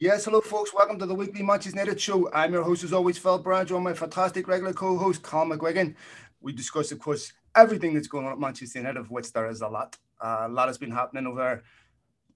Yes, 0.00 0.26
hello, 0.26 0.40
folks. 0.40 0.72
Welcome 0.72 0.96
to 1.00 1.06
the 1.06 1.14
weekly 1.14 1.42
Manchester 1.42 1.76
United 1.76 2.00
show. 2.00 2.30
I'm 2.32 2.52
your 2.52 2.62
host, 2.62 2.84
as 2.84 2.92
always, 2.92 3.18
Phil 3.18 3.36
Brown, 3.40 3.72
on 3.72 3.82
my 3.82 3.94
fantastic 3.94 4.46
regular 4.46 4.72
co-host, 4.72 5.22
Carl 5.22 5.46
McGuigan. 5.46 5.96
We 6.40 6.52
discuss, 6.52 6.92
of 6.92 7.00
course, 7.00 7.32
everything 7.56 7.94
that's 7.94 8.06
going 8.06 8.24
on 8.24 8.30
at 8.30 8.38
Manchester 8.38 8.78
United, 8.78 9.00
of 9.00 9.10
which 9.10 9.32
there 9.32 9.48
is 9.48 9.60
a 9.60 9.66
lot. 9.66 9.96
Uh, 10.20 10.42
a 10.42 10.48
lot 10.48 10.68
has 10.68 10.78
been 10.78 10.92
happening 10.92 11.26
over 11.26 11.64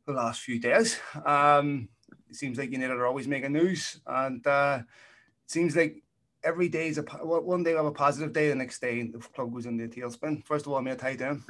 the 0.06 0.12
last 0.12 0.40
few 0.40 0.58
days. 0.58 0.98
Um, 1.24 1.88
it 2.28 2.34
seems 2.34 2.58
like 2.58 2.72
United 2.72 2.94
are 2.94 3.06
always 3.06 3.28
making 3.28 3.52
news, 3.52 4.00
and 4.08 4.44
uh, 4.44 4.80
it 4.80 5.50
seems 5.50 5.76
like 5.76 6.02
every 6.42 6.68
day 6.68 6.88
is 6.88 6.98
a 6.98 7.02
one 7.02 7.62
day 7.62 7.70
we 7.70 7.76
have 7.76 7.86
a 7.86 7.92
positive 7.92 8.32
day, 8.32 8.48
the 8.48 8.56
next 8.56 8.80
day 8.80 9.06
the 9.06 9.18
club 9.20 9.52
goes 9.52 9.66
into 9.66 9.84
a 9.84 9.88
tailspin. 9.88 10.44
First 10.44 10.66
of 10.66 10.72
all, 10.72 10.82
mate, 10.82 11.00
how 11.00 11.10
you 11.10 11.16
doing? 11.16 11.44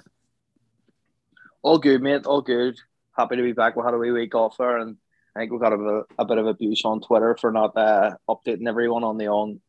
All 1.62 1.78
good, 1.78 2.02
mate. 2.02 2.26
All 2.26 2.42
good. 2.42 2.78
Happy 3.16 3.36
to 3.36 3.42
be 3.42 3.52
back. 3.52 3.76
We 3.76 3.82
had 3.82 3.94
a 3.94 3.98
wee 3.98 4.10
week 4.10 4.34
off 4.34 4.58
there, 4.58 4.76
and 4.76 4.98
I 5.34 5.40
think 5.40 5.52
we 5.52 5.58
got 5.58 5.72
a, 5.72 6.04
a 6.18 6.24
bit 6.24 6.38
of 6.38 6.46
abuse 6.46 6.84
on 6.84 7.00
Twitter 7.00 7.36
for 7.40 7.50
not 7.52 7.76
uh, 7.76 8.16
updating 8.28 8.68
everyone 8.68 9.04
on 9.04 9.16
the 9.16 9.28
on 9.28 9.60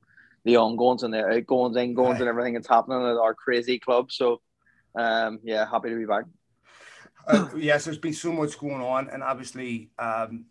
the 0.44 0.58
ongoings 0.58 1.04
and 1.04 1.14
the 1.14 1.26
outgoings, 1.26 1.78
ingoings, 1.78 2.20
and 2.20 2.28
everything 2.28 2.54
that's 2.54 2.68
happening 2.68 3.02
at 3.02 3.18
our 3.18 3.34
crazy 3.34 3.80
club. 3.80 4.12
So, 4.12 4.42
um, 4.94 5.40
yeah, 5.44 5.66
happy 5.70 5.90
to 5.90 5.96
be 5.96 6.06
back. 6.06 6.26
Uh, 7.26 7.48
yes, 7.56 7.86
there's 7.86 7.98
been 7.98 8.14
so 8.14 8.32
much 8.32 8.60
going 8.60 8.82
on, 8.82 9.10
and 9.10 9.24
obviously, 9.24 9.90
um, 9.98 10.46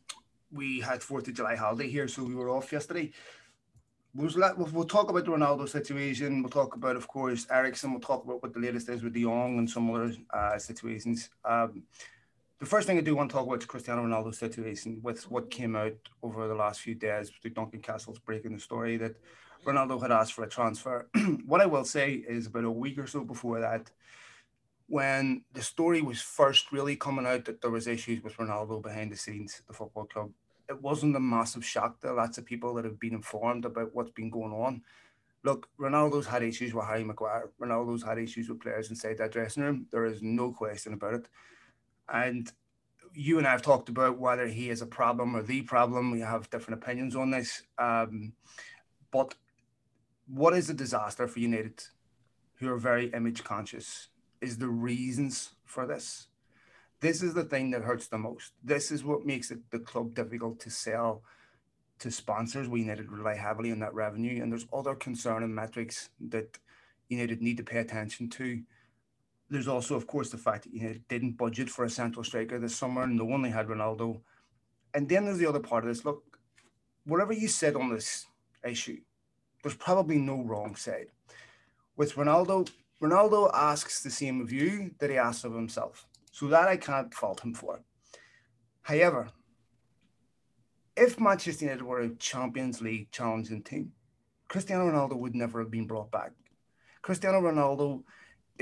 we 0.50 0.80
had 0.80 1.02
Fourth 1.02 1.28
of 1.28 1.34
July 1.34 1.56
holiday 1.56 1.88
here, 1.88 2.08
so 2.08 2.24
we 2.24 2.34
were 2.34 2.48
off 2.48 2.72
yesterday. 2.72 3.12
We'll, 4.14 4.30
we'll 4.56 4.84
talk 4.84 5.10
about 5.10 5.24
the 5.24 5.30
Ronaldo 5.30 5.68
situation. 5.68 6.42
We'll 6.42 6.50
talk 6.50 6.74
about, 6.74 6.96
of 6.96 7.08
course, 7.08 7.46
Eriksen. 7.50 7.92
We'll 7.92 8.00
talk 8.00 8.24
about 8.24 8.42
what 8.42 8.52
the 8.52 8.60
latest 8.60 8.88
is 8.90 9.02
with 9.02 9.14
De 9.14 9.22
Jong 9.22 9.58
and 9.58 9.68
some 9.68 9.90
other 9.90 10.12
uh, 10.30 10.58
situations. 10.58 11.30
Um, 11.44 11.82
the 12.62 12.68
first 12.68 12.86
thing 12.86 12.96
I 12.96 13.00
do 13.00 13.16
want 13.16 13.28
to 13.28 13.36
talk 13.36 13.44
about 13.44 13.58
is 13.58 13.66
Cristiano 13.66 14.04
Ronaldo's 14.04 14.38
situation 14.38 15.00
with 15.02 15.28
what 15.28 15.50
came 15.50 15.74
out 15.74 15.96
over 16.22 16.46
the 16.46 16.54
last 16.54 16.80
few 16.80 16.94
days 16.94 17.32
with 17.42 17.54
Duncan 17.54 17.80
Castles 17.80 18.20
breaking 18.20 18.52
the 18.52 18.60
story 18.60 18.96
that 18.98 19.16
Ronaldo 19.66 20.00
had 20.00 20.12
asked 20.12 20.34
for 20.34 20.44
a 20.44 20.48
transfer. 20.48 21.08
what 21.44 21.60
I 21.60 21.66
will 21.66 21.84
say 21.84 22.12
is 22.12 22.46
about 22.46 22.62
a 22.62 22.70
week 22.70 22.98
or 22.98 23.08
so 23.08 23.24
before 23.24 23.58
that, 23.58 23.90
when 24.86 25.42
the 25.52 25.60
story 25.60 26.02
was 26.02 26.22
first 26.22 26.70
really 26.70 26.94
coming 26.94 27.26
out 27.26 27.46
that 27.46 27.60
there 27.60 27.72
was 27.72 27.88
issues 27.88 28.22
with 28.22 28.36
Ronaldo 28.36 28.80
behind 28.80 29.10
the 29.10 29.16
scenes 29.16 29.56
at 29.58 29.66
the 29.66 29.74
football 29.74 30.04
club, 30.04 30.30
it 30.68 30.80
wasn't 30.80 31.16
a 31.16 31.20
massive 31.20 31.64
shock 31.64 32.00
to 32.02 32.12
lots 32.12 32.38
of 32.38 32.46
people 32.46 32.74
that 32.74 32.84
have 32.84 33.00
been 33.00 33.14
informed 33.14 33.64
about 33.64 33.92
what's 33.92 34.12
been 34.12 34.30
going 34.30 34.52
on. 34.52 34.82
Look, 35.42 35.68
Ronaldo's 35.80 36.28
had 36.28 36.44
issues 36.44 36.72
with 36.72 36.84
Harry 36.84 37.02
Maguire. 37.02 37.50
Ronaldo's 37.60 38.04
had 38.04 38.18
issues 38.18 38.48
with 38.48 38.60
players 38.60 38.88
inside 38.88 39.18
that 39.18 39.32
dressing 39.32 39.64
room. 39.64 39.86
There 39.90 40.06
is 40.06 40.22
no 40.22 40.52
question 40.52 40.92
about 40.92 41.14
it. 41.14 41.28
And 42.12 42.52
you 43.14 43.38
and 43.38 43.46
I 43.46 43.52
have 43.52 43.62
talked 43.62 43.88
about 43.88 44.18
whether 44.18 44.46
he 44.46 44.70
is 44.70 44.82
a 44.82 44.86
problem 44.86 45.36
or 45.36 45.42
the 45.42 45.62
problem. 45.62 46.10
We 46.10 46.20
have 46.20 46.50
different 46.50 46.82
opinions 46.82 47.14
on 47.16 47.30
this. 47.30 47.62
Um, 47.78 48.32
but 49.10 49.34
what 50.26 50.54
is 50.54 50.70
a 50.70 50.74
disaster 50.74 51.28
for 51.28 51.38
United, 51.38 51.84
who 52.54 52.70
are 52.70 52.78
very 52.78 53.06
image 53.12 53.44
conscious, 53.44 54.08
is 54.40 54.58
the 54.58 54.68
reasons 54.68 55.50
for 55.64 55.86
this. 55.86 56.28
This 57.00 57.22
is 57.22 57.34
the 57.34 57.44
thing 57.44 57.70
that 57.72 57.82
hurts 57.82 58.06
the 58.08 58.18
most. 58.18 58.52
This 58.62 58.90
is 58.90 59.04
what 59.04 59.26
makes 59.26 59.50
it 59.50 59.70
the 59.70 59.80
club 59.80 60.14
difficult 60.14 60.60
to 60.60 60.70
sell 60.70 61.22
to 61.98 62.10
sponsors. 62.10 62.68
We 62.68 62.84
needed 62.84 63.08
to 63.08 63.14
rely 63.14 63.36
heavily 63.36 63.72
on 63.72 63.80
that 63.80 63.94
revenue, 63.94 64.42
and 64.42 64.50
there's 64.50 64.66
other 64.72 64.94
concerning 64.94 65.54
metrics 65.54 66.10
that 66.28 66.58
United 67.08 67.42
need 67.42 67.56
to 67.58 67.64
pay 67.64 67.78
attention 67.78 68.28
to 68.30 68.62
there's 69.52 69.68
also, 69.68 69.94
of 69.94 70.06
course, 70.06 70.30
the 70.30 70.38
fact 70.38 70.64
that 70.64 70.72
you 70.72 70.82
know, 70.82 70.94
didn't 71.08 71.36
budget 71.36 71.68
for 71.68 71.84
a 71.84 71.90
central 71.90 72.24
striker 72.24 72.58
this 72.58 72.74
summer. 72.74 73.06
No 73.06 73.24
one 73.24 73.42
they 73.42 73.50
had 73.50 73.68
Ronaldo. 73.68 74.20
And 74.94 75.08
then 75.08 75.26
there's 75.26 75.38
the 75.38 75.46
other 75.46 75.60
part 75.60 75.84
of 75.84 75.88
this. 75.88 76.04
Look, 76.04 76.38
whatever 77.04 77.34
you 77.34 77.48
said 77.48 77.76
on 77.76 77.90
this 77.90 78.26
issue, 78.66 79.00
there's 79.62 79.74
probably 79.76 80.16
no 80.16 80.42
wrong 80.42 80.74
side. 80.74 81.08
With 81.96 82.14
Ronaldo, 82.14 82.70
Ronaldo 83.02 83.50
asks 83.52 84.02
the 84.02 84.10
same 84.10 84.40
of 84.40 84.50
you 84.50 84.92
that 84.98 85.10
he 85.10 85.18
asks 85.18 85.44
of 85.44 85.54
himself. 85.54 86.06
So 86.30 86.46
that 86.46 86.68
I 86.68 86.78
can't 86.78 87.12
fault 87.12 87.44
him 87.44 87.52
for. 87.52 87.80
However, 88.80 89.28
if 90.96 91.20
Manchester 91.20 91.66
United 91.66 91.84
were 91.84 92.00
a 92.00 92.14
Champions 92.16 92.80
League 92.80 93.10
challenging 93.10 93.62
team, 93.62 93.92
Cristiano 94.48 94.90
Ronaldo 94.90 95.18
would 95.18 95.34
never 95.34 95.60
have 95.60 95.70
been 95.70 95.86
brought 95.86 96.10
back. 96.10 96.32
Cristiano 97.02 97.40
Ronaldo 97.40 98.02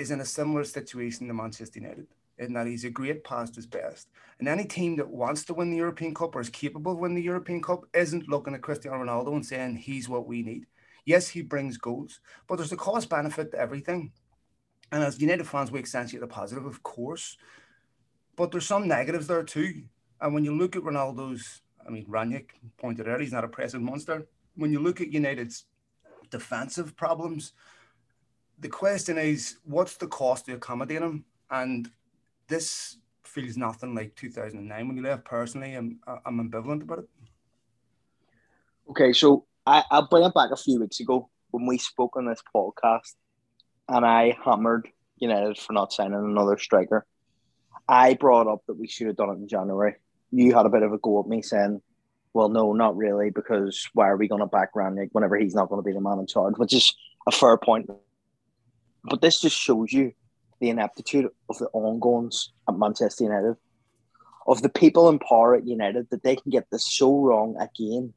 is 0.01 0.11
in 0.11 0.21
a 0.21 0.25
similar 0.25 0.65
situation 0.65 1.29
to 1.29 1.35
Manchester 1.35 1.79
United 1.79 2.07
in 2.39 2.55
that 2.55 2.67
he's 2.67 2.85
a 2.85 2.91
great 2.91 3.23
past 3.23 3.55
his 3.55 3.67
best. 3.67 4.09
And 4.39 4.49
any 4.49 4.65
team 4.65 4.97
that 4.97 5.09
wants 5.09 5.45
to 5.45 5.55
win 5.55 5.71
the 5.71 5.77
European 5.77 6.15
Cup 6.15 6.35
or 6.35 6.41
is 6.41 6.49
capable 6.49 6.93
of 6.93 6.99
winning 6.99 7.17
the 7.17 7.23
European 7.23 7.63
Cup 7.63 7.85
isn't 7.93 8.29
looking 8.29 8.55
at 8.55 8.63
Cristiano 8.63 9.05
Ronaldo 9.05 9.35
and 9.35 9.45
saying 9.45 9.77
he's 9.77 10.09
what 10.09 10.27
we 10.27 10.43
need. 10.43 10.67
Yes, 11.05 11.29
he 11.29 11.43
brings 11.43 11.77
goals, 11.77 12.21
but 12.49 12.57
there's 12.57 12.73
a 12.73 12.77
cost 12.77 13.11
benefit 13.11 13.53
to 13.53 13.59
everything. 13.59 14.13
And 14.91 15.05
as 15.05 15.21
United 15.21 15.47
fans, 15.47 15.71
we 15.71 15.79
accentuate 15.79 16.21
the 16.21 16.27
positive, 16.27 16.65
of 16.65 16.83
course, 16.83 17.37
but 18.37 18.51
there's 18.51 18.67
some 18.67 18.89
negatives 18.89 19.27
there 19.27 19.43
too. 19.43 19.83
And 20.21 20.33
when 20.33 20.45
you 20.45 20.57
look 20.57 20.77
at 20.77 20.83
Ronaldo's, 20.83 21.61
I 21.87 21.91
mean, 21.91 22.07
Rangnick 22.07 22.51
pointed 22.79 23.09
out 23.09 23.21
he's 23.21 23.33
not 23.33 23.45
a 23.45 23.49
present 23.49 23.83
monster. 23.83 24.27
When 24.57 24.73
you 24.73 24.81
look 24.81 25.01
at 25.01 25.13
United's 25.13 25.65
defensive 26.31 26.97
problems, 26.97 27.53
the 28.61 28.69
question 28.69 29.19
is, 29.19 29.57
what's 29.65 29.97
the 29.97 30.07
cost 30.07 30.47
to 30.47 30.55
accommodate 30.55 31.01
him? 31.01 31.25
And 31.51 31.91
this 32.47 32.99
feels 33.25 33.57
nothing 33.57 33.95
like 33.95 34.15
2009 34.17 34.89
when 34.89 34.97
you 34.97 35.03
left. 35.03 35.25
Personally, 35.25 35.75
I'm 35.75 35.99
I'm 36.25 36.51
ambivalent 36.51 36.83
about 36.83 37.01
it. 37.01 37.09
Okay, 38.91 39.13
so 39.13 39.47
I 39.67 39.83
I'll 39.91 40.09
bring 40.09 40.25
it 40.25 40.35
back 40.35 40.51
a 40.53 40.57
few 40.57 40.81
weeks 40.81 41.01
ago 41.01 41.29
when 41.51 41.67
we 41.67 41.79
spoke 41.79 42.17
on 42.17 42.27
this 42.27 42.43
podcast, 42.55 43.15
and 43.89 44.05
I 44.05 44.37
hammered 44.45 44.89
United 45.19 45.59
for 45.59 45.73
not 45.73 45.93
signing 45.93 46.15
another 46.15 46.59
striker. 46.59 47.07
I 47.89 48.15
brought 48.15 48.47
up 48.47 48.63
that 48.67 48.79
we 48.79 48.89
should 48.89 49.09
have 49.09 49.17
done 49.17 49.31
it 49.31 49.35
in 49.35 49.49
January. 49.49 49.95
You 50.31 50.55
had 50.55 50.67
a 50.67 50.71
bit 50.71 50.83
of 50.83 50.93
a 50.93 50.99
go 50.99 51.21
at 51.21 51.27
me 51.27 51.41
saying, 51.43 51.81
"Well, 52.35 52.51
no, 52.51 52.73
not 52.73 52.97
really, 52.97 53.31
because 53.31 53.89
why 53.95 54.09
are 54.09 54.17
we 54.17 54.29
going 54.29 54.41
to 54.41 54.47
back 54.47 54.75
Rangnick 54.75 55.09
whenever 55.13 55.37
he's 55.37 55.55
not 55.55 55.69
going 55.69 55.83
to 55.83 55.87
be 55.87 55.95
the 55.95 56.01
man 56.01 56.19
in 56.19 56.27
charge?" 56.27 56.55
Which 56.59 56.75
is 56.75 56.95
a 57.27 57.33
fair 57.33 57.57
point 57.57 57.91
but 59.05 59.21
this 59.21 59.41
just 59.41 59.57
shows 59.57 59.93
you 59.93 60.13
the 60.61 60.71
ineptitude 60.71 61.29
of 61.49 61.59
the 61.59 61.69
ongoings 61.73 62.53
at 62.69 62.77
Manchester 62.77 63.25
United, 63.25 63.57
of 64.47 64.63
the 64.63 64.69
people 64.69 65.09
in 65.09 65.19
power 65.19 65.55
at 65.55 65.67
United 65.67 66.09
that 66.11 66.23
they 66.23 66.37
can 66.37 66.51
get 66.51 66.67
this 66.71 66.87
so 66.87 67.19
wrong 67.21 67.57
again 67.59 68.13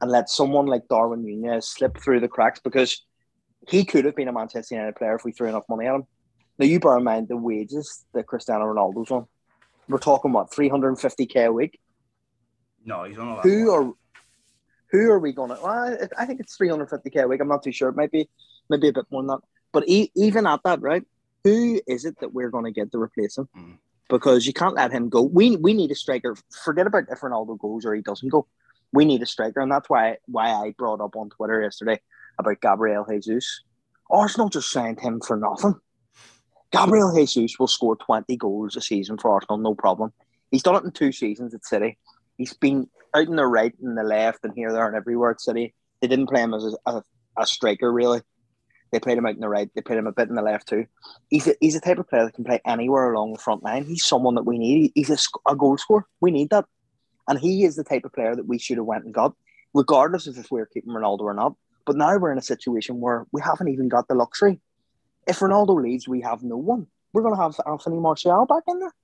and 0.00 0.10
let 0.10 0.28
someone 0.28 0.66
like 0.66 0.88
Darwin 0.88 1.24
Nunez 1.24 1.68
slip 1.68 1.96
through 1.96 2.20
the 2.20 2.28
cracks 2.28 2.60
because 2.60 3.04
he 3.68 3.84
could 3.84 4.04
have 4.04 4.16
been 4.16 4.28
a 4.28 4.32
Manchester 4.32 4.74
United 4.74 4.96
player 4.96 5.14
if 5.14 5.24
we 5.24 5.32
threw 5.32 5.48
enough 5.48 5.64
money 5.68 5.86
at 5.86 5.94
him. 5.94 6.04
Now 6.58 6.66
you 6.66 6.80
bear 6.80 6.98
in 6.98 7.04
mind 7.04 7.28
the 7.28 7.36
wages 7.36 8.04
that 8.12 8.26
Cristiano 8.26 8.64
Ronaldo's 8.64 9.10
on. 9.10 9.26
We're 9.88 9.98
talking 9.98 10.32
what 10.32 10.50
350k 10.50 11.46
a 11.46 11.52
week. 11.52 11.78
No, 12.84 13.04
he's 13.04 13.18
on 13.18 13.28
a 13.28 13.34
lot. 13.36 13.44
Who 13.44 13.66
more. 13.66 13.82
are 13.82 13.92
who 14.90 15.10
are 15.10 15.18
we 15.18 15.32
going 15.32 15.48
to? 15.48 15.58
Well, 15.62 15.96
I 16.18 16.26
think 16.26 16.40
it's 16.40 16.58
350k 16.58 17.22
a 17.22 17.28
week. 17.28 17.40
I'm 17.40 17.48
not 17.48 17.62
too 17.62 17.72
sure. 17.72 17.92
Maybe 17.92 18.28
maybe 18.68 18.88
a 18.88 18.92
bit 18.92 19.06
more 19.10 19.22
than 19.22 19.28
that. 19.28 19.40
But 19.72 19.84
e- 19.88 20.12
even 20.14 20.46
at 20.46 20.60
that, 20.64 20.80
right? 20.80 21.04
Who 21.44 21.80
is 21.86 22.04
it 22.04 22.20
that 22.20 22.32
we're 22.34 22.50
going 22.50 22.64
to 22.64 22.70
get 22.70 22.92
to 22.92 22.98
replace 22.98 23.38
him? 23.38 23.48
Mm. 23.56 23.78
Because 24.08 24.46
you 24.46 24.52
can't 24.52 24.74
let 24.74 24.92
him 24.92 25.08
go. 25.08 25.22
We 25.22 25.56
we 25.56 25.72
need 25.72 25.90
a 25.90 25.94
striker. 25.94 26.36
Forget 26.64 26.86
about 26.86 27.04
if 27.10 27.20
Ronaldo 27.20 27.58
goes 27.58 27.84
or 27.84 27.94
he 27.94 28.02
doesn't 28.02 28.28
go. 28.28 28.46
We 28.92 29.06
need 29.06 29.22
a 29.22 29.26
striker, 29.26 29.60
and 29.60 29.72
that's 29.72 29.88
why 29.88 30.18
why 30.26 30.50
I 30.50 30.74
brought 30.76 31.00
up 31.00 31.16
on 31.16 31.30
Twitter 31.30 31.62
yesterday 31.62 32.00
about 32.38 32.60
Gabriel 32.60 33.06
Jesus. 33.08 33.62
Arsenal 34.10 34.50
just 34.50 34.70
signed 34.70 35.00
him 35.00 35.20
for 35.20 35.36
nothing. 35.36 35.76
Gabriel 36.72 37.14
Jesus 37.14 37.58
will 37.58 37.66
score 37.66 37.96
20 37.96 38.36
goals 38.36 38.76
a 38.76 38.80
season 38.80 39.18
for 39.18 39.30
Arsenal, 39.30 39.58
no 39.58 39.74
problem. 39.74 40.12
He's 40.50 40.62
done 40.62 40.76
it 40.76 40.84
in 40.84 40.90
two 40.90 41.12
seasons 41.12 41.54
at 41.54 41.64
City. 41.64 41.98
He's 42.36 42.54
been 42.54 42.88
out 43.14 43.28
in 43.28 43.36
the 43.36 43.46
right 43.46 43.74
and 43.82 43.96
the 43.96 44.02
left 44.02 44.44
and 44.44 44.54
here, 44.54 44.72
there, 44.72 44.86
and 44.86 44.96
everywhere 44.96 45.30
at 45.30 45.40
City. 45.40 45.74
They 46.00 46.08
didn't 46.08 46.28
play 46.28 46.42
him 46.42 46.54
as 46.54 46.64
a, 46.64 46.90
a, 46.90 47.02
a 47.38 47.46
striker, 47.46 47.92
really. 47.92 48.22
They 48.92 49.00
played 49.00 49.16
him 49.16 49.26
out 49.26 49.34
in 49.34 49.40
the 49.40 49.48
right. 49.48 49.70
They 49.74 49.80
played 49.80 49.98
him 49.98 50.06
a 50.06 50.12
bit 50.12 50.28
in 50.28 50.34
the 50.34 50.42
left 50.42 50.68
too. 50.68 50.86
He's 51.30 51.48
a, 51.48 51.54
he's 51.60 51.74
a 51.74 51.80
type 51.80 51.98
of 51.98 52.08
player 52.08 52.26
that 52.26 52.34
can 52.34 52.44
play 52.44 52.60
anywhere 52.66 53.10
along 53.12 53.32
the 53.32 53.38
front 53.38 53.62
line. 53.62 53.84
He's 53.84 54.04
someone 54.04 54.34
that 54.34 54.44
we 54.44 54.58
need. 54.58 54.92
He's 54.94 55.10
a, 55.10 55.16
a 55.50 55.56
goal 55.56 55.78
scorer. 55.78 56.06
We 56.20 56.30
need 56.30 56.50
that, 56.50 56.66
and 57.26 57.38
he 57.38 57.64
is 57.64 57.74
the 57.74 57.84
type 57.84 58.04
of 58.04 58.12
player 58.12 58.36
that 58.36 58.46
we 58.46 58.58
should 58.58 58.76
have 58.76 58.86
went 58.86 59.04
and 59.04 59.14
got, 59.14 59.34
regardless 59.72 60.26
of 60.26 60.36
if 60.36 60.50
we're 60.50 60.66
keeping 60.66 60.92
Ronaldo 60.92 61.22
or 61.22 61.34
not. 61.34 61.54
But 61.86 61.96
now 61.96 62.16
we're 62.18 62.32
in 62.32 62.38
a 62.38 62.42
situation 62.42 63.00
where 63.00 63.26
we 63.32 63.40
haven't 63.40 63.68
even 63.68 63.88
got 63.88 64.08
the 64.08 64.14
luxury. 64.14 64.60
If 65.26 65.38
Ronaldo 65.38 65.82
leaves, 65.82 66.06
we 66.06 66.20
have 66.20 66.42
no 66.42 66.58
one. 66.58 66.86
We're 67.12 67.22
going 67.22 67.34
to 67.34 67.42
have 67.42 67.58
Anthony 67.66 67.98
Martial 67.98 68.46
back 68.46 68.64
in 68.68 68.78
there. 68.78 68.94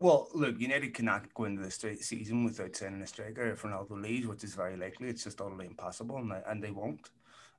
Well, 0.00 0.28
look, 0.34 0.58
United 0.58 0.94
cannot 0.94 1.32
go 1.34 1.44
into 1.44 1.62
the 1.62 1.70
season 1.70 2.44
without 2.44 2.74
signing 2.74 3.02
a 3.02 3.06
striker 3.06 3.50
if 3.50 3.62
Ronaldo 3.62 4.00
leaves, 4.00 4.26
which 4.26 4.44
is 4.44 4.54
very 4.54 4.76
likely. 4.76 5.08
It's 5.08 5.24
just 5.24 5.40
utterly 5.40 5.66
impossible, 5.66 6.16
and 6.16 6.30
they, 6.30 6.40
and 6.46 6.64
they 6.64 6.70
won't. 6.70 7.10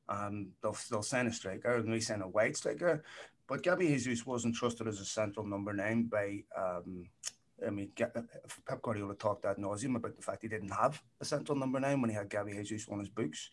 Um, 0.09 0.47
they'll, 0.61 0.77
they'll 0.89 1.03
sign 1.03 1.27
a 1.27 1.33
striker 1.33 1.75
and 1.75 1.91
we 1.91 2.01
sign 2.01 2.21
a 2.21 2.27
white 2.27 2.57
striker. 2.57 3.03
But 3.47 3.63
Gabby 3.63 3.87
Jesus 3.87 4.25
wasn't 4.25 4.55
trusted 4.55 4.87
as 4.87 4.99
a 4.99 5.05
central 5.05 5.45
number 5.45 5.73
nine 5.73 6.03
by 6.03 6.43
um, 6.57 7.05
I 7.65 7.69
mean, 7.69 7.91
Pep 7.95 8.81
Guardiola 8.81 9.15
talked 9.15 9.45
ad 9.45 9.57
nauseum 9.57 9.95
about 9.95 10.15
the 10.15 10.21
fact 10.21 10.41
he 10.41 10.47
didn't 10.47 10.71
have 10.71 11.01
a 11.19 11.25
central 11.25 11.57
number 11.57 11.79
nine 11.79 12.01
when 12.01 12.09
he 12.09 12.15
had 12.15 12.29
Gabby 12.29 12.53
Jesus 12.63 12.89
on 12.89 12.99
his 12.99 13.09
books. 13.09 13.49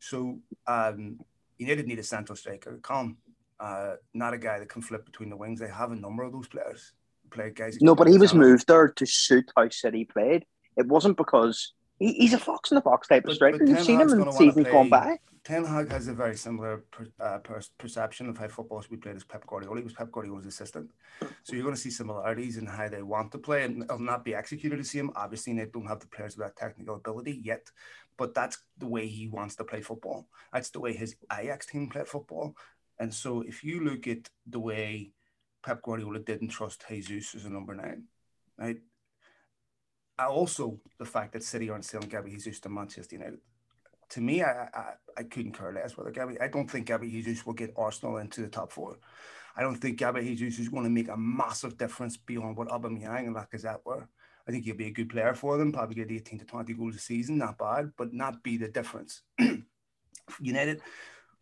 So 0.00 0.38
um, 0.66 1.20
United 1.58 1.86
need 1.86 1.98
a 1.98 2.02
central 2.02 2.36
striker. 2.36 2.78
Come, 2.82 3.16
uh, 3.60 3.94
not 4.12 4.34
a 4.34 4.38
guy 4.38 4.58
that 4.58 4.68
can 4.68 4.82
flip 4.82 5.04
between 5.04 5.30
the 5.30 5.36
wings. 5.36 5.60
They 5.60 5.68
have 5.68 5.92
a 5.92 5.96
number 5.96 6.22
of 6.22 6.32
those 6.32 6.48
players. 6.48 6.92
Play 7.30 7.50
guys. 7.50 7.78
No, 7.80 7.94
but 7.94 8.06
he 8.06 8.18
was 8.18 8.34
moved 8.34 8.66
there 8.66 8.88
to 8.88 9.06
suit 9.06 9.50
how 9.56 9.68
City 9.68 10.04
played. 10.04 10.44
It 10.76 10.86
wasn't 10.86 11.16
because 11.16 11.72
he, 11.98 12.12
he's 12.14 12.32
a 12.32 12.38
fox 12.38 12.70
in 12.70 12.76
the 12.76 12.80
box 12.80 13.08
type 13.08 13.26
of 13.26 13.34
striker. 13.34 13.64
You've 13.64 13.80
seen 13.80 14.00
him 14.00 14.10
in 14.10 14.32
seasons 14.32 14.68
gone 14.68 14.90
by. 14.90 15.18
Ten 15.44 15.62
Hag 15.62 15.90
has 15.90 16.08
a 16.08 16.14
very 16.14 16.36
similar 16.36 16.84
per, 16.90 17.06
uh, 17.20 17.38
per, 17.38 17.60
perception 17.76 18.30
of 18.30 18.38
how 18.38 18.48
football 18.48 18.80
should 18.80 18.90
be 18.90 18.96
played 18.96 19.16
as 19.16 19.24
Pep 19.24 19.46
Guardiola. 19.46 19.76
He 19.76 19.84
was 19.84 19.92
Pep 19.92 20.10
Guardiola's 20.10 20.46
assistant, 20.46 20.90
so 21.42 21.52
you're 21.52 21.62
going 21.62 21.74
to 21.74 21.80
see 21.80 21.90
similarities 21.90 22.56
in 22.56 22.64
how 22.64 22.88
they 22.88 23.02
want 23.02 23.30
to 23.32 23.38
play, 23.38 23.64
and 23.64 23.82
it'll 23.82 23.98
not 23.98 24.24
be 24.24 24.34
executed 24.34 24.80
the 24.80 24.84
same. 24.84 25.10
Obviously, 25.14 25.52
they 25.52 25.66
don't 25.66 25.86
have 25.86 26.00
the 26.00 26.06
players 26.06 26.38
with 26.38 26.46
that 26.46 26.56
technical 26.56 26.94
ability 26.94 27.42
yet, 27.44 27.70
but 28.16 28.32
that's 28.32 28.56
the 28.78 28.88
way 28.88 29.06
he 29.06 29.28
wants 29.28 29.54
to 29.56 29.64
play 29.64 29.82
football. 29.82 30.28
That's 30.50 30.70
the 30.70 30.80
way 30.80 30.94
his 30.94 31.14
Ajax 31.30 31.66
team 31.66 31.90
played 31.90 32.08
football, 32.08 32.56
and 32.98 33.12
so 33.12 33.42
if 33.42 33.62
you 33.62 33.84
look 33.84 34.08
at 34.08 34.30
the 34.46 34.60
way 34.60 35.12
Pep 35.62 35.82
Guardiola 35.82 36.20
didn't 36.20 36.48
trust 36.48 36.84
Jesus 36.88 37.34
as 37.34 37.44
a 37.44 37.50
number 37.50 37.74
nine, 37.74 38.04
right? 38.56 38.78
Also, 40.18 40.80
the 40.98 41.04
fact 41.04 41.34
that 41.34 41.42
City 41.42 41.68
aren't 41.68 41.84
selling 41.84 42.08
Gabby 42.08 42.30
Jesus 42.30 42.60
to 42.60 42.70
Manchester 42.70 43.16
United 43.16 43.40
to 44.14 44.20
me, 44.20 44.42
I, 44.42 44.68
I, 44.72 44.92
I 45.18 45.22
couldn't 45.24 45.58
care 45.58 45.72
less 45.72 45.96
whether 45.96 46.12
Gabby. 46.12 46.40
I 46.40 46.46
don't 46.46 46.70
think 46.70 46.86
Gabby 46.86 47.10
Jesus 47.10 47.44
will 47.44 47.52
get 47.52 47.74
Arsenal 47.76 48.18
into 48.18 48.42
the 48.42 48.48
top 48.48 48.70
four. 48.70 48.96
I 49.56 49.62
don't 49.62 49.74
think 49.74 49.98
Gabby 49.98 50.36
Jesus 50.36 50.60
is 50.60 50.68
going 50.68 50.84
to 50.84 50.90
make 50.90 51.08
a 51.08 51.16
massive 51.16 51.76
difference 51.76 52.16
beyond 52.16 52.56
what 52.56 52.68
Aubameyang 52.68 53.26
and 53.26 53.34
Lacazette 53.34 53.84
were. 53.84 54.08
I 54.46 54.52
think 54.52 54.64
he'll 54.64 54.76
be 54.76 54.86
a 54.86 54.92
good 54.92 55.08
player 55.08 55.34
for 55.34 55.58
them, 55.58 55.72
probably 55.72 55.96
get 55.96 56.12
18 56.12 56.38
to 56.38 56.44
20 56.44 56.74
goals 56.74 56.94
a 56.94 56.98
season, 57.00 57.38
not 57.38 57.58
bad, 57.58 57.90
but 57.96 58.12
not 58.12 58.44
be 58.44 58.56
the 58.56 58.68
difference. 58.68 59.22
United, 60.40 60.80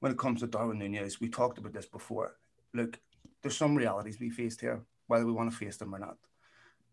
when 0.00 0.12
it 0.12 0.18
comes 0.18 0.40
to 0.40 0.46
Darwin 0.46 0.78
Nunez, 0.78 1.20
we 1.20 1.28
talked 1.28 1.58
about 1.58 1.74
this 1.74 1.86
before. 1.86 2.36
Look, 2.72 2.98
there's 3.42 3.56
some 3.56 3.76
realities 3.76 4.18
we 4.18 4.30
faced 4.30 4.62
here, 4.62 4.80
whether 5.08 5.26
we 5.26 5.32
want 5.32 5.50
to 5.50 5.56
face 5.56 5.76
them 5.76 5.94
or 5.94 5.98
not. 5.98 6.16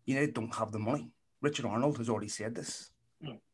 United 0.04 0.34
don't 0.34 0.54
have 0.54 0.72
the 0.72 0.78
money. 0.78 1.10
Richard 1.40 1.64
Arnold 1.64 1.96
has 1.96 2.10
already 2.10 2.28
said 2.28 2.54
this. 2.54 2.90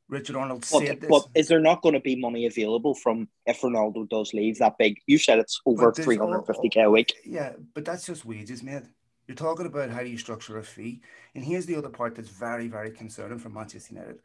Richard 0.08 0.36
Arnold 0.36 0.64
said 0.64 1.00
this. 1.00 1.10
But 1.10 1.26
is 1.34 1.48
there 1.48 1.60
not 1.60 1.82
going 1.82 1.94
to 1.94 2.00
be 2.00 2.16
money 2.16 2.46
available 2.46 2.94
from 2.94 3.28
if 3.44 3.60
Ronaldo 3.60 4.08
does 4.08 4.32
leave 4.32 4.58
that 4.58 4.78
big? 4.78 4.98
You 5.06 5.18
said 5.18 5.38
it's 5.38 5.60
over 5.66 5.90
350k 5.90 6.84
a 6.84 6.90
week. 6.90 7.14
Yeah, 7.24 7.52
but 7.74 7.84
that's 7.84 8.06
just 8.06 8.24
wages, 8.24 8.62
mate. 8.62 8.84
You're 9.26 9.34
talking 9.34 9.66
about 9.66 9.90
how 9.90 10.00
do 10.00 10.08
you 10.08 10.18
structure 10.18 10.58
a 10.58 10.62
fee. 10.62 11.00
And 11.34 11.44
here's 11.44 11.66
the 11.66 11.74
other 11.74 11.88
part 11.88 12.14
that's 12.14 12.28
very, 12.28 12.68
very 12.68 12.92
concerning 12.92 13.38
for 13.38 13.48
Manchester 13.48 13.94
United. 13.94 14.20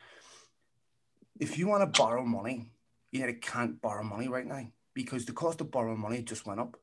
If 1.40 1.58
you 1.58 1.68
want 1.68 1.92
to 1.92 2.00
borrow 2.00 2.24
money, 2.24 2.70
you 3.12 3.20
United 3.20 3.42
can't 3.42 3.82
borrow 3.82 4.04
money 4.04 4.28
right 4.28 4.46
now 4.46 4.68
because 4.94 5.26
the 5.26 5.34
cost 5.34 5.62
of 5.62 5.72
borrowing 5.72 6.00
money 6.00 6.22
just 6.22 6.46
went 6.46 6.60
up. 6.60 6.78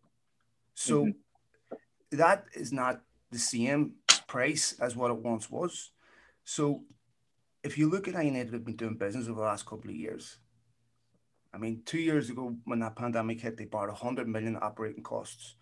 So 0.75 1.05
mm-hmm. 1.05 2.17
that 2.17 2.47
is 2.55 2.73
not 2.73 3.03
the 3.31 3.39
same 3.39 3.93
price 4.27 4.75
as 4.81 4.97
what 4.97 5.11
it 5.13 5.19
once 5.19 5.49
was. 5.49 5.93
So 6.45 6.83
if 7.63 7.77
you 7.77 7.89
look 7.89 8.09
at 8.09 8.15
how 8.15 8.21
United 8.21 8.53
have 8.53 8.65
been 8.65 8.77
doing 8.77 8.97
business 8.97 9.27
over 9.27 9.41
the 9.41 9.47
last 9.47 9.67
couple 9.67 9.91
of 9.91 9.97
years, 9.97 10.39
I 11.53 11.59
mean, 11.59 11.83
two 11.85 11.99
years 11.99 12.31
ago 12.31 12.57
when 12.65 12.81
that 12.81 12.97
pandemic 12.97 13.41
hit, 13.41 13.57
they 13.57 13.65
borrowed 13.65 13.91
100 13.91 14.29
million 14.29 14.59
operating 14.61 15.03
costs. 15.03 15.57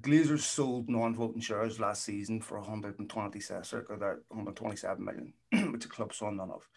Glazers 0.00 0.40
sold 0.40 0.88
non-voting 0.88 1.40
shares 1.40 1.80
last 1.80 2.04
season 2.04 2.40
for 2.40 2.58
120 2.58 3.40
circa 3.40 3.96
that 3.96 4.18
127 4.28 5.04
million, 5.04 5.32
which 5.72 5.82
the 5.82 5.88
club 5.88 6.12
saw 6.12 6.30
none 6.30 6.50
of. 6.50 6.68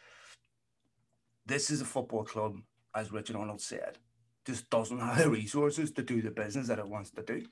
This 1.46 1.70
is 1.70 1.82
a 1.82 1.86
football 1.86 2.24
club, 2.24 2.58
as 2.96 3.12
Richard 3.12 3.36
Arnold 3.36 3.62
said, 3.62 3.98
just 4.46 4.70
doesn't 4.70 5.00
have 5.00 5.18
the 5.18 5.30
resources 5.30 5.92
to 5.92 6.04
do 6.04 6.22
the 6.22 6.32
business 6.32 6.68
that 6.68 6.80
it 6.80 6.88
wants 6.88 7.12
to 7.12 7.24
do. 7.24 7.44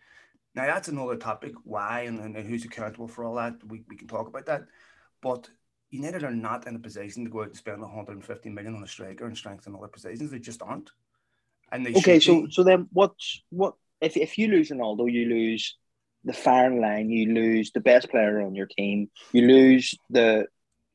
Now 0.56 0.66
that's 0.66 0.88
another 0.88 1.18
topic, 1.18 1.54
why 1.64 2.02
and, 2.02 2.20
and 2.20 2.48
who's 2.48 2.66
accountable 2.66 3.08
for 3.08 3.24
all 3.26 3.36
that. 3.36 3.56
We, 3.68 3.84
we 3.88 3.98
can 3.98 4.08
talk 4.08 4.28
about 4.28 4.46
that. 4.46 4.64
But 5.22 5.50
United 5.92 6.24
are 6.24 6.32
not 6.32 6.68
in 6.68 6.76
a 6.76 6.80
position 6.80 7.24
to 7.24 7.32
go 7.32 7.42
out 7.42 7.48
and 7.48 7.58
spend 7.58 7.82
150 7.82 8.50
million 8.50 8.76
on 8.76 8.84
a 8.84 8.88
striker 8.88 9.26
and 9.26 9.38
strengthen 9.38 9.76
other 9.76 9.88
positions. 9.88 10.32
They 10.32 10.40
just 10.40 10.62
aren't. 10.62 10.92
And 11.72 11.86
they 11.86 11.94
okay, 11.94 12.20
so 12.20 12.46
be. 12.46 12.52
so 12.52 12.64
then 12.64 12.88
what 12.92 13.14
what 13.50 13.76
if 14.02 14.18
if 14.18 14.38
you 14.38 14.48
lose 14.48 14.70
Ronaldo, 14.70 15.12
you 15.12 15.28
lose 15.28 15.78
the 16.24 16.34
firing 16.34 16.82
line, 16.82 17.10
you 17.10 17.34
lose 17.34 17.72
the 17.72 17.80
best 17.80 18.10
player 18.10 18.42
on 18.42 18.56
your 18.56 18.68
team, 18.68 19.10
you 19.32 19.48
lose 19.48 19.96
the 20.10 20.48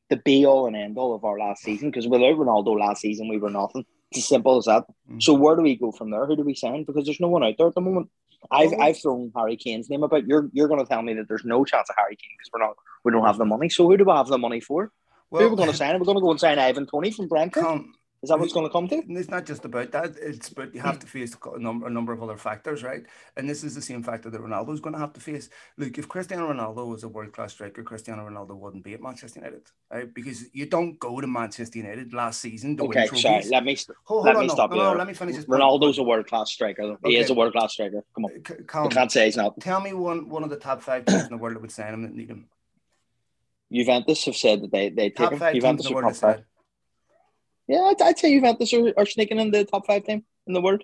the 0.09 0.17
be 0.17 0.45
all 0.45 0.67
and 0.67 0.75
end 0.75 0.97
all 0.97 1.15
of 1.15 1.23
our 1.23 1.39
last 1.39 1.63
season 1.63 1.89
because 1.89 2.07
without 2.07 2.35
Ronaldo 2.35 2.79
last 2.79 3.01
season 3.01 3.27
we 3.27 3.37
were 3.37 3.49
nothing. 3.49 3.85
It's 4.11 4.19
as 4.19 4.27
simple 4.27 4.57
as 4.57 4.65
that. 4.65 4.83
Mm-hmm. 4.83 5.19
So 5.19 5.33
where 5.33 5.55
do 5.55 5.63
we 5.63 5.75
go 5.75 5.91
from 5.91 6.11
there? 6.11 6.25
Who 6.25 6.35
do 6.35 6.43
we 6.43 6.53
sign? 6.53 6.83
Because 6.83 7.05
there's 7.05 7.19
no 7.19 7.27
one 7.27 7.43
out 7.43 7.55
there 7.57 7.67
at 7.67 7.75
the 7.75 7.81
moment. 7.81 8.09
I've 8.51 8.71
mm-hmm. 8.71 8.81
I've 8.81 9.01
thrown 9.01 9.31
Harry 9.35 9.57
Kane's 9.57 9.89
name 9.89 10.03
about. 10.03 10.27
You're 10.27 10.49
you're 10.53 10.67
going 10.67 10.79
to 10.79 10.85
tell 10.85 11.01
me 11.01 11.13
that 11.15 11.27
there's 11.27 11.45
no 11.45 11.65
chance 11.65 11.89
of 11.89 11.95
Harry 11.97 12.15
Kane 12.15 12.29
because 12.37 12.49
we're 12.53 12.65
not 12.65 12.75
we 13.03 13.11
don't 13.11 13.25
have 13.25 13.37
the 13.37 13.45
money. 13.45 13.69
So 13.69 13.87
who 13.87 13.97
do 13.97 14.05
we 14.05 14.11
have 14.11 14.27
the 14.27 14.37
money 14.37 14.59
for? 14.59 14.91
Well, 15.29 15.41
who 15.41 15.47
are 15.47 15.51
we 15.51 15.57
going 15.57 15.71
to 15.71 15.75
sign? 15.75 15.97
We're 15.99 16.05
going 16.05 16.17
to 16.17 16.21
go 16.21 16.31
and 16.31 16.39
sign 16.39 16.59
Ivan 16.59 16.85
Toney 16.87 17.11
from 17.11 17.27
Brentford. 17.27 17.63
Come, 17.63 17.93
is 18.25 18.29
that 18.29 18.39
what's 18.39 18.53
going 18.53 18.65
to 18.65 18.71
come 18.71 18.87
to? 18.87 19.03
It's 19.07 19.29
not 19.29 19.45
just 19.45 19.65
about 19.65 19.91
that. 19.91 20.15
It's 20.19 20.49
but 20.49 20.73
you 20.73 20.81
have 20.81 20.97
to 20.97 21.05
face 21.05 21.37
a 21.53 21.59
number, 21.59 21.85
a 21.85 21.91
number 21.91 22.11
of 22.11 22.23
other 22.23 22.37
factors, 22.37 22.81
right? 22.81 23.03
And 23.37 23.47
this 23.47 23.63
is 23.63 23.75
the 23.75 23.83
same 23.83 24.01
factor 24.01 24.31
that 24.31 24.41
Ronaldo 24.41 24.73
is 24.73 24.79
going 24.79 24.93
to 24.93 24.99
have 24.99 25.13
to 25.13 25.21
face. 25.21 25.47
Look, 25.77 25.99
if 25.99 26.07
Cristiano 26.07 26.51
Ronaldo 26.51 26.87
was 26.87 27.03
a 27.03 27.07
world 27.07 27.33
class 27.33 27.53
striker, 27.53 27.83
Cristiano 27.83 28.27
Ronaldo 28.27 28.57
wouldn't 28.57 28.83
be 28.83 28.95
at 28.95 29.01
Manchester 29.01 29.41
United, 29.41 29.61
right? 29.93 30.11
Because 30.11 30.45
you 30.53 30.65
don't 30.65 30.99
go 30.99 31.21
to 31.21 31.27
Manchester 31.27 31.77
United 31.77 32.15
last 32.15 32.41
season 32.41 32.75
to 32.77 32.85
okay, 32.85 33.07
win 33.11 33.21
sorry. 33.21 33.45
Let 33.47 33.63
me 33.63 33.77
hold, 34.05 34.25
let 34.25 34.37
me 34.37 34.47
no, 34.47 34.53
stop 34.55 34.71
no, 34.71 34.77
you. 34.77 34.83
No, 34.83 34.93
let 34.93 35.05
me 35.05 35.13
finish 35.13 35.35
this. 35.35 35.45
Ronaldo's 35.45 35.99
a 35.99 36.03
world 36.03 36.25
class 36.25 36.51
striker. 36.51 36.81
Okay. 36.81 37.09
He 37.11 37.17
is 37.17 37.29
a 37.29 37.35
world 37.35 37.53
class 37.53 37.73
striker. 37.73 38.03
Come 38.15 38.25
on, 38.25 38.31
C- 38.43 38.89
can't 38.95 39.11
say 39.11 39.25
he's 39.25 39.37
not. 39.37 39.59
Tell 39.61 39.81
me 39.81 39.93
one 39.93 40.29
one 40.29 40.43
of 40.43 40.49
the 40.49 40.57
top 40.57 40.81
five 40.81 41.05
teams 41.05 41.25
in 41.25 41.29
the 41.29 41.37
world 41.37 41.55
that 41.55 41.61
would 41.61 41.71
sign 41.71 41.93
him 41.93 42.01
that 42.01 42.15
need 42.15 42.29
him. 42.31 42.47
Juventus 43.71 44.25
have 44.25 44.35
said 44.35 44.63
that 44.63 44.71
they 44.71 44.89
they 44.89 45.11
take 45.11 45.29
him. 45.29 45.53
Juventus 45.53 45.91
are 45.91 46.01
top 46.01 46.15
five. 46.15 46.43
Yeah, 47.67 47.81
I'd, 47.81 48.01
I'd 48.01 48.19
say 48.19 48.33
Juventus 48.33 48.73
are, 48.73 48.93
are 48.97 49.05
sneaking 49.05 49.39
in 49.39 49.51
the 49.51 49.65
top 49.65 49.87
five 49.87 50.03
team 50.03 50.23
in 50.47 50.53
the 50.53 50.61
world. 50.61 50.83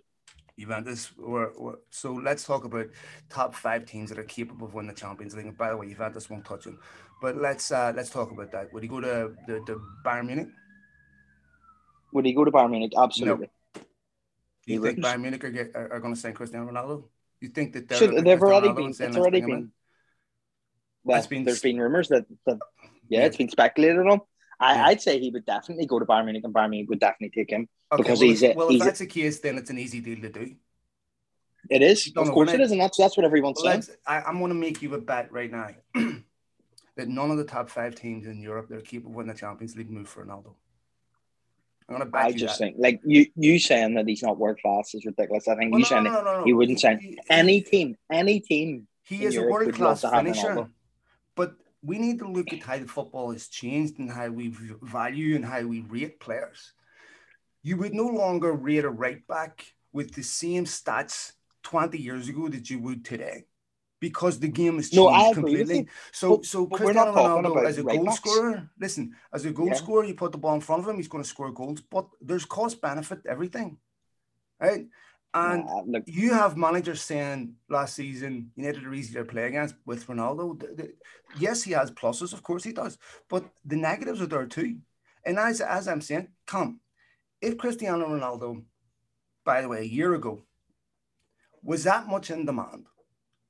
Juventus 0.59 1.15
were, 1.17 1.53
were, 1.57 1.79
so 1.89 2.13
let's 2.13 2.43
talk 2.43 2.65
about 2.65 2.87
top 3.29 3.55
five 3.55 3.85
teams 3.85 4.09
that 4.09 4.19
are 4.19 4.23
capable 4.23 4.67
of 4.67 4.73
winning 4.73 4.89
the 4.89 4.99
Champions 4.99 5.35
League. 5.35 5.47
And 5.47 5.57
by 5.57 5.69
the 5.69 5.77
way, 5.77 5.89
Juventus 5.89 6.29
won't 6.29 6.45
touch 6.45 6.65
them. 6.65 6.79
But 7.21 7.37
let's 7.37 7.71
uh, 7.71 7.93
let's 7.95 8.09
talk 8.09 8.31
about 8.31 8.51
that. 8.51 8.73
Would 8.73 8.83
he 8.83 8.89
go 8.89 8.99
to 8.99 9.33
the, 9.47 9.53
the 9.65 9.81
Bayern 10.05 10.27
Munich? 10.27 10.47
Would 12.13 12.25
he 12.25 12.33
go 12.33 12.45
to 12.45 12.51
Bayern 12.51 12.71
Munich? 12.71 12.93
Absolutely. 12.97 13.49
No. 13.75 13.81
Do 13.81 13.81
you 13.81 13.83
he 14.65 14.73
think 14.73 14.97
wouldn't. 14.97 15.05
Bayern 15.05 15.21
Munich 15.21 15.43
are, 15.43 15.51
get, 15.51 15.71
are, 15.75 15.93
are 15.93 15.99
going 15.99 16.13
to 16.13 16.19
sign 16.19 16.33
Cristiano 16.33 16.69
Ronaldo? 16.69 17.05
You 17.39 17.49
think 17.49 17.73
that 17.73 17.87
they're 17.87 17.97
so 17.97 18.07
they've 18.07 18.41
already 18.41 18.69
Ronaldo 18.69 18.75
been 18.75 19.07
it's 19.07 19.17
already 19.17 19.41
been. 19.41 19.71
Well, 21.03 21.25
been, 21.27 21.43
there's 21.43 21.61
been 21.61 21.79
rumors 21.79 22.09
that, 22.09 22.25
that 22.45 22.59
yeah, 23.09 23.21
yeah, 23.21 23.25
it's 23.25 23.37
been 23.37 23.49
speculated 23.49 24.05
on. 24.05 24.21
I, 24.61 24.75
yeah. 24.75 24.85
I'd 24.85 25.01
say 25.01 25.19
he 25.19 25.31
would 25.31 25.45
definitely 25.45 25.87
go 25.87 25.99
to 25.99 26.05
Bayern 26.05 26.25
Munich, 26.25 26.43
and 26.45 26.53
Bayern 26.53 26.69
Munich 26.69 26.89
would 26.89 26.99
definitely 26.99 27.31
take 27.31 27.49
him 27.49 27.67
okay, 27.91 28.03
because 28.03 28.19
well, 28.19 28.29
he's. 28.29 28.43
A, 28.43 28.53
well, 28.53 28.69
he's 28.69 28.81
if 28.81 28.85
that's 28.85 29.01
a, 29.01 29.03
the 29.05 29.09
case, 29.09 29.39
then 29.39 29.57
it's 29.57 29.69
an 29.71 29.79
easy 29.79 29.99
deal 29.99 30.21
to 30.21 30.29
do. 30.29 30.55
It 31.69 31.81
is, 31.81 32.11
of 32.15 32.31
course, 32.31 32.51
it 32.53 32.61
is, 32.61 32.71
and 32.71 32.79
that's 32.79 32.97
that's 32.97 33.17
what 33.17 33.25
everyone's 33.25 33.59
well, 33.63 33.81
saying. 33.81 33.97
I, 34.05 34.21
I'm 34.21 34.39
going 34.39 34.49
to 34.49 34.55
make 34.55 34.81
you 34.81 34.93
a 34.93 35.01
bet 35.01 35.31
right 35.31 35.51
now 35.51 35.69
that 36.95 37.07
none 37.07 37.31
of 37.31 37.37
the 37.37 37.43
top 37.43 37.69
five 37.69 37.95
teams 37.95 38.25
in 38.27 38.41
Europe 38.41 38.69
that 38.69 38.77
are 38.77 38.81
capable 38.81 39.11
of 39.11 39.15
winning 39.15 39.33
the 39.33 39.39
Champions 39.39 39.75
League 39.75 39.89
move 39.89 40.07
for 40.07 40.25
Ronaldo. 40.25 40.53
I'm 41.87 41.97
going 41.97 41.99
to 41.99 42.11
bet 42.11 42.21
I 42.21 42.31
just 42.31 42.57
that. 42.59 42.65
think, 42.65 42.75
like 42.79 43.01
you, 43.03 43.27
you 43.35 43.59
saying 43.59 43.95
that 43.95 44.07
he's 44.07 44.23
not 44.23 44.37
world 44.37 44.59
class 44.61 44.93
is 44.93 45.05
ridiculous. 45.05 45.47
I 45.47 45.55
think 45.55 45.71
well, 45.71 45.79
you 45.79 45.85
no, 45.85 45.89
saying 45.89 46.03
no, 46.05 46.23
no, 46.23 46.43
he 46.45 46.53
wouldn't 46.53 46.79
sign 46.79 47.17
any 47.29 47.61
team, 47.61 47.97
any 48.11 48.39
team. 48.39 48.87
He 49.03 49.25
is 49.25 49.35
Europe 49.35 49.49
a 49.49 49.51
world 49.51 49.73
class 49.73 50.01
finisher, 50.01 50.67
we 51.83 51.97
need 51.97 52.19
to 52.19 52.27
look 52.27 52.53
at 52.53 52.63
how 52.63 52.77
the 52.77 52.87
football 52.87 53.31
has 53.31 53.47
changed 53.47 53.99
and 53.99 54.11
how 54.11 54.29
we 54.29 54.53
value 54.81 55.35
and 55.35 55.45
how 55.45 55.61
we 55.61 55.81
rate 55.81 56.19
players. 56.19 56.73
You 57.63 57.77
would 57.77 57.93
no 57.93 58.07
longer 58.07 58.51
rate 58.51 58.85
a 58.85 58.89
right 58.89 59.25
back 59.27 59.73
with 59.93 60.13
the 60.13 60.23
same 60.23 60.65
stats 60.65 61.33
20 61.63 61.97
years 61.97 62.29
ago 62.29 62.47
that 62.49 62.69
you 62.69 62.79
would 62.79 63.05
today 63.05 63.45
because 63.99 64.39
the 64.39 64.47
game 64.47 64.77
has 64.77 64.89
changed 64.89 65.27
no, 65.27 65.33
completely. 65.33 65.87
So, 66.11 66.37
but, 66.37 66.45
so 66.45 66.65
but 66.65 66.77
Cristiano 66.77 67.13
Ronaldo 67.13 67.65
as 67.65 67.77
a 67.77 67.83
goal 67.83 68.05
backs. 68.05 68.17
scorer, 68.17 68.69
listen, 68.79 69.15
as 69.31 69.45
a 69.45 69.51
goal 69.51 69.67
yeah. 69.67 69.73
scorer, 69.73 70.03
you 70.03 70.15
put 70.15 70.31
the 70.31 70.37
ball 70.37 70.55
in 70.55 70.61
front 70.61 70.83
of 70.83 70.89
him, 70.89 70.97
he's 70.97 71.07
going 71.07 71.23
to 71.23 71.29
score 71.29 71.51
goals, 71.51 71.81
but 71.81 72.07
there's 72.19 72.45
cost 72.45 72.81
benefit 72.81 73.19
everything, 73.27 73.77
right? 74.59 74.87
And 75.33 75.65
look, 75.85 76.03
you 76.07 76.33
have 76.33 76.57
managers 76.57 77.01
saying 77.01 77.55
last 77.69 77.95
season 77.95 78.51
United 78.55 78.83
are 78.83 78.93
easier 78.93 79.23
to 79.23 79.31
play 79.31 79.47
against 79.47 79.75
with 79.85 80.05
Ronaldo. 80.07 80.59
The, 80.59 80.67
the, 80.67 80.93
yes, 81.39 81.63
he 81.63 81.71
has 81.71 81.89
pluses, 81.89 82.33
of 82.33 82.43
course 82.43 82.65
he 82.65 82.73
does, 82.73 82.97
but 83.29 83.45
the 83.63 83.77
negatives 83.77 84.21
are 84.21 84.27
there 84.27 84.45
too. 84.45 84.77
And 85.25 85.39
as, 85.39 85.61
as 85.61 85.87
I'm 85.87 86.01
saying, 86.01 86.27
come, 86.45 86.81
if 87.41 87.57
Cristiano 87.57 88.07
Ronaldo, 88.07 88.63
by 89.45 89.61
the 89.61 89.69
way, 89.69 89.79
a 89.79 89.83
year 89.83 90.13
ago, 90.15 90.41
was 91.63 91.85
that 91.85 92.07
much 92.07 92.29
in 92.29 92.45
demand 92.45 92.87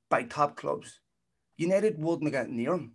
by 0.08 0.22
top 0.22 0.56
clubs, 0.56 1.00
United 1.56 1.98
wouldn't 1.98 2.30
get 2.30 2.48
near 2.48 2.74
him. 2.74 2.92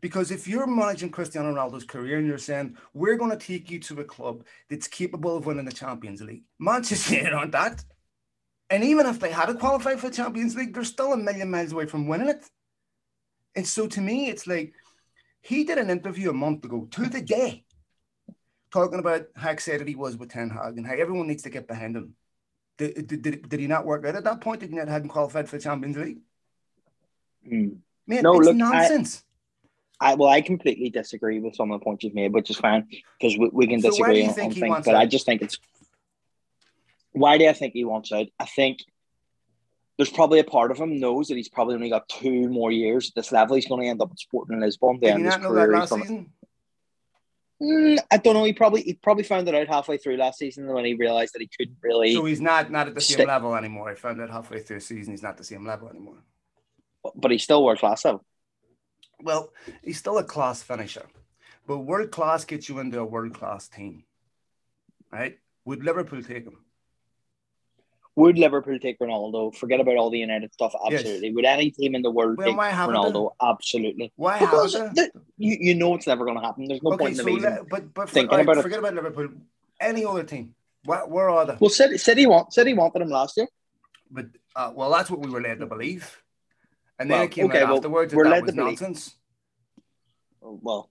Because 0.00 0.30
if 0.30 0.46
you're 0.46 0.66
managing 0.66 1.10
Cristiano 1.10 1.52
Ronaldo's 1.52 1.84
career 1.84 2.18
and 2.18 2.26
you're 2.26 2.38
saying, 2.38 2.76
we're 2.94 3.16
going 3.16 3.30
to 3.30 3.36
take 3.36 3.70
you 3.70 3.78
to 3.80 4.00
a 4.00 4.04
club 4.04 4.44
that's 4.70 4.86
capable 4.86 5.36
of 5.36 5.46
winning 5.46 5.64
the 5.64 5.72
Champions 5.72 6.20
League, 6.22 6.44
Manchester 6.58 7.14
United 7.16 7.34
aren't 7.34 7.52
that. 7.52 7.84
And 8.70 8.84
even 8.84 9.06
if 9.06 9.18
they 9.18 9.32
had 9.32 9.46
to 9.46 9.54
qualify 9.54 9.96
for 9.96 10.10
the 10.10 10.16
Champions 10.16 10.54
League, 10.54 10.74
they're 10.74 10.84
still 10.84 11.12
a 11.12 11.16
million 11.16 11.50
miles 11.50 11.72
away 11.72 11.86
from 11.86 12.06
winning 12.06 12.28
it. 12.28 12.44
And 13.56 13.66
so 13.66 13.86
to 13.88 14.00
me, 14.00 14.28
it's 14.28 14.46
like 14.46 14.74
he 15.40 15.64
did 15.64 15.78
an 15.78 15.90
interview 15.90 16.30
a 16.30 16.34
month 16.34 16.64
ago 16.64 16.86
to 16.90 17.06
the 17.06 17.22
day 17.22 17.64
talking 18.70 18.98
about 18.98 19.26
how 19.34 19.50
excited 19.50 19.88
he 19.88 19.94
was 19.94 20.16
with 20.16 20.30
Ten 20.30 20.50
Hag 20.50 20.76
and 20.76 20.86
how 20.86 20.94
everyone 20.94 21.26
needs 21.26 21.42
to 21.44 21.50
get 21.50 21.66
behind 21.66 21.96
him. 21.96 22.14
Did, 22.76 23.06
did, 23.08 23.48
did 23.48 23.60
he 23.60 23.66
not 23.66 23.86
work 23.86 24.04
out 24.04 24.14
at 24.14 24.24
that 24.24 24.40
point? 24.40 24.60
Did 24.60 24.70
he 24.70 24.76
not 24.76 24.88
hadn't 24.88 25.08
qualified 25.08 25.48
for 25.48 25.56
the 25.56 25.62
Champions 25.62 25.96
League? 25.96 26.18
Mm. 27.50 27.78
Man, 28.06 28.22
No, 28.22 28.38
it's 28.38 28.46
look, 28.46 28.56
nonsense. 28.56 29.24
I 29.24 29.27
well, 30.00 30.28
I 30.28 30.40
completely 30.40 30.90
disagree 30.90 31.40
with 31.40 31.56
some 31.56 31.70
of 31.72 31.80
the 31.80 31.84
points 31.84 32.04
you've 32.04 32.14
made, 32.14 32.32
which 32.32 32.50
is 32.50 32.56
fine 32.56 32.86
because 33.20 33.36
we, 33.38 33.48
we 33.52 33.66
can 33.66 33.80
So 33.80 33.90
disagree 33.90 34.22
on, 34.24 34.30
on 34.40 34.52
things. 34.52 34.84
But 34.84 34.94
I 34.94 35.06
just 35.06 35.26
think 35.26 35.42
it's 35.42 35.58
why 37.12 37.38
do 37.38 37.48
I 37.48 37.52
think 37.52 37.72
he 37.74 37.84
wants 37.84 38.12
out? 38.12 38.26
I 38.38 38.44
think 38.44 38.78
there's 39.96 40.10
probably 40.10 40.38
a 40.38 40.44
part 40.44 40.70
of 40.70 40.78
him 40.78 41.00
knows 41.00 41.28
that 41.28 41.36
he's 41.36 41.48
probably 41.48 41.74
only 41.74 41.90
got 41.90 42.08
two 42.08 42.48
more 42.48 42.70
years 42.70 43.08
at 43.08 43.14
this 43.16 43.32
level. 43.32 43.56
He's 43.56 43.66
going 43.66 43.82
to 43.82 43.88
end 43.88 44.00
up 44.00 44.12
at 44.12 44.18
Sporting 44.20 44.56
in 44.56 44.60
Lisbon. 44.62 45.00
Did 45.00 45.10
end 45.10 45.20
you 45.22 45.26
of 45.26 45.32
his 45.34 45.42
not 45.42 45.48
know 45.48 45.54
that 45.56 45.70
last 45.70 45.92
season? 45.94 46.32
Mm, 47.60 47.98
I 48.08 48.18
don't 48.18 48.34
know. 48.34 48.44
He 48.44 48.52
probably 48.52 48.82
he 48.82 48.94
probably 48.94 49.24
found 49.24 49.48
it 49.48 49.54
out 49.56 49.66
halfway 49.66 49.96
through 49.98 50.16
last 50.16 50.38
season 50.38 50.72
when 50.72 50.84
he 50.84 50.94
realized 50.94 51.34
that 51.34 51.42
he 51.42 51.48
couldn't 51.58 51.78
really. 51.82 52.14
So 52.14 52.24
he's 52.24 52.40
not 52.40 52.70
not 52.70 52.86
at 52.86 52.94
the 52.94 53.00
same 53.00 53.14
Stick- 53.14 53.26
level 53.26 53.56
anymore. 53.56 53.90
I 53.90 53.96
found 53.96 54.20
out 54.20 54.30
halfway 54.30 54.60
through 54.60 54.76
the 54.76 54.80
season 54.84 55.12
he's 55.12 55.24
not 55.24 55.36
the 55.36 55.42
same 55.42 55.66
level 55.66 55.88
anymore. 55.88 56.22
but 57.16 57.32
he's 57.32 57.42
still 57.42 57.64
world 57.64 57.80
class 57.80 58.02
though. 58.04 58.22
Well, 59.22 59.52
he's 59.82 59.98
still 59.98 60.18
a 60.18 60.24
class 60.24 60.62
finisher, 60.62 61.06
but 61.66 61.78
world 61.78 62.10
class 62.10 62.44
gets 62.44 62.68
you 62.68 62.78
into 62.78 63.00
a 63.00 63.04
world 63.04 63.34
class 63.34 63.68
team, 63.68 64.04
right? 65.12 65.38
Would 65.64 65.82
Liverpool 65.84 66.22
take 66.22 66.44
him? 66.44 66.58
Would 68.16 68.38
Liverpool 68.38 68.78
take 68.80 68.98
Ronaldo? 68.98 69.54
Forget 69.54 69.78
about 69.80 69.96
all 69.96 70.10
the 70.10 70.18
United 70.18 70.52
stuff. 70.52 70.72
Yes. 70.90 71.00
Absolutely. 71.00 71.32
Would 71.34 71.44
any 71.44 71.70
team 71.70 71.94
in 71.94 72.02
the 72.02 72.10
world 72.10 72.36
Well, 72.36 72.46
take 72.48 72.56
Ronaldo? 72.56 73.30
Absolutely. 73.40 74.12
Why 74.16 74.40
Because 74.40 74.72
they? 74.72 74.88
the- 74.92 75.10
you, 75.36 75.56
you 75.60 75.74
know 75.76 75.94
it's 75.94 76.06
never 76.08 76.24
going 76.24 76.36
to 76.36 76.42
happen. 76.44 76.64
There's 76.66 76.82
no 76.82 76.92
Okay, 76.92 77.04
point 77.04 77.10
in 77.12 77.16
so 77.18 77.22
them 77.24 77.34
even. 77.34 77.42
let, 77.50 77.68
but 77.68 77.94
but 77.94 78.08
for, 78.08 78.14
thinking 78.14 78.36
right, 78.38 78.42
about 78.42 78.58
it. 78.58 78.62
forget 78.62 78.80
about 78.80 78.94
Liverpool. 78.94 79.28
Any 79.80 80.04
other 80.04 80.24
team? 80.24 80.54
Where, 80.84 81.06
where 81.06 81.30
are 81.30 81.46
they? 81.46 81.56
Well, 81.60 81.70
City, 81.70 81.96
City 81.96 82.26
want 82.26 82.52
City 82.52 82.74
wanted 82.74 83.02
him 83.02 83.08
last 83.10 83.36
year. 83.36 83.46
But 84.10 84.26
uh, 84.56 84.72
well, 84.74 84.90
that's 84.90 85.10
what 85.10 85.20
we 85.20 85.30
were 85.30 85.40
led 85.40 85.60
to 85.60 85.66
believe, 85.66 86.20
and 86.98 87.10
then 87.10 87.16
Well, 87.18 87.24
it 87.26 87.30
came 87.30 87.46
okay, 87.46 87.62
out 87.62 87.68
well, 87.68 87.76
afterwards 87.76 88.12
that 88.12 88.16
we're 88.16 88.28
that 88.30 88.42
was 88.42 88.54
nonsense. 88.54 89.14
Oh, 90.42 90.58
well, 90.62 90.90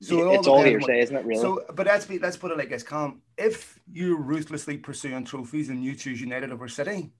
So 0.00 0.18
it 0.20 0.26
all 0.26 0.34
it's 0.38 0.46
all 0.48 0.62
hearsay, 0.62 1.00
isn't 1.00 1.16
it? 1.16 1.24
Really? 1.24 1.40
So, 1.40 1.64
but 1.74 1.86
let's 1.86 2.06
be 2.06 2.18
let's 2.18 2.36
put 2.36 2.50
it 2.50 2.58
like 2.58 2.70
this, 2.70 2.82
Calm. 2.82 3.22
If 3.36 3.78
you're 3.90 4.16
ruthlessly 4.20 4.78
pursuing 4.78 5.24
trophies 5.24 5.68
and 5.68 5.82
you 5.84 5.94
choose 5.94 6.20
United 6.20 6.52
over 6.52 6.68
City, 6.68 7.12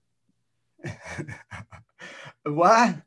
why? 2.45 3.02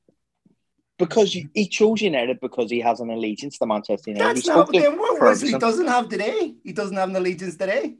because 0.99 1.35
you, 1.35 1.47
he 1.53 1.67
chose 1.67 2.01
United 2.01 2.39
because 2.39 2.71
he 2.71 2.79
has 2.79 2.99
an 3.01 3.11
allegiance 3.11 3.59
to 3.59 3.67
Manchester 3.67 4.09
United. 4.09 4.37
That's 4.37 4.47
He 4.47 4.49
not 4.49 4.71
then 4.71 4.97
what 4.97 5.21
was 5.21 5.41
he 5.41 5.55
doesn't 5.57 5.85
have 5.87 6.09
today. 6.09 6.55
He 6.63 6.73
doesn't 6.73 6.97
have 6.97 7.09
an 7.09 7.15
allegiance 7.15 7.55
today. 7.55 7.97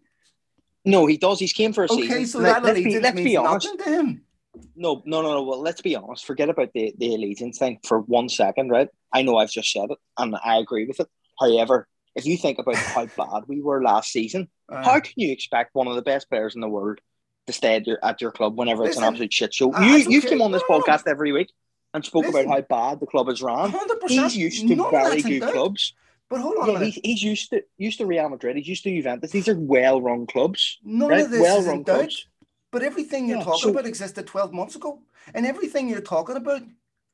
No, 0.84 1.06
he 1.06 1.18
does. 1.18 1.40
He's 1.40 1.54
came 1.54 1.74
for 1.74 1.84
a 1.84 1.92
Okay, 1.92 2.02
season. 2.02 2.16
Okay, 2.16 2.26
so 2.26 2.40
Let- 2.40 2.64
that 2.64 2.64
let's 2.64 2.80
be, 2.82 3.00
let's 3.00 3.16
means 3.16 3.26
be 3.30 3.38
honest. 3.38 3.66
nothing 3.68 3.78
to 3.86 3.90
him. 3.92 4.24
No, 4.76 5.02
no, 5.06 5.22
no, 5.22 5.34
no. 5.34 5.44
Well, 5.44 5.62
let's 5.62 5.82
be 5.82 5.96
honest. 5.96 6.26
Forget 6.26 6.50
about 6.50 6.72
the, 6.74 6.94
the 6.98 7.16
allegiance 7.16 7.58
thing 7.58 7.80
for 7.86 8.02
one 8.02 8.30
second, 8.30 8.70
right? 8.70 8.90
I 9.14 9.22
know 9.22 9.38
I've 9.38 9.52
just 9.52 9.72
said 9.72 9.90
it, 9.90 9.98
and 10.18 10.36
I 10.44 10.58
agree 10.58 10.86
with 10.86 11.00
it. 11.00 11.08
However, 11.40 11.88
if 12.16 12.26
you 12.26 12.38
think 12.38 12.60
about 12.60 12.76
how 12.76 13.06
bad 13.18 13.44
we 13.48 13.62
were 13.62 13.82
last 13.84 14.12
season, 14.12 14.50
Uh, 14.70 14.84
how 14.84 15.00
can 15.00 15.14
you 15.16 15.32
expect 15.32 15.76
one 15.76 15.88
of 15.88 15.96
the 15.96 16.02
best 16.02 16.30
players 16.30 16.56
in 16.56 16.62
the 16.62 16.70
world 16.70 17.00
to 17.48 17.54
stay 17.54 17.76
at 17.76 17.88
your, 17.88 18.00
at 18.04 18.20
your 18.20 18.32
club 18.32 18.58
whenever 18.58 18.84
it's 18.84 18.98
an 18.98 19.04
absolute 19.04 19.32
shit 19.32 19.54
show? 19.54 19.74
uh, 19.74 19.80
you 19.82 19.98
that's 19.98 20.10
you 20.10 20.20
okay. 20.20 20.30
came 20.30 20.42
on 20.42 20.52
this 20.52 20.64
podcast 20.70 21.04
every 21.08 21.32
week 21.32 21.50
and 21.94 22.04
spoke 22.04 22.26
Listen. 22.26 22.42
about 22.46 22.54
how 22.54 22.62
bad 22.62 23.00
the 23.00 23.06
club 23.06 23.30
is 23.30 23.42
run. 23.42 23.72
100%. 23.72 24.10
He's 24.10 24.36
used 24.36 24.68
to 24.68 24.76
very 24.90 25.22
good 25.22 25.40
doubt. 25.40 25.54
clubs. 25.54 25.94
But 26.30 26.42
hold 26.42 26.58
on 26.58 26.74
Yeah, 26.74 26.84
he's, 26.84 27.00
he's 27.04 27.24
used 27.24 27.50
to 27.52 27.64
used 27.78 28.00
to 28.00 28.06
Real 28.06 28.28
Madrid. 28.30 28.58
He's 28.58 28.68
used 28.68 28.84
to 28.84 28.90
Juventus. 28.90 29.32
These 29.32 29.48
are 29.48 29.58
well 29.58 30.02
run 30.02 30.28
clubs. 30.28 30.78
None 30.84 31.10
right? 31.10 31.22
of 31.22 31.32
this 31.32 31.40
is 31.40 31.44
Well-run 31.44 31.84
clubs. 31.86 32.28
But 32.72 32.84
everything 32.84 33.28
you're 33.28 33.38
Yeah, 33.40 33.44
talking 33.46 33.62
so- 33.62 33.70
about 33.70 33.86
existed 33.86 34.28
12 34.28 34.54
months 34.54 34.76
ago. 34.76 35.02
And 35.34 35.46
everything 35.46 35.88
you're 35.90 36.02
talking 36.02 36.36
about 36.36 36.62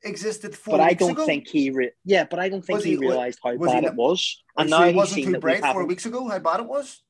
existed 0.03 0.55
four 0.55 0.77
But 0.77 0.83
I 0.83 0.93
don't 0.93 1.11
ago. 1.11 1.25
think 1.25 1.47
he. 1.47 1.69
Re- 1.69 1.91
yeah, 2.05 2.25
but 2.29 2.39
I 2.39 2.49
don't 2.49 2.61
think 2.63 2.77
Was 2.77 2.83
he, 2.85 2.91
he- 2.91 2.97
realized 2.97 3.39
how 3.43 3.55
was 3.55 3.69
he 3.71 3.75
bad 3.75 3.83
not- 3.83 3.93
it 3.93 3.95
was. 3.97 4.43
Oh, 4.57 4.61
and 4.61 4.69
you 4.69 4.71
now 4.71 4.77
sure 4.79 4.85
it 4.85 4.89
he's 4.89 4.97
wasn't 4.97 5.25
too 5.25 5.31
that 5.31 5.41
bright 5.41 5.61
four 5.73 5.85
weeks 5.85 6.05
ago 6.05 6.27
how 6.27 6.39
bad 6.39 6.59
it 6.61 6.67
was. 6.67 7.01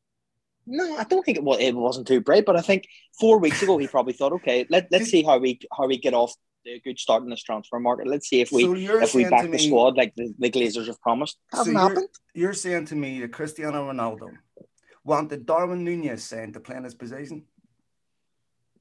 No, 0.66 0.96
I 0.98 1.04
don't 1.04 1.26
think 1.26 1.38
it 1.38 1.44
was. 1.44 1.60
It 1.60 1.76
wasn't 1.76 2.08
too 2.08 2.22
bright, 2.22 2.46
but 2.46 2.56
I 2.56 2.62
think 2.62 2.88
four 3.20 3.38
weeks 3.40 3.62
ago 3.62 3.78
he 3.78 3.88
probably 3.88 4.14
thought, 4.14 4.32
okay, 4.34 4.66
let 4.70 4.88
let's 4.92 5.10
see 5.10 5.22
how 5.24 5.38
we 5.38 5.60
how 5.78 5.88
we 5.88 5.98
get 5.98 6.14
off 6.14 6.34
the 6.64 6.80
good 6.80 6.98
start 7.00 7.24
in 7.24 7.30
this 7.30 7.44
transfer 7.44 7.80
market. 7.82 8.08
Let's 8.08 8.30
see 8.30 8.40
if 8.40 8.50
we 8.54 8.62
so 8.64 8.74
if 9.02 9.14
we 9.14 9.26
back 9.26 9.42
to 9.42 9.48
the 9.48 9.58
me, 9.58 9.68
squad 9.68 9.98
like 9.98 10.14
the, 10.16 10.34
the 10.40 10.50
Glazers 10.50 10.88
have 10.88 11.02
promised. 11.02 11.38
So 11.52 11.58
Hasn't 11.58 11.76
you're- 11.76 11.88
happened. 11.90 12.10
you're 12.34 12.54
saying 12.54 12.86
to 12.86 12.96
me 12.96 13.20
that 13.22 13.34
Cristiano 13.34 13.92
Ronaldo 13.92 14.30
wanted 15.04 15.46
Darwin 15.46 15.84
Nunez 15.84 16.24
saying 16.24 16.54
to 16.54 16.62
play 16.62 16.78
in 16.78 16.86
his 16.86 16.96
position. 16.96 17.44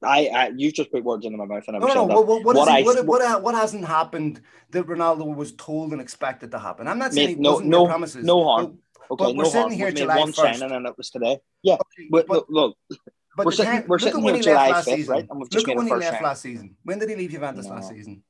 I, 0.03 0.25
I 0.27 0.47
you 0.55 0.71
just 0.71 0.91
put 0.91 1.03
words 1.03 1.25
into 1.25 1.37
my 1.37 1.45
mouth 1.45 1.63
and 1.67 1.77
I 1.77 1.79
No, 1.79 1.87
no, 1.87 1.93
no. 1.93 2.05
What, 2.21 2.27
what, 2.27 2.43
what, 2.45 2.55
What 2.55 2.67
I- 2.69 2.81
what, 2.83 3.05
what, 3.05 3.21
uh, 3.21 3.39
what 3.39 3.55
hasn't 3.55 3.85
happened 3.85 4.41
that 4.71 4.85
Ronaldo 4.85 5.35
was 5.35 5.51
told 5.53 5.91
and 5.91 6.01
expected 6.01 6.51
to 6.51 6.59
happen? 6.59 6.87
I'm 6.87 6.99
not 6.99 7.13
saying 7.13 7.29
Mate, 7.29 7.39
no- 7.39 7.59
no- 7.59 7.67
no, 7.83 7.85
promises. 7.87 8.25
no 8.25 8.43
harm. 8.43 8.65
But, 8.65 8.73
Okay, 9.11 9.25
but 9.25 9.35
we're 9.35 9.43
no 9.43 9.49
sitting 9.49 9.61
harm. 9.67 9.71
here 9.73 9.87
We 9.87 9.93
July 9.93 10.17
one 10.17 10.31
1st. 10.31 10.35
signing 10.35 10.71
and 10.71 10.87
it 10.87 10.97
was 10.97 11.09
today. 11.09 11.37
Yeah, 11.61 11.73
okay, 11.73 12.07
but, 12.09 12.25
but, 12.25 12.49
look, 12.49 12.77
look, 12.89 12.99
but 13.35 13.45
we're 13.45 13.51
sitting- 13.51 13.83
we're 13.87 13.99
sitting 13.99 14.21
here 14.23 14.33
he 14.35 14.41
July 14.41 14.69
last 14.71 14.87
5th, 14.87 14.95
season. 14.95 15.13
right? 15.13 15.25
And 15.29 15.39
we've 15.39 15.49
just 15.49 15.67
Look 15.67 15.75
made 15.75 15.77
when 15.77 15.87
he 15.87 15.93
left 15.93 16.05
signing. 16.05 16.23
last 16.23 16.41
season. 16.41 16.75
When 16.83 16.99
did 16.99 17.09
he 17.09 17.15
leave 17.17 17.31
Juventus 17.31 17.67
last 17.67 17.89
season? 17.89 18.23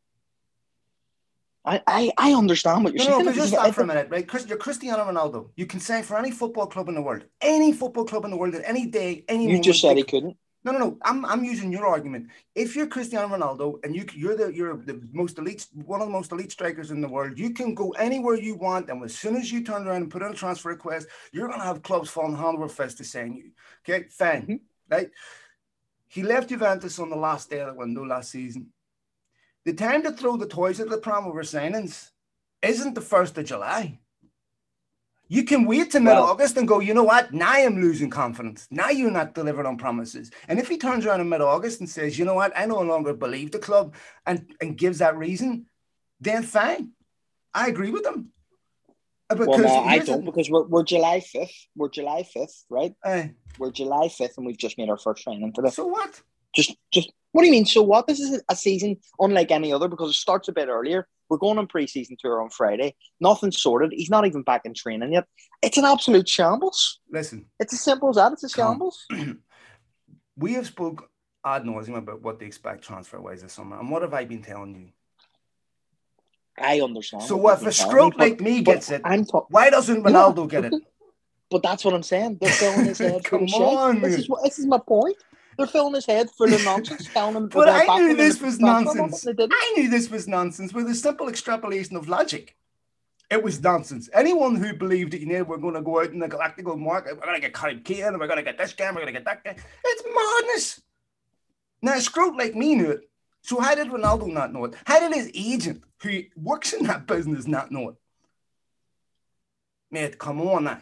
I, 1.65 1.81
I, 1.87 2.11
I 2.17 2.33
understand 2.33 2.83
what 2.83 2.93
you're 2.93 3.03
No, 3.05 3.11
no, 3.11 3.15
saying. 3.19 3.25
but 3.27 3.35
just 3.35 3.49
stop 3.53 3.73
for 3.73 3.81
a 3.83 3.87
minute, 3.87 4.09
right? 4.09 4.27
Chris, 4.27 4.45
you're 4.47 4.57
Cristiano 4.57 5.03
Ronaldo. 5.05 5.51
You 5.55 5.65
can 5.65 5.79
sign 5.79 6.03
for 6.03 6.17
any 6.17 6.29
football 6.31 6.67
club 6.67 6.89
in 6.89 6.95
the 6.95 7.01
world, 7.01 7.23
any 7.39 7.71
football 7.71 8.03
club 8.03 8.25
in 8.25 8.31
the 8.31 8.37
world 8.37 8.53
at 8.55 8.63
any 8.67 8.85
day, 8.87 9.23
any 9.29 9.43
You 9.43 9.49
moment. 9.49 9.63
just 9.65 9.79
said 9.79 9.95
he 9.95 10.03
couldn't. 10.03 10.35
No, 10.65 10.71
no, 10.71 10.77
no. 10.79 10.97
I'm, 11.01 11.25
I'm 11.25 11.43
using 11.43 11.71
your 11.71 11.85
argument. 11.85 12.29
If 12.55 12.75
you're 12.75 12.87
Cristiano 12.87 13.35
Ronaldo 13.35 13.83
and 13.83 13.93
you 13.95 14.05
you're 14.13 14.35
the 14.35 14.53
you're 14.53 14.77
the 14.77 15.01
most 15.11 15.37
elite 15.37 15.67
one 15.73 16.01
of 16.01 16.07
the 16.07 16.13
most 16.13 16.31
elite 16.31 16.51
strikers 16.53 16.91
in 16.91 17.01
the 17.01 17.07
world, 17.09 17.37
you 17.37 17.49
can 17.51 17.73
go 17.75 17.91
anywhere 17.91 18.35
you 18.35 18.55
want, 18.55 18.89
and 18.89 19.03
as 19.03 19.15
soon 19.15 19.35
as 19.35 19.51
you 19.51 19.63
turn 19.63 19.85
around 19.87 20.03
and 20.03 20.11
put 20.11 20.21
in 20.21 20.31
a 20.31 20.33
transfer 20.33 20.69
request, 20.69 21.07
you're 21.33 21.49
gonna 21.49 21.63
have 21.63 21.83
clubs 21.83 22.09
falling 22.09 22.37
hand 22.37 22.55
over 22.57 22.69
fist 22.69 22.97
to 22.99 23.03
sign 23.03 23.33
you. 23.33 23.51
Okay, 23.81 24.07
fine, 24.09 24.47
Mhm. 24.47 24.59
right? 24.89 25.11
He 26.07 26.23
left 26.23 26.49
Juventus 26.49 26.99
on 26.99 27.09
the 27.09 27.15
last 27.17 27.49
day 27.49 27.59
of 27.59 27.67
the 27.73 27.79
window 27.79 28.05
last 28.05 28.31
season. 28.31 28.71
The 29.65 29.73
time 29.73 30.03
to 30.03 30.11
throw 30.11 30.37
the 30.37 30.47
toys 30.47 30.79
at 30.79 30.89
the 30.89 30.97
pram 30.97 31.25
over 31.25 31.43
signings 31.43 32.11
isn't 32.61 32.93
the 32.93 33.01
first 33.01 33.37
of 33.37 33.45
July. 33.45 33.99
You 35.33 35.43
can 35.43 35.65
wait 35.65 35.89
to 35.91 35.99
mid 35.99 36.13
Well- 36.13 36.25
August 36.25 36.57
and 36.57 36.67
go, 36.67 36.79
you 36.79 36.93
know 36.93 37.03
what? 37.11 37.33
Now 37.33 37.53
I'm 37.53 37.81
losing 37.81 38.11
confidence. 38.11 38.67
Now 38.69 38.89
you're 38.89 39.09
not 39.19 39.33
delivering 39.33 39.65
on 39.65 39.77
promises. 39.77 40.29
And 40.47 40.59
if 40.59 40.67
he 40.69 40.77
turns 40.77 41.07
around 41.07 41.21
in 41.21 41.29
mid 41.29 41.41
August 41.41 41.79
and 41.79 41.89
says, 41.89 42.19
you 42.19 42.23
know 42.23 42.35
what? 42.35 42.53
I 42.55 42.67
no 42.67 42.79
longer 42.81 43.13
believe 43.15 43.49
the 43.51 43.57
club 43.57 43.95
and, 44.27 44.45
and 44.61 44.77
gives 44.77 44.99
that 44.99 45.17
reason, 45.17 45.65
then 46.19 46.43
fine. 46.43 46.91
I 47.51 47.65
agree 47.67 47.89
with 47.89 48.05
him. 48.05 48.29
Uh, 49.27 49.37
Well, 49.39 49.57
no, 49.57 49.79
I 49.79 49.97
don't 49.97 50.23
because 50.23 50.51
we're, 50.51 50.67
we're 50.67 50.83
July 50.83 51.19
5th. 51.19 51.57
We're 51.75 51.89
July 51.89 52.21
5th, 52.35 52.65
right? 52.69 52.93
uh, 53.03 53.23
We're 53.57 53.71
July 53.71 54.09
5th 54.09 54.37
and 54.37 54.45
we've 54.45 54.63
just 54.65 54.77
made 54.77 54.89
our 54.91 54.99
first 54.99 55.23
signing 55.23 55.51
today. 55.51 55.71
so 55.71 55.87
what? 55.87 56.21
Just, 56.53 56.75
just 56.91 57.11
what 57.31 57.41
do 57.41 57.47
you 57.47 57.53
mean? 57.53 57.65
So 57.65 57.81
what? 57.81 58.05
This 58.05 58.19
is 58.19 58.39
a 58.47 58.55
season 58.55 58.97
unlike 59.19 59.49
any 59.49 59.73
other 59.73 59.87
because 59.87 60.11
it 60.11 60.21
starts 60.27 60.47
a 60.47 60.51
bit 60.51 60.67
earlier. 60.67 61.07
We're 61.29 61.37
going 61.37 61.57
on 61.57 61.67
preseason 61.67 62.17
tour 62.19 62.41
on 62.41 62.49
Friday. 62.49 62.95
Nothing's 63.19 63.61
sorted. 63.61 63.91
He's 63.93 64.09
not 64.09 64.25
even 64.25 64.43
back 64.43 64.61
in 64.65 64.73
training 64.73 65.13
yet. 65.13 65.25
It's 65.61 65.77
an 65.77 65.85
absolute 65.85 66.27
shambles. 66.27 66.99
Listen, 67.09 67.45
It's 67.59 67.73
as 67.73 67.81
simple 67.81 68.09
as 68.09 68.15
that. 68.17 68.33
It's 68.33 68.43
a 68.43 68.49
shambles. 68.49 69.05
we 70.37 70.53
have 70.53 70.67
spoke 70.67 71.09
ad 71.45 71.63
nauseum 71.63 71.97
about 71.97 72.21
what 72.21 72.39
they 72.39 72.45
expect 72.45 72.83
transfer 72.83 73.19
wise 73.19 73.41
this 73.41 73.53
summer. 73.53 73.79
And 73.79 73.89
what 73.89 74.01
have 74.01 74.13
I 74.13 74.25
been 74.25 74.41
telling 74.41 74.75
you? 74.75 74.89
I 76.57 76.81
understand. 76.81 77.23
So 77.23 77.35
what 77.35 77.61
if 77.61 77.67
a 77.67 77.71
telling 77.71 77.73
scrope 77.73 78.13
me, 78.13 78.17
but- 78.17 78.29
like 78.29 78.41
me 78.41 78.61
gets 78.61 78.91
it, 78.91 79.01
I'm 79.03 79.25
talking. 79.25 79.47
why 79.49 79.69
doesn't 79.69 80.03
Ronaldo 80.03 80.49
get 80.49 80.65
it? 80.65 80.73
But 81.49 81.61
that's 81.61 81.85
what 81.85 81.93
I'm 81.93 82.01
saying. 82.01 82.39
They're 82.41 82.49
filling 82.49 82.85
his 82.85 82.97
head 82.99 83.23
Come 83.23 83.43
on. 83.43 84.01
This 84.01 84.17
is 84.17 84.27
what 84.27 84.43
this 84.43 84.57
is 84.57 84.65
my 84.65 84.79
point. 84.79 85.15
They're 85.57 85.67
filling 85.67 85.93
his 85.93 86.05
head 86.05 86.29
full 86.31 86.53
of 86.53 86.63
nonsense, 86.65 87.07
telling 87.13 87.35
him. 87.35 87.47
But 87.49 87.69
I 87.69 87.97
knew 87.97 88.15
this 88.15 88.37
the 88.37 88.45
was 88.45 88.59
nonsense. 88.59 89.25
and 89.25 89.37
they 89.37 89.43
didn't. 89.43 89.53
I 89.55 89.73
knew 89.77 89.89
this 89.89 90.09
was 90.09 90.27
nonsense 90.27 90.73
with 90.73 90.87
a 90.89 90.95
simple 90.95 91.27
extrapolation 91.29 91.95
of 91.95 92.07
logic. 92.09 92.55
It 93.29 93.41
was 93.43 93.61
nonsense. 93.61 94.09
Anyone 94.13 94.55
who 94.55 94.73
believed 94.73 95.13
that 95.13 95.21
you 95.21 95.27
know 95.27 95.43
we're 95.43 95.57
going 95.57 95.73
to 95.75 95.81
go 95.81 95.99
out 96.01 96.11
in 96.11 96.19
the 96.19 96.27
galactical 96.27 96.77
market, 96.77 97.15
we're 97.17 97.25
going 97.25 97.41
to 97.41 97.47
get 97.47 97.55
Harry 97.57 97.79
Kane, 97.79 98.19
we're 98.19 98.27
going 98.27 98.37
to 98.37 98.43
get 98.43 98.57
this 98.57 98.73
guy, 98.73 98.89
we're 98.89 99.01
going 99.01 99.07
to 99.07 99.11
get 99.13 99.25
that 99.25 99.43
guy, 99.43 99.55
it's 99.85 100.03
madness. 100.05 100.81
Now, 101.81 101.93
a 101.93 101.97
scrote 101.97 102.37
like 102.37 102.53
me 102.55 102.75
knew 102.75 102.91
it. 102.91 103.09
So 103.41 103.59
how 103.59 103.75
did 103.75 103.87
Ronaldo 103.87 104.27
not 104.31 104.53
know 104.53 104.65
it? 104.65 104.75
How 104.85 104.99
did 104.99 105.13
his 105.13 105.31
agent, 105.33 105.83
who 106.01 106.21
works 106.35 106.73
in 106.73 106.85
that 106.85 107.07
business, 107.07 107.47
not 107.47 107.71
know 107.71 107.89
it? 107.89 107.95
Mate, 109.91 110.17
come 110.17 110.41
on 110.41 110.63
now. 110.65 110.79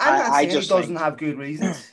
I'm 0.00 0.14
I- 0.14 0.18
not 0.18 0.30
I 0.30 0.40
saying 0.42 0.50
just 0.50 0.68
he 0.70 0.74
doesn't 0.76 0.88
think- 0.94 0.98
have 1.00 1.16
good 1.16 1.38
reasons. 1.38 1.92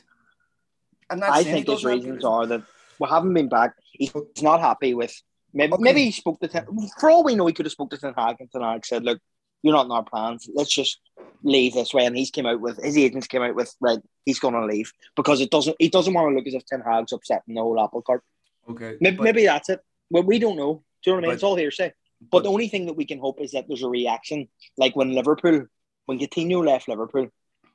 I'm 1.10 1.18
not 1.20 1.30
I 1.30 1.42
saying 1.42 1.54
think 1.54 1.66
his 1.68 1.74
doesn't 1.82 1.90
have 1.90 2.00
good 2.00 2.06
reasons 2.06 2.24
are 2.24 2.46
that 2.46 2.62
we 2.98 3.08
haven't 3.08 3.34
been 3.34 3.48
back. 3.48 3.74
He's 3.92 4.12
not 4.42 4.60
happy 4.60 4.94
with. 4.94 5.14
Maybe, 5.52 5.72
Okay. 5.72 5.82
maybe 5.82 6.04
he 6.04 6.10
spoke 6.10 6.40
to 6.40 6.48
Ten. 6.48 6.66
For 6.98 7.10
all 7.10 7.22
we 7.24 7.34
know, 7.34 7.46
he 7.46 7.52
could 7.52 7.66
have 7.66 7.72
spoke 7.72 7.90
to 7.90 7.98
Ten 7.98 8.14
Hag 8.16 8.36
and 8.40 8.50
Ten 8.50 8.62
Hag 8.62 8.84
said, 8.84 9.04
"Look, 9.04 9.20
you're 9.62 9.74
not 9.74 9.86
in 9.86 9.92
our 9.92 10.02
plans. 10.04 10.48
Let's 10.52 10.74
just 10.74 10.98
leave 11.42 11.74
this 11.74 11.94
way." 11.94 12.06
And 12.06 12.16
he's 12.16 12.30
came 12.30 12.46
out 12.46 12.60
with 12.60 12.82
his 12.82 12.96
agents 12.96 13.26
came 13.28 13.42
out 13.42 13.54
with, 13.54 13.72
"Right, 13.80 14.00
he's 14.26 14.40
going 14.40 14.54
to 14.54 14.64
leave 14.66 14.92
because 15.16 15.40
it 15.40 15.50
doesn't. 15.50 15.76
He 15.78 15.88
doesn't 15.88 16.12
want 16.12 16.30
to 16.30 16.34
look 16.36 16.46
as 16.46 16.54
if 16.54 16.66
Ten 16.66 16.80
Hag's 16.80 17.12
upsetting 17.12 17.54
the 17.54 17.60
whole 17.62 17.80
apple 17.80 18.02
cart. 18.02 18.22
Okay. 18.68 18.96
Maybe, 19.00 19.16
but- 19.16 19.24
maybe 19.24 19.44
that's 19.44 19.68
it. 19.68 19.80
Well, 20.10 20.24
we 20.24 20.38
don't 20.38 20.56
know. 20.56 20.82
Do 21.02 21.10
you 21.10 21.12
know 21.12 21.16
what 21.16 21.18
I 21.18 21.20
mean? 21.22 21.30
But- 21.30 21.34
it's 21.34 21.42
all 21.44 21.56
hearsay. 21.56 21.92
But 22.30 22.42
the 22.44 22.50
only 22.50 22.68
thing 22.68 22.86
that 22.86 22.94
we 22.94 23.04
can 23.04 23.18
hope 23.18 23.40
is 23.40 23.50
that 23.52 23.68
there's 23.68 23.82
a 23.82 23.88
reaction, 23.88 24.48
like 24.78 24.96
when 24.96 25.12
Liverpool, 25.14 25.66
when 26.06 26.18
Coutinho 26.18 26.64
left 26.64 26.88
Liverpool, 26.88 27.28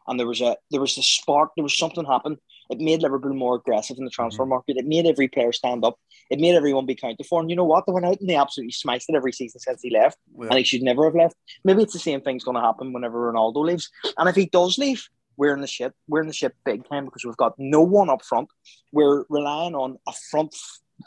and 0.07 0.19
there 0.19 0.25
was 0.27 0.41
a 0.41 0.57
there 0.71 0.81
was 0.81 0.97
a 0.97 1.03
spark, 1.03 1.51
there 1.55 1.63
was 1.63 1.77
something 1.77 2.03
happened. 2.05 2.37
It 2.69 2.79
made 2.79 3.01
Liverpool 3.01 3.33
more 3.33 3.55
aggressive 3.55 3.97
in 3.97 4.05
the 4.05 4.11
transfer 4.11 4.43
Mm-hmm. 4.43 4.49
market. 4.49 4.77
It 4.77 4.85
made 4.85 5.05
every 5.05 5.27
player 5.27 5.51
stand 5.51 5.83
up. 5.83 5.97
It 6.29 6.39
made 6.39 6.55
everyone 6.55 6.85
be 6.85 6.95
counted 6.95 7.25
for. 7.25 7.41
And 7.41 7.49
you 7.49 7.55
know 7.55 7.65
what? 7.65 7.85
They 7.85 7.91
went 7.93 8.05
out 8.05 8.19
and 8.19 8.29
they 8.29 8.35
absolutely 8.35 8.71
smashed 8.73 9.09
it 9.09 9.15
every 9.15 9.31
season 9.31 9.59
since 9.59 9.81
he 9.81 9.89
left, 9.89 10.17
well, 10.31 10.49
and 10.49 10.57
he 10.57 10.63
should 10.63 10.83
never 10.83 11.05
have 11.05 11.15
left. 11.15 11.35
Maybe 11.63 11.81
it's 11.83 11.93
the 11.93 11.99
same 11.99 12.21
thing's 12.21 12.43
going 12.43 12.55
to 12.55 12.61
happen 12.61 12.93
whenever 12.93 13.31
Ronaldo 13.33 13.63
leaves. 13.65 13.89
And 14.17 14.29
if 14.29 14.35
he 14.35 14.45
does 14.45 14.77
leave, 14.77 15.07
we're 15.37 15.53
in 15.53 15.61
the 15.61 15.67
shit. 15.67 15.93
We're 16.07 16.21
in 16.21 16.27
the 16.27 16.33
shit 16.33 16.53
big 16.65 16.87
time 16.87 17.05
because 17.05 17.23
we've 17.25 17.37
got 17.37 17.53
no 17.57 17.81
one 17.81 18.09
up 18.09 18.23
front. 18.23 18.49
We're 18.91 19.23
relying 19.29 19.73
on 19.73 19.97
a 20.07 20.13
front 20.29 20.55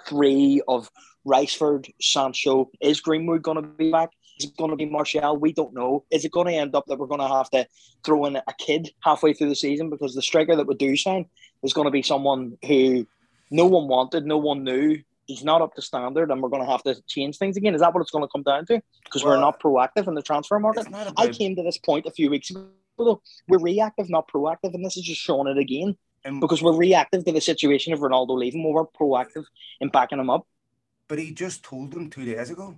three 0.09 0.63
of 0.69 0.89
Rashford, 1.27 1.91
Sancho. 2.01 2.71
Is 2.81 3.01
Greenwood 3.01 3.43
going 3.43 3.57
to 3.57 3.63
be 3.63 3.93
back? 3.93 4.11
Is 4.39 4.47
it 4.47 4.57
going 4.57 4.71
to 4.71 4.77
be 4.77 4.87
Martial? 4.87 5.37
We 5.37 5.53
don't 5.53 5.75
know. 5.75 6.05
Is 6.11 6.25
it 6.25 6.33
going 6.33 6.47
to 6.49 6.55
end 6.55 6.75
up 6.75 6.87
that 6.87 6.99
we're 6.99 7.07
going 7.07 7.21
to 7.21 7.29
have 7.29 7.51
to 7.51 7.67
throw 8.05 8.25
in 8.27 8.37
a 8.37 8.43
kid 8.59 8.91
halfway 9.01 9.33
through 9.33 9.49
the 9.51 9.57
season 9.57 9.91
because 9.91 10.15
the 10.15 10.23
striker 10.23 10.57
that 10.57 10.67
we 10.67 10.75
do 10.75 10.97
sign 10.97 11.27
is 11.63 11.73
going 11.73 11.87
to 11.87 11.91
be 11.91 12.03
someone 12.03 12.57
who 12.67 13.07
no 13.51 13.67
one 13.67 13.89
wanted, 13.89 14.27
no 14.27 14.39
one 14.39 14.65
knew. 14.65 14.99
He's 15.27 15.45
not 15.45 15.63
up 15.63 15.75
to 15.77 15.83
standard, 15.83 16.31
and 16.31 16.43
we're 16.43 16.49
going 16.49 16.65
to 16.65 16.71
have 16.71 16.83
to 16.83 17.01
change 17.07 17.39
things 17.39 17.57
again. 17.57 17.75
Is 17.75 17.81
that 17.81 17.95
what 17.95 18.01
it's 18.01 18.11
going 18.11 18.25
to 18.25 18.29
come 18.29 18.43
down 18.43 18.67
to? 18.67 18.83
Because 19.05 19.23
we're 19.25 19.39
not 19.41 19.61
proactive 19.61 20.09
in 20.09 20.15
the 20.15 20.23
transfer 20.23 20.59
market. 20.59 20.87
I 21.17 21.29
came 21.39 21.55
to 21.57 21.63
this 21.63 21.79
point 21.79 22.07
a 22.07 22.11
few 22.11 22.29
weeks 22.29 22.51
ago. 22.51 22.67
though. 22.99 23.23
We're 23.49 23.59
reactive, 23.59 24.11
not 24.11 24.29
proactive, 24.29 24.75
and 24.75 24.85
this 24.85 24.97
is 24.97 25.05
just 25.05 25.21
showing 25.21 25.47
it 25.49 25.59
again 25.59 25.97
and- 26.25 26.41
because 26.41 26.61
we're 26.63 26.77
reactive 26.77 27.25
to 27.25 27.33
the 27.33 27.41
situation 27.41 27.93
of 27.93 28.01
Ronaldo 28.01 28.31
leaving. 28.37 28.65
Well, 28.65 28.73
we're 28.73 28.87
proactive 28.87 29.45
in 29.81 29.89
backing 29.91 30.19
him 30.19 30.29
up. 30.31 30.47
but 31.09 31.19
he 31.19 31.31
just 31.33 31.63
told 31.63 31.93
them 31.93 32.09
two 32.11 32.25
days 32.25 32.49
ago. 32.51 32.75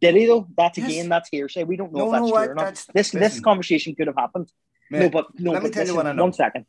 Did 0.00 0.14
he 0.14 0.26
though? 0.26 0.46
That's 0.56 0.78
Yes. 0.78 0.90
again, 0.90 1.08
that's 1.08 1.28
hearsay. 1.30 1.64
We 1.64 1.76
don't 1.76 1.92
know 1.92 1.98
No, 1.98 2.06
if 2.06 2.12
that's 2.12 2.22
no, 2.22 2.28
true 2.28 2.38
I- 2.38 2.46
or 2.46 2.54
not. 2.54 2.86
This 2.94 3.10
this 3.10 3.40
conversation 3.40 3.94
could 3.94 4.06
have 4.06 4.16
happened. 4.16 4.50
no, 4.90 5.08
but 5.10 5.26
no. 5.38 5.52
let 5.52 5.62
me 5.62 5.68
but 5.68 5.74
tell 5.74 5.86
you 5.86 5.96
what 5.96 6.06
I 6.06 6.12
know. 6.12 6.22
One 6.22 6.32
second. 6.32 6.66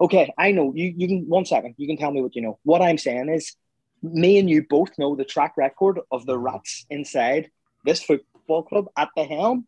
Okay, 0.00 0.32
I 0.38 0.52
know 0.52 0.72
you. 0.74 0.94
You 0.96 1.08
can 1.08 1.28
one 1.28 1.44
second. 1.44 1.74
You 1.76 1.86
can 1.86 1.96
tell 1.96 2.10
me 2.10 2.22
what 2.22 2.34
you 2.36 2.42
know. 2.42 2.58
What 2.62 2.82
I'm 2.82 2.98
saying 2.98 3.28
is, 3.28 3.56
me 4.02 4.38
and 4.38 4.48
you 4.48 4.62
both 4.62 4.96
know 4.98 5.14
the 5.16 5.24
track 5.24 5.56
record 5.56 6.00
of 6.10 6.24
the 6.24 6.34
mm-hmm. 6.34 6.44
rats 6.44 6.86
inside 6.88 7.50
this 7.84 8.02
football 8.02 8.62
club 8.62 8.86
at 8.96 9.08
the 9.16 9.24
helm 9.24 9.66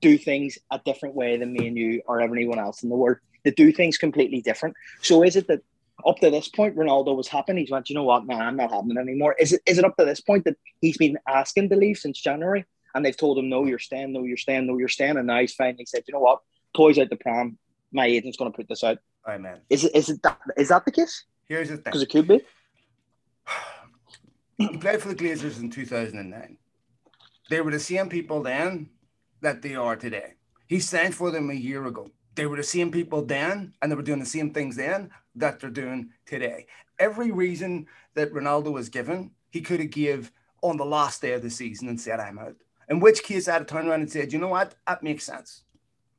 do 0.00 0.18
things 0.18 0.58
a 0.70 0.80
different 0.84 1.14
way 1.14 1.36
than 1.36 1.52
me 1.52 1.68
and 1.68 1.78
you 1.78 2.02
or 2.06 2.20
anyone 2.20 2.58
else 2.58 2.82
in 2.82 2.88
the 2.88 2.96
world. 2.96 3.18
They 3.44 3.52
do 3.52 3.72
things 3.72 3.96
completely 3.98 4.40
different. 4.40 4.76
So 5.00 5.22
is 5.22 5.36
it 5.36 5.48
that 5.48 5.60
up 6.06 6.18
to 6.18 6.30
this 6.30 6.48
point 6.48 6.76
Ronaldo 6.76 7.16
was 7.16 7.28
happy? 7.28 7.54
He's 7.56 7.70
went, 7.70 7.88
you 7.88 7.94
know 7.94 8.04
what, 8.04 8.26
nah, 8.26 8.40
I'm 8.40 8.56
not 8.56 8.72
happening 8.72 8.98
anymore. 8.98 9.34
Is 9.38 9.52
it 9.52 9.62
is 9.66 9.78
it 9.78 9.84
up 9.84 9.96
to 9.96 10.04
this 10.04 10.20
point 10.20 10.44
that 10.44 10.56
he's 10.80 10.96
been 10.96 11.18
asking 11.26 11.68
to 11.70 11.76
leave 11.76 11.98
since 11.98 12.20
January 12.20 12.64
and 12.94 13.04
they've 13.04 13.16
told 13.16 13.38
him 13.38 13.48
no, 13.48 13.64
you're 13.64 13.78
staying, 13.78 14.12
no, 14.12 14.24
you're 14.24 14.36
staying, 14.36 14.66
no, 14.66 14.78
you're 14.78 14.88
staying, 14.88 15.16
and 15.16 15.26
now 15.26 15.40
he's 15.40 15.54
finally 15.54 15.86
said, 15.86 16.04
you 16.06 16.12
know 16.12 16.20
what, 16.20 16.40
toys 16.74 16.98
out 16.98 17.10
the 17.10 17.16
pram. 17.16 17.58
My 17.92 18.06
agent's 18.06 18.36
going 18.36 18.50
to 18.50 18.56
put 18.56 18.68
this 18.68 18.84
out. 18.84 18.98
Man. 19.26 19.60
Is 19.70 19.84
it 19.84 19.94
is 19.94 20.08
it 20.08 20.22
that 20.22 20.38
is 20.56 20.68
that 20.68 20.84
the 20.84 20.90
case? 20.90 21.24
Here's 21.48 21.68
the 21.68 21.76
thing. 21.76 21.84
Because 21.84 22.02
it 22.02 22.10
could 22.10 22.28
be. 22.28 22.40
He 24.58 24.76
played 24.76 25.02
for 25.02 25.08
the 25.08 25.16
Glazers 25.16 25.60
in 25.60 25.70
2009. 25.70 26.56
They 27.50 27.60
were 27.60 27.72
the 27.72 27.80
same 27.80 28.08
people 28.08 28.42
then 28.42 28.90
that 29.40 29.60
they 29.60 29.74
are 29.74 29.96
today. 29.96 30.34
He 30.68 30.78
signed 30.78 31.16
for 31.16 31.32
them 31.32 31.50
a 31.50 31.54
year 31.54 31.84
ago. 31.84 32.10
They 32.34 32.46
were 32.46 32.56
the 32.56 32.62
same 32.62 32.90
people 32.90 33.22
then, 33.24 33.74
and 33.80 33.90
they 33.90 33.96
were 33.96 34.02
doing 34.02 34.20
the 34.20 34.26
same 34.26 34.52
things 34.52 34.76
then 34.76 35.10
that 35.34 35.60
they're 35.60 35.70
doing 35.70 36.10
today. 36.26 36.66
Every 36.98 37.30
reason 37.30 37.86
that 38.14 38.32
Ronaldo 38.32 38.72
was 38.72 38.88
given, 38.88 39.32
he 39.50 39.60
could 39.60 39.80
have 39.80 39.90
give 39.90 40.32
on 40.62 40.76
the 40.76 40.84
last 40.84 41.20
day 41.20 41.32
of 41.32 41.42
the 41.42 41.50
season 41.50 41.88
and 41.88 42.00
said, 42.00 42.20
"I'm 42.20 42.38
out." 42.38 42.56
In 42.88 43.00
which 43.00 43.22
case, 43.22 43.48
I'd 43.48 43.54
have 43.54 43.66
turned 43.66 43.88
around 43.88 44.00
and 44.02 44.10
said, 44.10 44.32
"You 44.32 44.38
know 44.38 44.48
what? 44.48 44.74
That 44.86 45.02
makes 45.02 45.24
sense." 45.24 45.64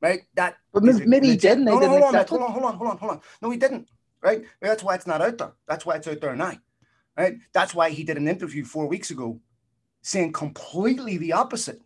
Right? 0.02 0.24
That 0.36 0.58
But 0.74 0.84
maybe- 0.84 1.28
he 1.28 1.38
didn't, 1.38 1.64
No, 1.64 1.80
no, 1.80 1.88
hold 1.88 2.04
on, 2.04 2.14
hold 2.14 2.42
on, 2.42 2.52
hold 2.52 2.66
on, 2.66 2.76
hold 2.76 2.90
on, 2.92 2.98
hold 2.98 3.12
on. 3.12 3.22
No, 3.42 3.50
he 3.50 3.58
didn't. 3.58 3.90
Right? 4.22 4.44
That's 4.60 4.84
why 4.84 4.96
it's 4.96 5.08
not 5.08 5.22
out 5.22 5.38
there. 5.38 5.54
That's 5.66 5.86
why 5.86 5.96
it's 5.96 6.08
out 6.08 6.20
there 6.20 6.36
now. 6.36 6.54
Right? 7.18 7.38
That's 7.54 7.74
why 7.74 7.90
he 7.90 8.04
did 8.04 8.18
an 8.18 8.28
interview 8.28 8.66
four 8.66 8.88
weeks 8.88 9.12
ago 9.12 9.40
saying 10.02 10.34
completely 10.34 11.18
the 11.18 11.32
opposite. 11.34 11.82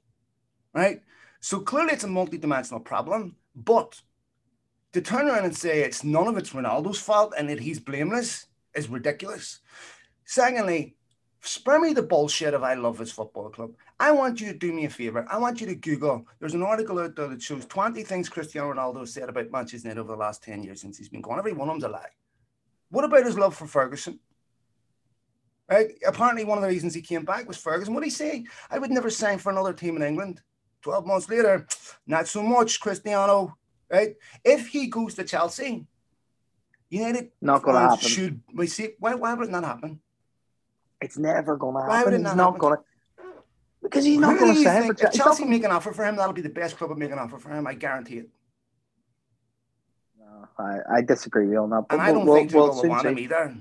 Right? 0.73 1.03
So 1.39 1.59
clearly 1.59 1.93
it's 1.93 2.03
a 2.03 2.07
multidimensional 2.07 2.83
problem, 2.83 3.35
but 3.55 4.01
to 4.93 5.01
turn 5.01 5.27
around 5.27 5.45
and 5.45 5.55
say 5.55 5.81
it's 5.81 6.03
none 6.03 6.27
of 6.27 6.37
it's 6.37 6.51
Ronaldo's 6.51 6.99
fault 6.99 7.33
and 7.37 7.49
that 7.49 7.59
he's 7.59 7.79
blameless 7.79 8.47
is 8.73 8.89
ridiculous. 8.89 9.59
Secondly, 10.25 10.95
spare 11.41 11.79
me 11.79 11.93
the 11.93 12.03
bullshit 12.03 12.53
of 12.53 12.63
I 12.63 12.73
love 12.73 12.97
this 12.97 13.11
football 13.11 13.49
club. 13.49 13.71
I 13.99 14.11
want 14.11 14.39
you 14.39 14.51
to 14.51 14.57
do 14.57 14.71
me 14.71 14.85
a 14.85 14.89
favor. 14.89 15.25
I 15.29 15.37
want 15.37 15.59
you 15.59 15.67
to 15.67 15.75
Google. 15.75 16.27
There's 16.39 16.53
an 16.53 16.63
article 16.63 16.99
out 16.99 17.15
there 17.15 17.27
that 17.27 17.41
shows 17.41 17.65
20 17.65 18.03
things 18.03 18.29
Cristiano 18.29 18.73
Ronaldo 18.73 19.07
said 19.07 19.29
about 19.29 19.51
Manchester 19.51 19.87
United 19.87 20.01
over 20.01 20.13
the 20.13 20.19
last 20.19 20.43
10 20.43 20.63
years 20.63 20.81
since 20.81 20.97
he's 20.97 21.09
been 21.09 21.21
gone. 21.21 21.39
Every 21.39 21.53
one 21.53 21.69
of 21.69 21.75
them's 21.75 21.83
a 21.83 21.89
lie. 21.89 22.09
What 22.89 23.05
about 23.05 23.25
his 23.25 23.37
love 23.37 23.55
for 23.55 23.67
Ferguson? 23.67 24.19
Right? 25.69 25.91
Apparently, 26.05 26.45
one 26.45 26.57
of 26.57 26.61
the 26.61 26.69
reasons 26.69 26.93
he 26.93 27.01
came 27.01 27.25
back 27.25 27.47
was 27.47 27.57
Ferguson. 27.57 27.93
What 27.93 28.01
did 28.01 28.07
he 28.07 28.11
say? 28.11 28.45
I 28.69 28.79
would 28.79 28.91
never 28.91 29.09
sign 29.09 29.37
for 29.37 29.51
another 29.51 29.73
team 29.73 29.97
in 29.97 30.03
England. 30.03 30.41
12 30.83 31.05
months 31.05 31.29
later, 31.29 31.67
not 32.05 32.27
so 32.27 32.41
much, 32.41 32.79
Cristiano. 32.79 33.56
Right? 33.89 34.15
If 34.43 34.67
he 34.67 34.87
goes 34.87 35.15
to 35.15 35.23
Chelsea, 35.23 35.85
United 36.89 37.31
Not 37.41 37.63
going 37.63 37.75
to 37.75 37.81
happen. 37.81 37.97
should 38.07 38.41
we 38.53 38.67
see 38.67 38.89
why, 38.99 39.15
why 39.15 39.33
would 39.33 39.47
it 39.47 39.51
not 39.51 39.63
happen? 39.63 39.99
It's 41.01 41.17
never 41.17 41.55
going 41.57 41.75
to 41.75 41.81
happen. 41.81 41.95
Why 41.95 42.03
would 42.03 42.13
it 42.13 42.19
not 42.21 42.35
not 42.37 42.45
happen? 42.53 42.59
going 42.59 42.77
to. 42.77 42.83
Because 43.83 44.03
he's 44.03 44.19
not 44.19 44.37
going 44.39 44.53
to 44.53 44.59
you 44.59 44.65
sign 44.65 44.89
if 44.89 45.11
Chelsea. 45.13 45.45
Make 45.45 45.63
an 45.63 45.71
offer 45.71 45.93
for 45.93 46.03
him, 46.03 46.15
that'll 46.17 46.33
be 46.33 46.41
the 46.41 46.49
best 46.49 46.77
club 46.77 46.89
to 46.89 46.95
make 46.95 47.11
an 47.11 47.19
offer 47.19 47.37
for 47.37 47.49
him. 47.49 47.65
I 47.67 47.73
guarantee 47.75 48.17
it. 48.17 48.29
No, 50.19 50.47
I, 50.59 50.97
I 50.97 51.01
disagree 51.01 51.47
with 51.47 51.57
on 51.57 51.69
that. 51.69 51.77
And 51.77 51.85
but 51.89 51.99
I 51.99 52.11
don't 52.11 52.25
we'll- 52.25 52.35
think 52.35 52.51
we'll 52.53 52.69
Tuchel 52.73 52.83
will 52.83 52.89
want 52.89 53.07
him 53.07 53.19
either. 53.19 53.55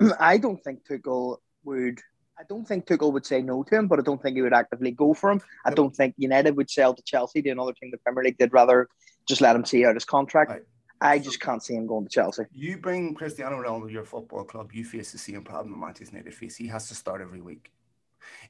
I 0.20 0.38
don't 0.38 0.62
think 0.64 0.80
Tuchel 0.88 1.36
would. 1.64 2.00
I 2.38 2.42
don't 2.48 2.66
think 2.66 2.86
Tuchel 2.86 3.12
would 3.12 3.26
say 3.26 3.42
no 3.42 3.62
to 3.64 3.74
him, 3.76 3.86
but 3.86 3.98
I 3.98 4.02
don't 4.02 4.20
think 4.20 4.34
he 4.36 4.42
would 4.42 4.54
actively 4.54 4.92
go 4.92 5.12
for 5.12 5.30
him. 5.30 5.42
I 5.66 5.70
don't 5.74 5.94
think 5.94 6.14
United 6.16 6.56
would 6.56 6.70
sell 6.70 6.94
to 6.94 7.02
Chelsea 7.02 7.42
to 7.42 7.50
another 7.50 7.74
team 7.74 7.88
in 7.88 7.90
the 7.90 7.98
Premier 7.98 8.24
League. 8.24 8.38
They'd 8.38 8.52
rather 8.52 8.88
just 9.30 9.40
let 9.40 9.56
him 9.56 9.64
see 9.64 9.86
out 9.86 9.94
his 9.94 10.04
contract. 10.04 10.50
Right. 10.50 10.62
I 11.00 11.18
just 11.18 11.40
can't 11.40 11.62
see 11.62 11.74
him 11.74 11.86
going 11.86 12.04
to 12.04 12.10
Chelsea. 12.10 12.42
You 12.52 12.76
bring 12.76 13.14
Cristiano 13.14 13.62
Ronaldo 13.62 13.86
to 13.86 13.92
your 13.92 14.04
football 14.04 14.44
club, 14.44 14.70
you 14.72 14.84
face 14.84 15.12
the 15.12 15.18
same 15.18 15.42
problem 15.42 15.72
that 15.72 15.78
Manchester 15.78 16.16
United 16.16 16.34
face. 16.34 16.56
He 16.56 16.66
has 16.66 16.88
to 16.88 16.94
start 16.94 17.22
every 17.22 17.40
week. 17.40 17.72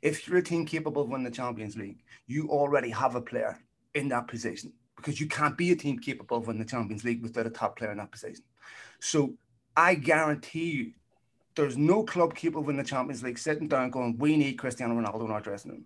If 0.02 0.26
you're 0.26 0.38
a 0.38 0.42
team 0.42 0.66
capable 0.66 1.02
of 1.02 1.08
winning 1.08 1.24
the 1.24 1.30
Champions 1.30 1.76
League, 1.76 2.02
you 2.26 2.48
already 2.48 2.90
have 2.90 3.14
a 3.14 3.20
player 3.20 3.56
in 3.94 4.08
that 4.08 4.26
position 4.26 4.72
because 4.96 5.20
you 5.20 5.28
can't 5.28 5.56
be 5.56 5.70
a 5.70 5.76
team 5.76 5.98
capable 5.98 6.38
of 6.38 6.48
winning 6.48 6.62
the 6.62 6.68
Champions 6.68 7.04
League 7.04 7.22
without 7.22 7.46
a 7.46 7.50
top 7.50 7.78
player 7.78 7.92
in 7.92 7.98
that 7.98 8.10
position. 8.10 8.44
So 8.98 9.34
I 9.76 9.94
guarantee 9.94 10.70
you, 10.72 10.92
there's 11.54 11.76
no 11.76 12.02
club 12.02 12.34
capable 12.34 12.60
of 12.62 12.66
winning 12.66 12.82
the 12.82 12.88
Champions 12.88 13.22
League 13.22 13.38
sitting 13.38 13.68
down 13.68 13.90
going, 13.90 14.18
we 14.18 14.36
need 14.36 14.54
Cristiano 14.54 14.94
Ronaldo 14.94 15.24
in 15.24 15.30
our 15.30 15.40
dressing 15.40 15.70
room. 15.70 15.84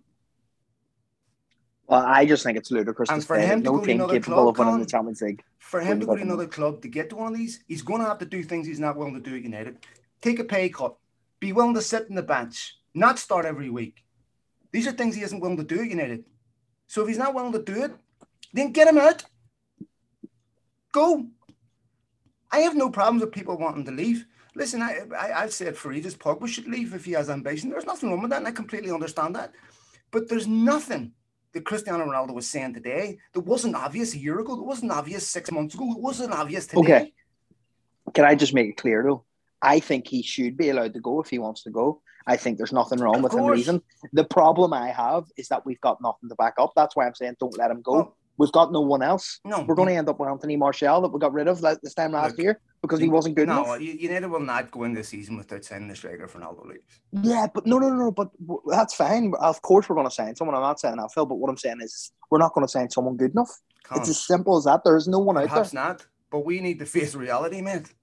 Well, 1.87 2.01
I 2.01 2.25
just 2.25 2.43
think 2.43 2.57
it's 2.57 2.71
ludicrous 2.71 3.09
And 3.09 3.21
to 3.21 3.27
for 3.27 3.35
say 3.35 3.45
him 3.45 3.63
to 3.63 3.71
no 3.71 3.77
go 3.77 3.85
to 3.85 3.91
another 3.91 4.19
club, 4.19 4.55
Colin, 4.55 4.79
the 4.79 4.85
Champions 4.85 5.21
League. 5.21 5.43
For 5.59 5.81
him 5.81 5.99
to 5.99 6.05
go 6.05 6.15
to 6.15 6.21
another 6.21 6.47
club 6.47 6.81
to 6.81 6.87
get 6.87 7.09
to 7.11 7.15
one 7.15 7.31
of 7.33 7.37
these, 7.37 7.63
he's 7.67 7.83
going 7.83 8.01
to 8.01 8.07
have 8.07 8.17
to 8.19 8.25
do 8.25 8.43
things 8.43 8.65
he's 8.65 8.79
not 8.79 8.97
willing 8.97 9.13
to 9.13 9.19
do 9.19 9.35
at 9.35 9.43
United. 9.43 9.77
Take 10.21 10.39
a 10.39 10.43
pay 10.43 10.69
cut. 10.69 10.95
Be 11.39 11.53
willing 11.53 11.75
to 11.75 11.81
sit 11.81 12.07
in 12.09 12.15
the 12.15 12.23
bench, 12.23 12.77
not 12.93 13.19
start 13.19 13.45
every 13.45 13.69
week. 13.69 14.03
These 14.71 14.87
are 14.87 14.91
things 14.91 15.15
he 15.15 15.21
isn't 15.21 15.39
willing 15.39 15.57
to 15.57 15.63
do 15.63 15.81
at 15.81 15.89
United. 15.89 16.23
So 16.87 17.03
if 17.03 17.07
he's 17.07 17.17
not 17.17 17.35
willing 17.35 17.53
to 17.53 17.61
do 17.61 17.83
it, 17.83 17.91
then 18.53 18.71
get 18.71 18.87
him 18.87 18.97
out. 18.97 19.23
Go. 20.91 21.27
I 22.51 22.59
have 22.59 22.75
no 22.75 22.89
problems 22.89 23.21
with 23.21 23.33
people 23.33 23.57
wanting 23.57 23.85
to 23.85 23.91
leave. 23.91 24.25
Listen, 24.55 24.81
I, 24.81 25.01
I, 25.17 25.43
I've 25.43 25.53
said 25.53 25.75
for 25.75 25.91
ages, 25.91 26.15
Pogba 26.15 26.47
should 26.47 26.67
leave 26.67 26.93
if 26.93 27.05
he 27.05 27.11
has 27.11 27.29
ambition. 27.29 27.69
There's 27.69 27.85
nothing 27.85 28.09
wrong 28.09 28.21
with 28.21 28.31
that, 28.31 28.37
and 28.37 28.47
I 28.47 28.51
completely 28.51 28.91
understand 28.91 29.35
that. 29.35 29.51
But 30.11 30.29
there's 30.29 30.47
nothing 30.47 31.11
that 31.55 31.65
Cristiano 31.65 32.05
Ronaldo 32.05 32.33
was 32.33 32.47
saying 32.47 32.73
today 32.73 33.17
that 33.33 33.39
wasn't 33.39 33.75
obvious 33.75 34.13
a 34.13 34.17
year 34.17 34.39
ago, 34.39 34.57
that 34.57 34.63
wasn't 34.63 34.91
obvious 34.91 35.27
six 35.27 35.49
months 35.51 35.73
ago, 35.73 35.89
it 35.93 35.99
wasn't 35.99 36.33
obvious 36.33 36.67
today. 36.67 36.81
Okay. 36.81 37.13
Can 38.13 38.25
I 38.25 38.35
just 38.35 38.53
make 38.53 38.67
it 38.67 38.77
clear 38.77 39.03
though? 39.03 39.23
I 39.61 39.79
think 39.79 40.05
he 40.07 40.21
should 40.21 40.57
be 40.57 40.69
allowed 40.69 40.93
to 40.93 40.99
go 40.99 41.21
if 41.21 41.29
he 41.29 41.39
wants 41.39 41.63
to 41.63 41.71
go. 41.71 42.01
I 42.27 42.35
think 42.35 42.57
there's 42.57 42.73
nothing 42.73 42.99
wrong 42.99 43.17
of 43.17 43.23
with 43.23 43.31
course. 43.31 43.67
him 43.67 43.75
leaving. 43.75 43.81
The 44.11 44.25
problem 44.25 44.73
I 44.73 44.89
have 44.89 45.25
is 45.37 45.47
that 45.47 45.65
we've 45.65 45.79
got 45.79 46.01
nothing 46.01 46.27
to 46.27 46.35
back 46.35 46.55
up. 46.59 46.73
That's 46.75 46.95
why 46.95 47.07
I'm 47.07 47.15
saying 47.15 47.37
don't 47.39 47.57
let 47.57 47.71
him 47.71 47.81
go. 47.81 47.93
Well, 47.93 48.17
we've 48.37 48.51
got 48.51 48.71
no 48.71 48.81
one 48.81 49.01
else. 49.01 49.39
No, 49.45 49.61
we're 49.61 49.75
going 49.75 49.89
to 49.89 49.95
end 49.95 50.09
up 50.09 50.19
with 50.19 50.29
Anthony 50.29 50.57
Martial 50.57 51.01
that 51.01 51.09
we 51.09 51.19
got 51.19 51.33
rid 51.33 51.47
of 51.47 51.61
this 51.61 51.93
time 51.93 52.11
last 52.11 52.37
Look, 52.37 52.43
year 52.43 52.59
because 52.81 52.99
he 52.99 53.09
wasn't 53.09 53.35
good 53.35 53.47
no, 53.47 53.63
enough. 53.63 53.67
No, 53.67 53.75
United 53.75 54.27
will 54.27 54.39
not 54.39 54.71
go 54.71 54.83
into 54.83 55.01
the 55.01 55.03
season 55.03 55.37
without 55.37 55.63
signing 55.63 55.89
a 55.89 55.95
striker 55.95 56.27
for 56.27 56.39
Ronaldo 56.39 56.67
leaves. 56.67 57.01
Yeah, 57.11 57.47
but 57.53 57.65
no, 57.65 57.77
no, 57.77 57.89
no, 57.89 57.95
no. 57.95 58.11
but 58.11 58.29
that's 58.67 58.95
fine. 58.95 59.33
Of 59.39 59.61
course, 59.61 59.89
we're 59.89 59.95
going 59.95 60.07
to 60.07 60.13
sign 60.13 60.35
someone. 60.35 60.55
I'm 60.55 60.61
not 60.61 60.79
saying 60.79 60.97
that, 60.97 61.11
Phil, 61.13 61.25
but 61.25 61.35
what 61.35 61.49
I'm 61.49 61.57
saying 61.57 61.81
is 61.81 62.11
we're 62.29 62.39
not 62.39 62.53
going 62.53 62.65
to 62.65 62.71
sign 62.71 62.89
someone 62.89 63.17
good 63.17 63.31
enough. 63.31 63.51
Come 63.83 63.99
it's 63.99 64.09
on. 64.09 64.11
as 64.11 64.25
simple 64.25 64.57
as 64.57 64.65
that. 64.65 64.81
There's 64.83 65.07
no 65.07 65.19
one 65.19 65.35
Perhaps 65.35 65.53
out 65.53 65.71
there. 65.71 65.83
not, 65.83 66.05
but 66.31 66.45
we 66.45 66.59
need 66.59 66.79
to 66.79 66.85
face 66.85 67.15
reality, 67.15 67.61
mate. 67.61 67.93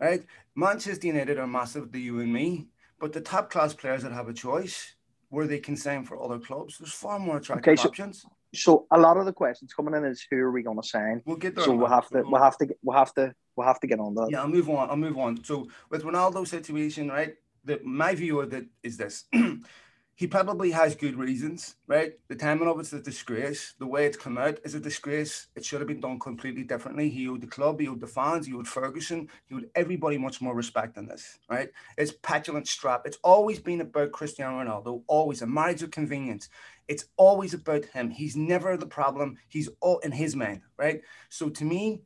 Right? 0.00 0.24
Manchester 0.54 1.06
United 1.06 1.38
are 1.38 1.46
massive 1.46 1.92
to 1.92 1.98
you 1.98 2.20
and 2.20 2.32
me, 2.32 2.68
but 3.00 3.12
the 3.12 3.20
top 3.20 3.50
class 3.50 3.74
players 3.74 4.02
that 4.02 4.12
have 4.12 4.28
a 4.28 4.32
choice 4.32 4.94
where 5.28 5.46
they 5.46 5.58
can 5.58 5.76
sign 5.76 6.04
for 6.04 6.22
other 6.22 6.38
clubs, 6.38 6.78
there's 6.78 6.92
far 6.92 7.18
more 7.18 7.38
attractive 7.38 7.72
okay, 7.72 7.82
so, 7.82 7.88
options. 7.88 8.24
So 8.54 8.86
a 8.90 8.98
lot 8.98 9.16
of 9.16 9.26
the 9.26 9.32
questions 9.32 9.72
coming 9.74 9.94
in 9.94 10.04
is 10.04 10.26
who 10.30 10.38
are 10.38 10.52
we 10.52 10.62
going 10.62 10.80
to 10.80 10.86
sign? 10.86 11.22
We'll 11.24 11.36
get 11.36 11.54
there. 11.54 11.64
So 11.64 11.74
we'll 11.74 11.88
have 11.88 12.08
to, 12.10 12.22
we'll 12.22 12.42
have 12.42 12.56
to, 12.58 12.68
we'll 12.82 12.96
have 12.96 13.14
to, 13.14 13.34
we'll 13.56 13.66
have 13.66 13.80
to 13.80 13.86
get 13.86 14.00
on 14.00 14.14
that. 14.14 14.28
Yeah, 14.30 14.42
I'll 14.42 14.48
move 14.48 14.68
on. 14.70 14.90
I'll 14.90 14.96
move 14.96 15.18
on. 15.18 15.42
So 15.44 15.68
with 15.90 16.02
Ronaldo 16.04 16.46
situation, 16.46 17.08
right? 17.08 17.34
The, 17.64 17.80
my 17.82 18.14
view 18.14 18.40
of 18.40 18.52
it 18.52 18.66
is 18.82 18.96
this: 18.96 19.24
he 20.16 20.28
probably 20.28 20.70
has 20.70 20.94
good 20.94 21.16
reasons, 21.16 21.74
right? 21.88 22.12
The 22.28 22.36
timing 22.36 22.68
of 22.68 22.78
it's 22.78 22.92
a 22.92 23.00
disgrace. 23.00 23.74
The 23.80 23.86
way 23.86 24.06
it's 24.06 24.16
come 24.16 24.38
out 24.38 24.60
is 24.64 24.74
a 24.74 24.80
disgrace. 24.80 25.48
It 25.56 25.64
should 25.64 25.80
have 25.80 25.88
been 25.88 26.00
done 26.00 26.20
completely 26.20 26.62
differently. 26.62 27.08
He 27.08 27.28
owed 27.28 27.40
the 27.40 27.48
club, 27.48 27.80
he 27.80 27.88
owed 27.88 28.00
the 28.00 28.06
fans, 28.06 28.46
he 28.46 28.54
owed 28.54 28.68
Ferguson, 28.68 29.28
he 29.46 29.56
owed 29.56 29.68
everybody 29.74 30.16
much 30.16 30.40
more 30.40 30.54
respect 30.54 30.94
than 30.94 31.08
this, 31.08 31.38
right? 31.50 31.70
It's 31.98 32.12
petulant 32.22 32.68
strap. 32.68 33.02
It's 33.06 33.18
always 33.24 33.58
been 33.58 33.80
about 33.80 34.12
Cristiano 34.12 34.62
Ronaldo, 34.62 35.02
always 35.08 35.42
a 35.42 35.46
marriage 35.46 35.82
of 35.82 35.90
convenience. 35.90 36.48
It's 36.88 37.06
always 37.16 37.54
about 37.54 37.84
him. 37.86 38.10
He's 38.10 38.36
never 38.36 38.76
the 38.76 38.86
problem. 38.86 39.36
He's 39.48 39.68
all 39.80 39.98
in 40.00 40.12
his 40.12 40.36
mind, 40.36 40.62
right? 40.76 41.00
So 41.28 41.48
to 41.48 41.64
me, 41.64 42.02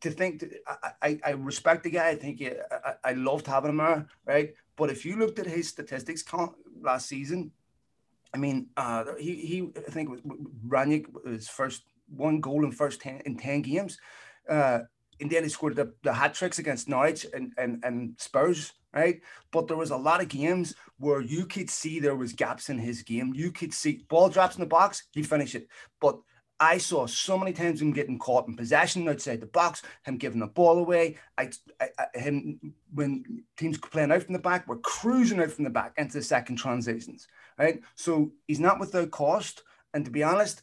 to 0.00 0.10
think 0.10 0.40
that 0.40 0.52
I, 1.02 1.18
I, 1.24 1.30
respect 1.32 1.82
the 1.82 1.90
guy. 1.90 2.08
I 2.08 2.14
think 2.14 2.38
he, 2.38 2.50
I, 2.50 2.94
I 3.04 3.12
loved 3.12 3.46
having 3.46 3.70
him 3.70 3.78
there, 3.78 4.06
right? 4.26 4.54
But 4.76 4.90
if 4.90 5.04
you 5.04 5.16
looked 5.16 5.38
at 5.38 5.46
his 5.46 5.68
statistics 5.68 6.22
last 6.80 7.08
season, 7.08 7.50
I 8.32 8.38
mean, 8.38 8.68
uh, 8.76 9.04
he 9.18 9.34
he 9.34 9.70
I 9.76 9.90
think 9.90 10.10
Rangnick 10.66 11.06
his 11.26 11.48
first 11.48 11.82
one 12.14 12.40
goal 12.40 12.64
in 12.64 12.72
first 12.72 13.00
ten 13.00 13.20
in 13.24 13.36
ten 13.36 13.62
games, 13.62 13.98
uh, 14.48 14.80
and 15.20 15.30
then 15.30 15.42
he 15.42 15.48
scored 15.48 15.76
the, 15.76 15.92
the 16.02 16.12
hat 16.12 16.34
tricks 16.34 16.58
against 16.58 16.88
Norwich 16.88 17.26
and, 17.34 17.52
and 17.58 17.82
and 17.84 18.14
Spurs, 18.18 18.72
right? 18.92 19.20
But 19.50 19.68
there 19.68 19.76
was 19.76 19.90
a 19.90 19.96
lot 19.96 20.22
of 20.22 20.28
games 20.28 20.74
where 20.98 21.20
you 21.20 21.46
could 21.46 21.70
see 21.70 21.98
there 21.98 22.16
was 22.16 22.32
gaps 22.32 22.68
in 22.68 22.78
his 22.78 23.02
game. 23.02 23.32
You 23.34 23.50
could 23.50 23.72
see 23.74 24.04
ball 24.08 24.28
drops 24.28 24.56
in 24.56 24.60
the 24.60 24.66
box, 24.66 25.04
he'd 25.12 25.28
finish 25.28 25.54
it, 25.54 25.68
but 26.00 26.18
I 26.60 26.78
saw 26.78 27.06
so 27.06 27.38
many 27.38 27.52
times 27.52 27.80
him 27.80 27.92
getting 27.92 28.18
caught 28.18 28.48
in 28.48 28.56
possession 28.56 29.08
outside 29.08 29.40
the 29.40 29.46
box, 29.46 29.82
him 30.04 30.16
giving 30.16 30.40
the 30.40 30.48
ball 30.48 30.78
away. 30.78 31.16
I, 31.36 31.50
I, 31.80 31.88
I, 31.98 32.18
him 32.18 32.74
when 32.92 33.44
teams 33.56 33.78
playing 33.78 34.10
out 34.10 34.24
from 34.24 34.32
the 34.32 34.40
back, 34.40 34.66
we're 34.66 34.78
cruising 34.78 35.40
out 35.40 35.52
from 35.52 35.64
the 35.64 35.70
back 35.70 35.92
into 35.96 36.14
the 36.14 36.22
second 36.22 36.56
transitions, 36.56 37.28
right? 37.58 37.80
So 37.94 38.32
he's 38.48 38.58
not 38.58 38.80
without 38.80 39.12
cost. 39.12 39.62
And 39.94 40.04
to 40.04 40.10
be 40.10 40.24
honest, 40.24 40.62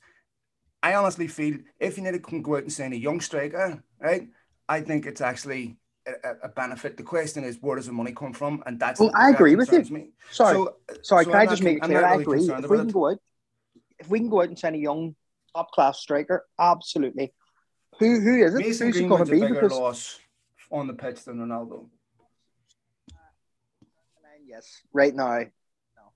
I 0.84 0.96
honestly 0.96 1.28
feel 1.28 1.60
if 1.80 1.98
United 1.98 2.24
can 2.24 2.42
go 2.42 2.58
out 2.58 2.64
and 2.64 2.74
sign 2.74 2.94
a 2.94 2.98
young 2.98 3.22
striker, 3.22 3.82
right? 4.00 4.28
I 4.68 4.82
think 4.82 5.06
it's 5.06 5.22
actually 5.22 5.78
a, 6.08 6.32
a, 6.44 6.50
benefit. 6.50 6.98
The 6.98 7.04
question 7.04 7.44
is, 7.44 7.58
where 7.62 7.76
does 7.76 7.88
the 7.88 7.94
money 7.94 8.12
come 8.12 8.34
from? 8.34 8.64
And 8.66 8.80
that's 8.80 9.00
well, 9.00 9.12
I 9.16 9.30
agree 9.30 9.56
with 9.56 9.72
you. 9.72 9.84
Me. 9.86 10.10
Sorry, 10.32 10.56
so, 10.56 10.76
sorry. 11.04 11.26
So 11.26 11.32
can 11.32 11.40
I'm 11.40 11.48
i 11.48 11.52
just 11.52 11.62
not, 11.62 11.68
make 11.68 11.78
it 11.78 11.84
clear? 11.84 12.02
Really 12.02 12.14
I 12.14 12.16
agree. 12.16 12.48
If 12.48 12.70
we 12.70 12.78
can 12.78 12.88
go 12.88 13.12
out, 13.12 13.20
if 14.00 14.10
we 14.10 14.20
can 14.20 14.30
go 14.30 14.42
out 14.42 14.50
and 14.50 14.60
sign 14.60 14.76
a 14.76 14.80
young 14.80 15.16
top 15.56 15.72
class 15.72 16.00
striker. 16.00 16.46
Absolutely. 16.60 17.34
Who 18.00 18.20
who 18.20 18.44
is 18.44 18.56
it? 18.56 18.60
Mason 18.60 18.88
Who's 18.88 19.02
going 19.02 19.26
to 19.26 19.32
be? 19.32 19.40
Because 19.40 19.72
loss 19.72 20.20
on 20.72 20.88
the 20.88 20.94
pitch 20.94 21.24
than 21.24 21.38
Ronaldo. 21.38 21.88
Yes, 24.48 24.82
right 24.94 25.14
now. 25.14 25.40
No. 25.96 26.14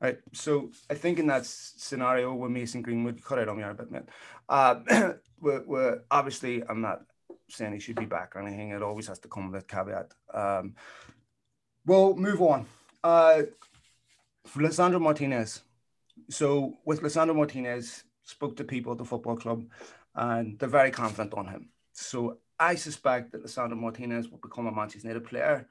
Right. 0.00 0.18
So 0.32 0.70
I 0.88 0.94
think 0.94 1.18
in 1.18 1.26
that 1.26 1.44
scenario 1.44 2.34
with 2.34 2.50
Mason 2.50 2.82
Greenwood, 2.82 3.22
cut 3.22 3.38
it 3.38 3.48
on 3.48 3.58
me 3.58 3.62
a 3.62 3.74
bit, 3.74 3.90
man. 3.90 4.06
Uh, 4.48 4.76
we're, 5.40 5.62
we're 5.66 6.00
obviously 6.10 6.62
I'm 6.66 6.80
not 6.80 7.02
saying 7.48 7.72
he 7.72 7.80
should 7.80 7.96
be 7.96 8.06
back 8.06 8.34
or 8.34 8.42
anything. 8.42 8.70
It 8.70 8.82
always 8.82 9.06
has 9.08 9.18
to 9.20 9.28
come 9.28 9.50
with 9.50 9.62
a 9.62 9.66
caveat. 9.66 10.12
Um, 10.32 10.74
we'll 11.84 12.16
move 12.16 12.42
on. 12.42 12.66
Uh, 13.02 13.42
Lisandro 14.54 15.00
Martinez. 15.00 15.62
So 16.30 16.78
with 16.84 17.02
Lisandro 17.02 17.36
Martinez, 17.36 18.04
spoke 18.24 18.56
to 18.56 18.64
people 18.64 18.92
at 18.92 18.98
the 18.98 19.04
football 19.04 19.36
club, 19.36 19.64
and 20.14 20.58
they're 20.58 20.68
very 20.68 20.90
confident 20.90 21.34
on 21.34 21.46
him. 21.46 21.68
So 21.92 22.38
I 22.58 22.74
suspect 22.74 23.32
that 23.32 23.44
Lisandro 23.44 23.76
Martinez 23.76 24.28
will 24.28 24.38
become 24.38 24.66
a 24.66 24.72
Manchester 24.72 25.08
United 25.08 25.28
player 25.28 25.68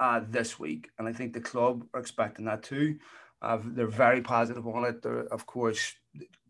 uh, 0.00 0.20
this 0.28 0.58
week, 0.58 0.90
and 0.98 1.08
I 1.08 1.12
think 1.12 1.32
the 1.32 1.40
club 1.40 1.84
are 1.92 2.00
expecting 2.00 2.44
that 2.46 2.62
too. 2.62 2.98
Uh, 3.42 3.58
they're 3.62 3.86
very 3.86 4.20
positive 4.20 4.66
on 4.66 4.84
it. 4.84 5.02
They're, 5.02 5.26
of 5.32 5.46
course, 5.46 5.94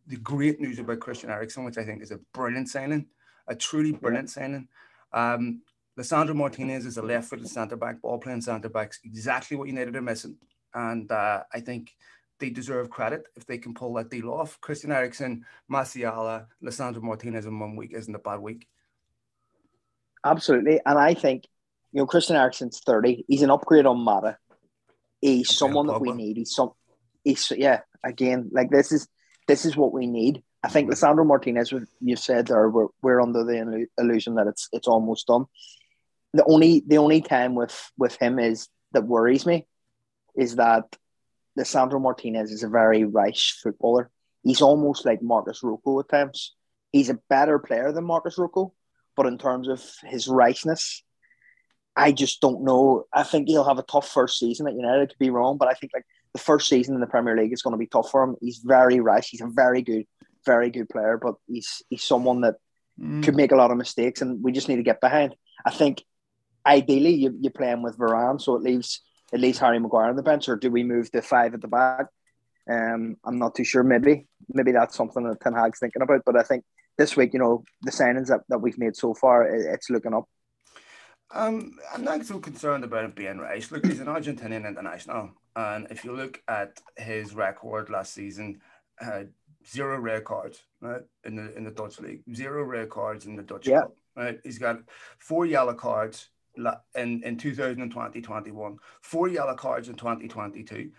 the 0.06 0.16
great 0.16 0.60
news 0.60 0.78
about 0.78 1.00
Christian 1.00 1.30
Eriksen, 1.30 1.64
which 1.64 1.78
I 1.78 1.84
think 1.84 2.02
is 2.02 2.10
a 2.10 2.20
brilliant 2.32 2.68
signing, 2.68 3.06
a 3.48 3.54
truly 3.54 3.92
brilliant 3.92 4.30
signing. 4.30 4.68
Um, 5.12 5.62
Lisandro 5.98 6.34
Martinez 6.34 6.86
is 6.86 6.96
a 6.96 7.02
left-footed 7.02 7.48
centre 7.48 7.76
back, 7.76 8.00
ball-playing 8.00 8.42
centre 8.42 8.68
backs, 8.68 9.00
exactly 9.04 9.56
what 9.56 9.68
United 9.68 9.96
are 9.96 10.02
missing, 10.02 10.36
and 10.74 11.10
uh, 11.10 11.42
I 11.52 11.60
think 11.60 11.90
they 12.38 12.50
deserve 12.50 12.88
credit 12.88 13.26
if 13.36 13.46
they 13.46 13.58
can 13.58 13.74
pull 13.74 13.94
that 13.94 14.10
deal 14.10 14.30
off. 14.30 14.60
Christian 14.60 14.92
Eriksen, 14.92 15.44
Malacia, 15.68 16.46
Lisandro 16.62 17.02
Martinez 17.02 17.46
in 17.46 17.58
one 17.58 17.74
week 17.74 17.92
isn't 17.94 18.14
a 18.14 18.20
bad 18.20 18.40
week. 18.40 18.68
Absolutely. 20.24 20.80
And 20.86 20.98
I 20.98 21.14
think, 21.14 21.44
you 21.92 21.98
know, 21.98 22.06
Christian 22.06 22.36
Eriksen's 22.36 22.80
30. 22.84 23.24
He's 23.26 23.42
an 23.42 23.50
upgrade 23.50 23.86
on 23.86 23.98
Mata. 23.98 24.38
He's 25.20 25.48
okay, 25.48 25.54
someone 25.56 25.86
that 25.88 26.00
we 26.00 26.12
need. 26.12 26.36
He's 26.36 26.54
some 26.54 26.72
he's 27.24 27.52
yeah, 27.56 27.80
again, 28.04 28.50
like 28.52 28.70
this 28.70 28.92
is 28.92 29.08
this 29.46 29.64
is 29.64 29.76
what 29.76 29.92
we 29.92 30.06
need. 30.06 30.42
I 30.62 30.68
think 30.68 30.90
Lisandro 30.90 31.26
Martinez, 31.26 31.72
you 32.00 32.16
said 32.16 32.48
there, 32.48 32.68
we're, 32.68 32.88
we're 33.00 33.20
under 33.20 33.44
the 33.44 33.86
illusion 33.96 34.34
that 34.34 34.46
it's 34.48 34.68
it's 34.72 34.88
almost 34.88 35.26
done. 35.26 35.46
The 36.32 36.44
only 36.44 36.82
the 36.86 36.98
only 36.98 37.20
time 37.20 37.54
with 37.54 37.92
with 37.96 38.16
him 38.16 38.38
is 38.38 38.68
that 38.92 39.04
worries 39.04 39.46
me 39.46 39.66
is 40.36 40.56
that 40.56 40.84
Lisandro 41.58 42.00
Martinez 42.00 42.50
is 42.50 42.62
a 42.62 42.68
very 42.68 43.04
rash 43.04 43.58
footballer. 43.62 44.10
He's 44.42 44.62
almost 44.62 45.04
like 45.04 45.22
Marcos 45.22 45.62
Rojo 45.62 46.00
at 46.00 46.08
times. 46.08 46.54
He's 46.92 47.10
a 47.10 47.18
better 47.28 47.58
player 47.58 47.92
than 47.92 48.04
Marcos 48.04 48.38
Rojo, 48.38 48.72
but 49.16 49.26
in 49.26 49.38
terms 49.38 49.68
of 49.68 49.84
his 50.04 50.28
rashness, 50.28 51.02
I 51.96 52.12
just 52.12 52.40
don't 52.40 52.62
know. 52.62 53.04
I 53.12 53.24
think 53.24 53.48
he'll 53.48 53.64
have 53.64 53.78
a 53.78 53.82
tough 53.82 54.08
first 54.08 54.38
season 54.38 54.68
at 54.68 54.74
United. 54.74 55.02
I 55.02 55.06
could 55.06 55.18
be 55.18 55.30
wrong, 55.30 55.58
but 55.58 55.68
I 55.68 55.74
think 55.74 55.92
like 55.92 56.06
the 56.32 56.38
first 56.38 56.68
season 56.68 56.94
in 56.94 57.00
the 57.00 57.06
Premier 57.06 57.36
League 57.36 57.52
is 57.52 57.62
going 57.62 57.72
to 57.72 57.78
be 57.78 57.88
tough 57.88 58.10
for 58.10 58.22
him. 58.22 58.36
He's 58.40 58.58
very 58.58 59.00
rash. 59.00 59.28
He's 59.30 59.40
a 59.40 59.48
very 59.48 59.82
good, 59.82 60.06
very 60.44 60.70
good 60.70 60.88
player, 60.88 61.18
but 61.20 61.34
he's 61.46 61.82
he's 61.88 62.04
someone 62.04 62.42
that 62.42 62.56
mm. 63.00 63.22
could 63.22 63.36
make 63.36 63.52
a 63.52 63.56
lot 63.56 63.70
of 63.70 63.76
mistakes, 63.76 64.22
and 64.22 64.42
we 64.42 64.52
just 64.52 64.68
need 64.68 64.76
to 64.76 64.82
get 64.82 65.00
behind. 65.00 65.34
I 65.64 65.70
think 65.70 66.02
ideally 66.64 67.14
you, 67.14 67.36
you 67.40 67.50
play 67.50 67.68
him 67.68 67.82
with 67.82 67.98
Varane, 67.98 68.40
so 68.40 68.54
it 68.56 68.62
leaves 68.62 69.00
at 69.32 69.40
least 69.40 69.60
Harry 69.60 69.78
Maguire 69.78 70.10
on 70.10 70.16
the 70.16 70.22
bench, 70.22 70.48
or 70.48 70.56
do 70.56 70.70
we 70.70 70.84
move 70.84 71.10
to 71.12 71.22
five 71.22 71.54
at 71.54 71.60
the 71.60 71.68
back? 71.68 72.06
Um, 72.70 73.16
I'm 73.24 73.38
not 73.38 73.54
too 73.54 73.64
sure. 73.64 73.82
Maybe, 73.82 74.26
maybe 74.52 74.72
that's 74.72 74.96
something 74.96 75.24
that 75.24 75.40
Ten 75.40 75.54
Hag's 75.54 75.78
thinking 75.78 76.02
about. 76.02 76.22
But 76.24 76.36
I 76.36 76.42
think 76.42 76.64
this 76.96 77.16
week, 77.16 77.32
you 77.32 77.38
know, 77.38 77.64
the 77.82 77.90
signings 77.90 78.28
that, 78.28 78.40
that 78.48 78.58
we've 78.58 78.78
made 78.78 78.96
so 78.96 79.14
far, 79.14 79.42
it, 79.42 79.66
it's 79.74 79.90
looking 79.90 80.14
up. 80.14 80.24
Um, 81.30 81.72
I'm 81.92 82.04
not 82.04 82.24
so 82.24 82.38
concerned 82.38 82.84
about 82.84 83.04
it 83.04 83.14
being 83.14 83.38
right. 83.38 83.70
Look, 83.70 83.84
he's 83.84 84.00
an 84.00 84.06
Argentinian 84.06 84.66
international, 84.66 85.30
and 85.54 85.86
if 85.90 86.04
you 86.04 86.12
look 86.12 86.42
at 86.48 86.80
his 86.96 87.34
record 87.34 87.90
last 87.90 88.14
season, 88.14 88.60
uh, 89.00 89.24
zero 89.68 89.98
red 89.98 90.24
cards 90.24 90.62
right 90.80 91.02
in 91.24 91.36
the 91.36 91.56
in 91.56 91.64
the 91.64 91.70
Dutch 91.70 92.00
league, 92.00 92.22
zero 92.34 92.64
red 92.64 92.88
cards 92.88 93.26
in 93.26 93.36
the 93.36 93.42
Dutch 93.42 93.66
yeah. 93.66 93.82
Right, 94.16 94.40
he's 94.42 94.58
got 94.58 94.80
four 95.18 95.46
yellow 95.46 95.74
cards 95.74 96.30
in, 96.96 97.22
in 97.22 97.36
2020 97.36 98.20
21, 98.20 98.76
four 99.00 99.28
yellow 99.28 99.54
cards 99.54 99.88
in 99.88 99.94
2022. 99.94 100.90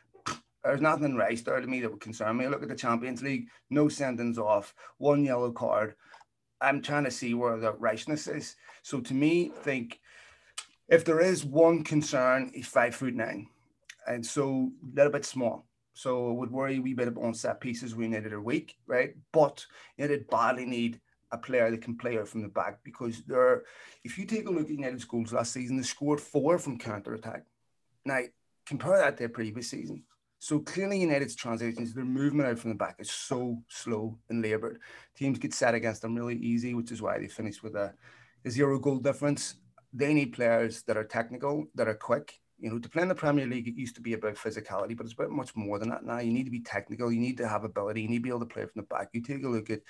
There's 0.63 0.81
nothing 0.81 1.15
right 1.15 1.43
there 1.43 1.59
to 1.59 1.67
me 1.67 1.81
that 1.81 1.91
would 1.91 2.01
concern 2.01 2.37
me. 2.37 2.47
Look 2.47 2.63
at 2.63 2.69
the 2.69 2.75
Champions 2.75 3.21
League, 3.21 3.47
no 3.69 3.85
sendings 3.85 4.37
off, 4.37 4.73
one 4.97 5.23
yellow 5.23 5.51
card. 5.51 5.95
I'm 6.61 6.81
trying 6.81 7.05
to 7.05 7.11
see 7.11 7.33
where 7.33 7.57
the 7.57 7.73
rightness 7.73 8.27
is. 8.27 8.55
So 8.83 8.99
to 9.01 9.13
me, 9.13 9.51
think 9.63 9.99
if 10.89 11.05
there 11.05 11.21
is 11.21 11.45
one 11.45 11.83
concern, 11.83 12.51
he's 12.53 12.67
five 12.67 12.95
foot 12.95 13.13
nine, 13.13 13.47
and 14.07 14.25
so 14.25 14.71
a 14.83 14.95
little 14.95 15.11
bit 15.11 15.25
small. 15.25 15.68
So 15.99 16.31
it 16.31 16.35
would 16.35 16.51
worry 16.51 16.77
a 16.77 16.81
wee 16.81 16.93
bit 16.93 17.13
on 17.17 17.33
set 17.33 17.59
pieces. 17.59 17.93
We 17.93 18.07
needed 18.07 18.31
a 18.31 18.39
week, 18.39 18.77
right? 18.87 19.15
But 19.33 19.65
did 19.97 20.29
badly 20.29 20.65
need 20.65 21.01
a 21.29 21.37
player 21.37 21.69
that 21.69 21.81
can 21.81 21.97
play 21.97 22.17
out 22.17 22.29
from 22.29 22.41
the 22.41 22.47
back 22.47 22.79
because 22.85 23.21
they're 23.27 23.63
if 24.05 24.17
you 24.17 24.25
take 24.25 24.47
a 24.47 24.49
look 24.49 24.63
at 24.63 24.69
United's 24.69 25.03
goals 25.03 25.33
last 25.33 25.51
season, 25.51 25.75
they 25.75 25.83
scored 25.83 26.21
four 26.21 26.57
from 26.57 26.79
counter 26.79 27.15
attack. 27.15 27.43
Now, 28.05 28.21
compare 28.65 28.97
that 28.97 29.17
to 29.17 29.23
the 29.23 29.29
previous 29.29 29.71
season. 29.71 30.03
So 30.39 30.59
clearly 30.59 31.01
United's 31.01 31.35
transitions, 31.35 31.93
their 31.93 32.05
movement 32.05 32.47
out 32.47 32.59
from 32.59 32.69
the 32.69 32.77
back 32.77 32.95
is 32.99 33.11
so 33.11 33.61
slow 33.67 34.17
and 34.29 34.41
laboured. 34.41 34.79
Teams 35.17 35.37
get 35.37 35.53
set 35.53 35.75
against 35.75 36.01
them 36.01 36.15
really 36.15 36.37
easy, 36.37 36.75
which 36.75 36.93
is 36.93 37.01
why 37.01 37.19
they 37.19 37.27
finished 37.27 37.61
with 37.61 37.75
a, 37.75 37.93
a 38.45 38.49
zero 38.49 38.79
goal 38.79 38.99
difference. 38.99 39.55
They 39.91 40.13
need 40.13 40.31
players 40.31 40.81
that 40.83 40.95
are 40.95 41.03
technical, 41.03 41.65
that 41.75 41.89
are 41.89 41.93
quick. 41.93 42.39
You 42.59 42.69
know, 42.69 42.79
to 42.79 42.89
play 42.89 43.03
in 43.03 43.07
the 43.07 43.15
Premier 43.15 43.47
League, 43.47 43.67
it 43.67 43.75
used 43.75 43.95
to 43.95 44.01
be 44.01 44.13
about 44.13 44.35
physicality, 44.35 44.95
but 44.95 45.05
it's 45.05 45.13
about 45.13 45.31
much 45.31 45.55
more 45.55 45.79
than 45.79 45.89
that 45.89 46.03
now. 46.03 46.19
You 46.19 46.33
need 46.33 46.43
to 46.43 46.51
be 46.51 46.61
technical. 46.61 47.11
You 47.11 47.19
need 47.19 47.37
to 47.37 47.47
have 47.47 47.63
ability. 47.63 48.01
You 48.01 48.09
need 48.09 48.17
to 48.17 48.23
be 48.23 48.29
able 48.29 48.41
to 48.41 48.45
play 48.45 48.63
from 48.63 48.81
the 48.81 48.83
back. 48.83 49.09
You 49.13 49.21
take 49.21 49.43
a 49.43 49.47
look 49.47 49.69
at 49.69 49.81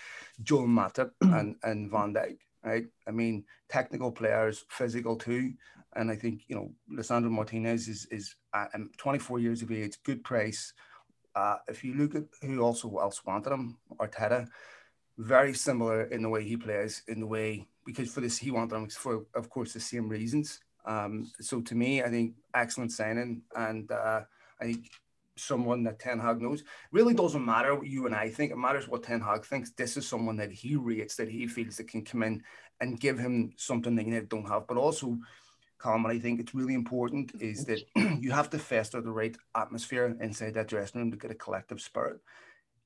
Joel 0.44 0.68
Matip 0.68 1.12
and, 1.22 1.56
and 1.64 1.90
Van 1.90 2.14
Dijk, 2.14 2.38
right? 2.64 2.86
I 3.08 3.12
mean, 3.12 3.46
technical 3.70 4.12
players, 4.12 4.66
physical 4.70 5.16
too. 5.16 5.54
And 5.96 6.12
I 6.12 6.16
think, 6.16 6.44
you 6.48 6.56
know, 6.56 6.72
Lisandro 6.92 7.32
Martinez 7.32 7.88
is, 7.88 8.06
is 8.12 8.36
uh, 8.54 8.68
24 8.98 9.40
years 9.40 9.62
of 9.62 9.72
age, 9.72 9.98
good 10.04 10.24
price. 10.24 10.74
Uh, 11.36 11.56
if 11.68 11.84
you 11.84 11.96
look 11.96 12.16
at 12.16 12.24
who 12.42 12.62
also 12.62 12.98
else 12.98 13.26
wanted 13.26 13.52
him, 13.52 13.78
Arteta, 13.98 14.48
very 15.18 15.54
similar 15.54 16.04
in 16.04 16.22
the 16.22 16.30
way 16.30 16.44
he 16.44 16.56
plays, 16.56 17.04
in 17.08 17.20
the 17.20 17.28
way, 17.28 17.68
because 17.86 18.12
for 18.12 18.22
this, 18.22 18.38
he 18.38 18.52
wanted 18.52 18.76
him 18.76 18.88
for, 18.90 19.26
of 19.34 19.50
course, 19.50 19.74
the 19.74 19.80
same 19.80 20.08
reasons. 20.08 20.60
Um, 20.86 21.32
so 21.40 21.62
to 21.62 21.76
me, 21.76 22.02
I 22.02 22.10
think 22.10 22.36
excellent 22.54 22.92
signing. 22.92 23.42
And 23.56 23.92
uh, 23.92 24.22
I 24.60 24.66
think 24.66 24.90
someone 25.40 25.84
that 25.84 26.00
Ten 26.00 26.20
Hag 26.20 26.42
knows. 26.42 26.64
Really 26.92 27.14
doesn't 27.14 27.46
matter 27.46 27.76
what 27.76 27.88
you 27.88 28.06
and 28.06 28.16
I 28.16 28.30
think. 28.30 28.52
It 28.52 28.58
matters 28.58 28.88
what 28.88 29.04
Ten 29.04 29.22
Hag 29.22 29.46
thinks. 29.46 29.72
This 29.72 29.98
is 29.98 30.08
someone 30.08 30.38
that 30.38 30.52
he 30.52 30.76
rates, 30.76 31.16
that 31.16 31.30
he 31.30 31.48
feels 31.48 31.78
that 31.78 31.88
can 31.88 32.04
come 32.04 32.24
in 32.24 32.44
and 32.82 33.00
give 33.00 33.18
him 33.18 33.54
something 33.58 33.96
that 33.96 34.06
you 34.06 34.22
don't 34.22 34.48
have. 34.48 34.68
But 34.68 34.78
also, 34.78 35.18
Colin, 35.78 36.06
I 36.06 36.20
think 36.20 36.40
it's 36.40 36.56
really 36.56 36.74
important 36.74 37.32
is 37.40 37.66
that 37.66 37.82
you 38.22 38.32
have 38.32 38.50
to 38.52 38.60
fester 38.60 39.02
the 39.02 39.12
right 39.12 39.36
atmosphere 39.56 40.16
inside 40.22 40.54
that 40.56 40.68
dressing 40.68 41.02
room 41.02 41.12
to 41.12 41.18
get 41.18 41.32
a 41.32 41.36
collective 41.36 41.82
spirit. 41.82 42.20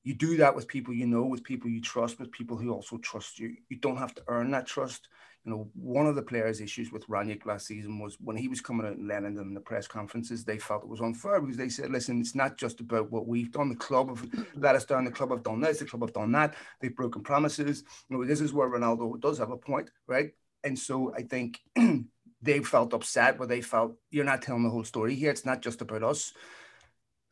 You 0.04 0.14
do 0.14 0.36
that 0.36 0.54
with 0.54 0.68
people 0.68 0.92
you 0.92 1.06
know, 1.06 1.24
with 1.24 1.42
people 1.44 1.70
you 1.70 1.80
trust, 1.80 2.18
with 2.18 2.30
people 2.30 2.58
who 2.58 2.70
also 2.70 2.98
trust 2.98 3.38
you. 3.38 3.56
You 3.70 3.78
don't 3.78 3.96
have 3.96 4.14
to 4.16 4.22
earn 4.28 4.50
that 4.50 4.66
trust. 4.66 5.08
You 5.44 5.52
know, 5.52 5.70
one 5.74 6.06
of 6.06 6.14
the 6.14 6.22
players' 6.22 6.60
issues 6.60 6.90
with 6.90 7.06
Rangnick 7.06 7.44
last 7.44 7.66
season 7.66 7.98
was 7.98 8.16
when 8.18 8.36
he 8.36 8.48
was 8.48 8.62
coming 8.62 8.86
out 8.86 8.96
and 8.96 9.06
letting 9.06 9.34
them 9.34 9.48
in 9.48 9.54
the 9.54 9.60
press 9.60 9.86
conferences, 9.86 10.42
they 10.42 10.58
felt 10.58 10.84
it 10.84 10.88
was 10.88 11.02
unfair 11.02 11.40
because 11.40 11.58
they 11.58 11.68
said, 11.68 11.90
listen, 11.90 12.18
it's 12.20 12.34
not 12.34 12.56
just 12.56 12.80
about 12.80 13.10
what 13.10 13.26
we've 13.26 13.52
done. 13.52 13.68
The 13.68 13.76
club 13.76 14.08
have 14.08 14.26
let 14.56 14.74
us 14.74 14.86
down. 14.86 15.04
The 15.04 15.10
club 15.10 15.30
have 15.30 15.42
done 15.42 15.60
this. 15.60 15.80
The 15.80 15.84
club 15.84 16.02
have 16.02 16.14
done 16.14 16.32
that. 16.32 16.54
They've 16.80 16.96
broken 16.96 17.22
promises. 17.22 17.84
You 18.08 18.16
know, 18.16 18.24
this 18.24 18.40
is 18.40 18.54
where 18.54 18.70
Ronaldo 18.70 19.20
does 19.20 19.38
have 19.38 19.50
a 19.50 19.56
point, 19.56 19.90
right? 20.06 20.30
And 20.62 20.78
so 20.78 21.12
I 21.14 21.22
think 21.22 21.60
they 22.42 22.60
felt 22.60 22.94
upset, 22.94 23.38
but 23.38 23.48
they 23.48 23.60
felt 23.60 23.96
you're 24.10 24.24
not 24.24 24.40
telling 24.40 24.62
the 24.62 24.70
whole 24.70 24.84
story 24.84 25.14
here. 25.14 25.30
It's 25.30 25.44
not 25.44 25.60
just 25.60 25.82
about 25.82 26.02
us. 26.02 26.32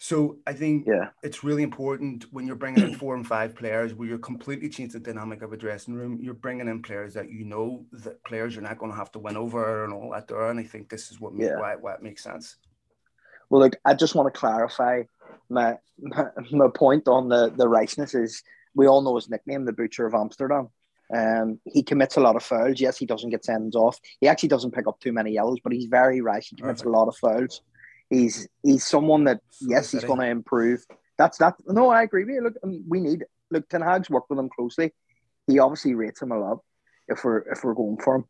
So 0.02 0.38
I 0.48 0.52
think 0.52 0.88
yeah. 0.88 1.10
it's 1.22 1.44
really 1.44 1.62
important 1.62 2.24
when 2.32 2.44
you're 2.44 2.56
bringing 2.56 2.82
in 2.82 2.94
four 2.98 3.14
and 3.14 3.24
five 3.24 3.54
players 3.54 3.94
where 3.94 4.08
you're 4.08 4.18
completely 4.18 4.68
changing 4.68 5.00
the 5.00 5.12
dynamic 5.12 5.42
of 5.42 5.52
a 5.52 5.56
dressing 5.56 5.94
room. 5.94 6.18
You're 6.20 6.34
bringing 6.34 6.66
in 6.66 6.82
players 6.82 7.14
that 7.14 7.30
you 7.30 7.44
know 7.44 7.86
that 7.92 8.24
players 8.24 8.56
you're 8.56 8.64
not 8.64 8.78
going 8.78 8.90
to 8.90 8.98
have 8.98 9.12
to 9.12 9.20
win 9.20 9.36
over 9.36 9.84
and 9.84 9.92
all 9.92 10.10
that 10.10 10.26
there. 10.26 10.50
And 10.50 10.58
I 10.58 10.64
think 10.64 10.88
this 10.88 11.12
is 11.12 11.20
what 11.20 11.34
yeah. 11.36 11.56
why, 11.56 11.76
why 11.76 11.94
it 11.94 12.02
makes 12.02 12.24
sense. 12.24 12.56
Well, 13.48 13.62
look, 13.62 13.76
I 13.84 13.94
just 13.94 14.16
want 14.16 14.26
to 14.26 14.36
clarify 14.36 15.04
my, 15.48 15.78
my, 16.00 16.24
my 16.50 16.66
point 16.74 17.06
on 17.06 17.28
the 17.28 17.52
the 17.56 17.68
rightness 17.68 18.16
is 18.16 18.42
we 18.74 18.88
all 18.88 19.02
know 19.02 19.14
his 19.14 19.30
nickname, 19.30 19.64
the 19.64 19.72
Butcher 19.72 20.06
of 20.06 20.14
Amsterdam. 20.14 20.70
Um, 21.14 21.60
he 21.64 21.84
commits 21.84 22.16
a 22.16 22.20
lot 22.20 22.34
of 22.34 22.42
fouls. 22.42 22.80
Yes, 22.80 22.98
he 22.98 23.06
doesn't 23.06 23.30
get 23.30 23.44
sends 23.44 23.76
off. 23.76 24.00
He 24.20 24.26
actually 24.26 24.48
doesn't 24.48 24.74
pick 24.74 24.88
up 24.88 24.98
too 24.98 25.12
many 25.12 25.30
yellows, 25.30 25.58
but 25.62 25.72
he's 25.72 25.84
very 25.84 26.20
rash. 26.22 26.48
He 26.48 26.56
commits 26.56 26.82
Perfect. 26.82 26.92
a 26.92 26.98
lot 26.98 27.06
of 27.06 27.16
fouls. 27.16 27.62
He's 28.12 28.46
he's 28.62 28.84
someone 28.84 29.24
that 29.24 29.40
yes, 29.62 29.90
he's 29.90 30.04
going 30.04 30.20
to 30.20 30.26
improve. 30.26 30.84
That's 31.16 31.38
that. 31.38 31.54
No, 31.66 31.88
I 31.88 32.02
agree 32.02 32.24
with 32.24 32.34
you. 32.34 32.42
Look, 32.42 32.54
um, 32.62 32.84
we 32.86 33.00
need 33.00 33.24
look. 33.50 33.66
Ten 33.70 33.80
Hag's 33.80 34.10
worked 34.10 34.28
with 34.28 34.38
him 34.38 34.50
closely. 34.54 34.92
He 35.46 35.58
obviously 35.58 35.94
rates 35.94 36.20
him 36.20 36.30
a 36.30 36.38
lot. 36.38 36.58
If 37.08 37.24
we're 37.24 37.38
if 37.50 37.64
we're 37.64 37.72
going 37.72 37.96
for 38.04 38.16
him, 38.16 38.24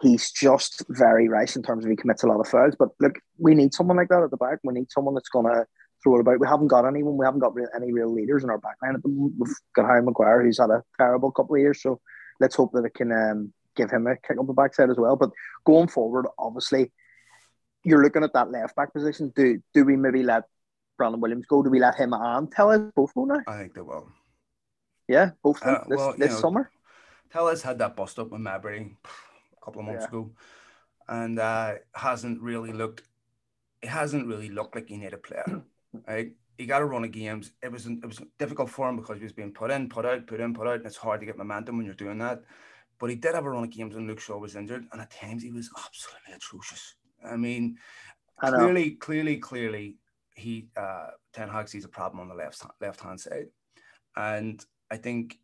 he's 0.00 0.30
just 0.30 0.84
very 0.88 1.28
rash 1.28 1.54
in 1.54 1.62
terms 1.62 1.84
of 1.84 1.90
he 1.90 1.96
commits 1.96 2.22
a 2.22 2.28
lot 2.28 2.40
of 2.40 2.48
fouls. 2.48 2.76
But 2.78 2.88
look, 2.98 3.18
we 3.38 3.54
need 3.54 3.74
someone 3.74 3.98
like 3.98 4.08
that 4.08 4.22
at 4.22 4.30
the 4.30 4.38
back. 4.38 4.60
We 4.64 4.72
need 4.72 4.90
someone 4.90 5.12
that's 5.12 5.28
going 5.28 5.52
to 5.52 5.66
throw 6.02 6.16
it 6.16 6.20
about. 6.20 6.40
We 6.40 6.48
haven't 6.48 6.68
got 6.68 6.86
anyone. 6.86 7.18
We 7.18 7.26
haven't 7.26 7.40
got 7.40 7.52
any 7.76 7.92
real 7.92 8.10
leaders 8.10 8.42
in 8.42 8.48
our 8.48 8.58
the 8.58 8.86
moment. 8.86 9.34
We've 9.38 9.54
got 9.74 9.84
Harry 9.84 10.02
Maguire, 10.02 10.42
who's 10.42 10.58
had 10.58 10.70
a 10.70 10.82
terrible 10.96 11.30
couple 11.30 11.56
of 11.56 11.60
years. 11.60 11.82
So 11.82 12.00
let's 12.40 12.56
hope 12.56 12.72
that 12.72 12.86
it 12.86 12.94
can 12.94 13.12
um, 13.12 13.52
give 13.76 13.90
him 13.90 14.06
a 14.06 14.16
kick 14.16 14.38
up 14.40 14.46
the 14.46 14.54
backside 14.54 14.88
as 14.88 14.96
well. 14.96 15.16
But 15.16 15.30
going 15.66 15.88
forward, 15.88 16.26
obviously, 16.38 16.90
you're 17.86 18.02
looking 18.02 18.24
at 18.24 18.32
that 18.32 18.50
left 18.50 18.76
back 18.76 18.92
position. 18.92 19.32
Do 19.34 19.62
do 19.72 19.84
we 19.84 19.96
maybe 19.96 20.22
let 20.22 20.44
Brandon 20.98 21.20
Williams 21.20 21.46
go? 21.46 21.62
Do 21.62 21.70
we 21.70 21.80
let 21.80 21.94
him 21.94 22.12
and 22.12 22.50
Telles 22.50 22.92
both 22.94 23.14
go 23.14 23.24
now? 23.24 23.40
I 23.46 23.58
think 23.58 23.74
they 23.74 23.80
will. 23.80 24.08
Yeah, 25.08 25.30
both 25.42 25.64
uh, 25.64 25.84
this, 25.88 25.96
well, 25.96 26.14
this 26.18 26.32
know, 26.32 26.40
summer. 26.40 26.70
Telles 27.32 27.62
had 27.62 27.78
that 27.78 27.94
bust 27.94 28.18
up 28.18 28.30
with 28.30 28.40
Mabry 28.40 28.96
a 29.60 29.64
couple 29.64 29.80
of 29.80 29.86
months 29.86 30.02
yeah. 30.02 30.08
ago, 30.08 30.30
and 31.08 31.38
uh, 31.38 31.74
hasn't 31.94 32.42
really 32.42 32.72
looked. 32.72 33.02
It 33.82 33.88
hasn't 33.88 34.26
really 34.26 34.48
looked 34.48 34.74
like 34.74 34.88
he 34.88 34.96
needed 34.96 35.14
a 35.14 35.18
player, 35.18 35.62
right? 36.08 36.32
he 36.58 36.66
got 36.66 36.82
a 36.82 36.84
run 36.84 37.04
of 37.04 37.12
games. 37.12 37.52
It 37.62 37.70
was 37.70 37.86
it 37.86 38.04
was 38.04 38.20
difficult 38.38 38.70
for 38.70 38.88
him 38.88 38.96
because 38.96 39.18
he 39.18 39.24
was 39.24 39.32
being 39.32 39.52
put 39.52 39.70
in, 39.70 39.88
put 39.88 40.06
out, 40.06 40.26
put 40.26 40.40
in, 40.40 40.54
put 40.54 40.66
out, 40.66 40.76
and 40.76 40.86
it's 40.86 40.96
hard 40.96 41.20
to 41.20 41.26
get 41.26 41.38
momentum 41.38 41.76
when 41.76 41.86
you're 41.86 41.94
doing 41.94 42.18
that. 42.18 42.42
But 42.98 43.10
he 43.10 43.16
did 43.16 43.34
have 43.34 43.44
a 43.44 43.50
run 43.50 43.64
of 43.64 43.70
games 43.70 43.94
when 43.94 44.06
Luke 44.06 44.20
Shaw 44.20 44.38
was 44.38 44.56
injured, 44.56 44.86
and 44.90 45.00
at 45.00 45.10
times 45.10 45.42
he 45.42 45.52
was 45.52 45.70
absolutely 45.76 46.32
atrocious. 46.34 46.95
I 47.24 47.36
mean, 47.36 47.78
I 48.40 48.50
clearly, 48.50 48.90
clearly, 48.92 49.36
clearly, 49.38 49.96
he 50.34 50.68
uh, 50.76 51.08
Ten 51.32 51.48
Hag 51.48 51.68
sees 51.68 51.84
a 51.84 51.88
problem 51.88 52.20
on 52.20 52.28
the 52.28 52.34
left 52.34 52.62
left 52.80 53.00
hand 53.00 53.20
side, 53.20 53.46
and 54.16 54.64
I 54.90 54.96
think 54.96 55.38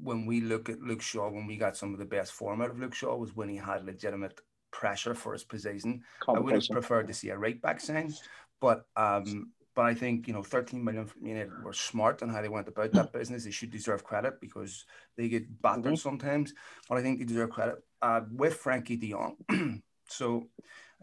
when 0.00 0.26
we 0.26 0.40
look 0.40 0.68
at 0.68 0.80
Luke 0.80 1.02
Shaw, 1.02 1.30
when 1.30 1.46
we 1.46 1.56
got 1.56 1.76
some 1.76 1.92
of 1.92 1.98
the 1.98 2.04
best 2.04 2.32
form 2.32 2.60
out 2.60 2.70
of 2.70 2.78
Luke 2.78 2.94
Shaw 2.94 3.16
was 3.16 3.36
when 3.36 3.48
he 3.48 3.56
had 3.56 3.84
legitimate 3.84 4.40
pressure 4.72 5.14
for 5.14 5.32
his 5.32 5.44
position. 5.44 6.02
I 6.28 6.40
would 6.40 6.54
have 6.54 6.68
preferred 6.68 7.06
to 7.06 7.14
see 7.14 7.28
a 7.28 7.38
right 7.38 7.60
back 7.62 7.80
sign, 7.80 8.12
but 8.60 8.86
um, 8.96 9.52
but 9.74 9.86
I 9.86 9.94
think, 9.94 10.28
you 10.28 10.34
know, 10.34 10.42
13 10.42 10.82
million 10.82 11.06
from 11.06 11.26
United 11.26 11.50
were 11.64 11.72
smart 11.72 12.22
on 12.22 12.28
how 12.28 12.40
they 12.40 12.48
went 12.48 12.68
about 12.68 12.92
that 12.92 13.12
business. 13.12 13.44
They 13.44 13.50
should 13.50 13.72
deserve 13.72 14.04
credit 14.04 14.40
because 14.40 14.84
they 15.16 15.28
get 15.28 15.60
battered 15.60 15.84
mm-hmm. 15.84 15.94
sometimes. 15.96 16.54
But 16.88 16.98
I 16.98 17.02
think 17.02 17.18
they 17.18 17.24
deserve 17.24 17.50
credit 17.50 17.76
uh, 18.00 18.20
with 18.30 18.62
Frenkie 18.62 19.00
de 19.00 19.10
Jong. 19.10 19.82
so 20.08 20.44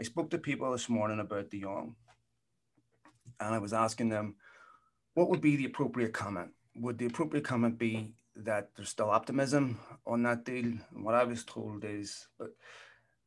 I 0.02 0.04
spoke 0.04 0.32
to 0.32 0.40
people 0.40 0.72
this 0.72 0.90
morning 0.90 1.20
about 1.20 1.52
de 1.52 1.62
Jong 1.62 1.96
and 3.40 3.54
I 3.54 3.60
was 3.60 3.72
asking 3.72 4.10
them, 4.10 4.34
what 5.14 5.30
would 5.30 5.42
be 5.42 5.56
the 5.56 5.66
appropriate 5.66 6.12
comment? 6.12 6.50
Would 6.78 6.98
the 6.98 7.06
appropriate 7.06 7.46
comment 7.46 7.78
be 7.78 8.16
that 8.36 8.72
there's 8.76 8.90
still 8.90 9.12
optimism 9.12 9.80
on 10.08 10.24
that 10.24 10.44
deal? 10.44 10.66
And 10.66 11.06
what 11.06 11.14
I 11.14 11.24
was 11.24 11.46
told 11.46 11.86
is, 11.86 12.28
but 12.40 12.48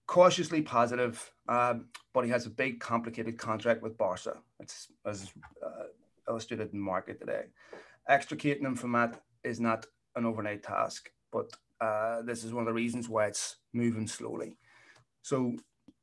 cautiously 0.09 0.63
positive, 0.63 1.33
um, 1.49 1.91
but 2.13 2.25
he 2.25 2.31
has 2.33 2.47
a 2.47 2.51
big, 2.51 2.81
complicated 2.81 3.39
contract 3.39 3.81
with 3.81 3.97
Barca. 3.97 4.39
It's 4.59 4.89
as 5.07 5.31
uh, 5.65 5.85
illustrated 6.29 6.73
in 6.73 6.81
market 6.81 7.21
today. 7.21 7.45
Extricating 8.09 8.65
him 8.65 8.75
from 8.75 8.91
that 8.95 9.23
is 9.45 9.61
not 9.61 9.87
an 10.17 10.27
overnight 10.27 10.65
task, 10.65 11.09
but 11.31 11.53
uh, 11.81 12.23
this 12.23 12.43
is 12.43 12.53
one 12.53 12.63
of 12.63 12.67
the 12.67 12.73
reasons 12.73 13.09
why 13.09 13.27
it's 13.27 13.59
moving 13.73 14.09
slowly. 14.09 14.57
So 15.23 15.55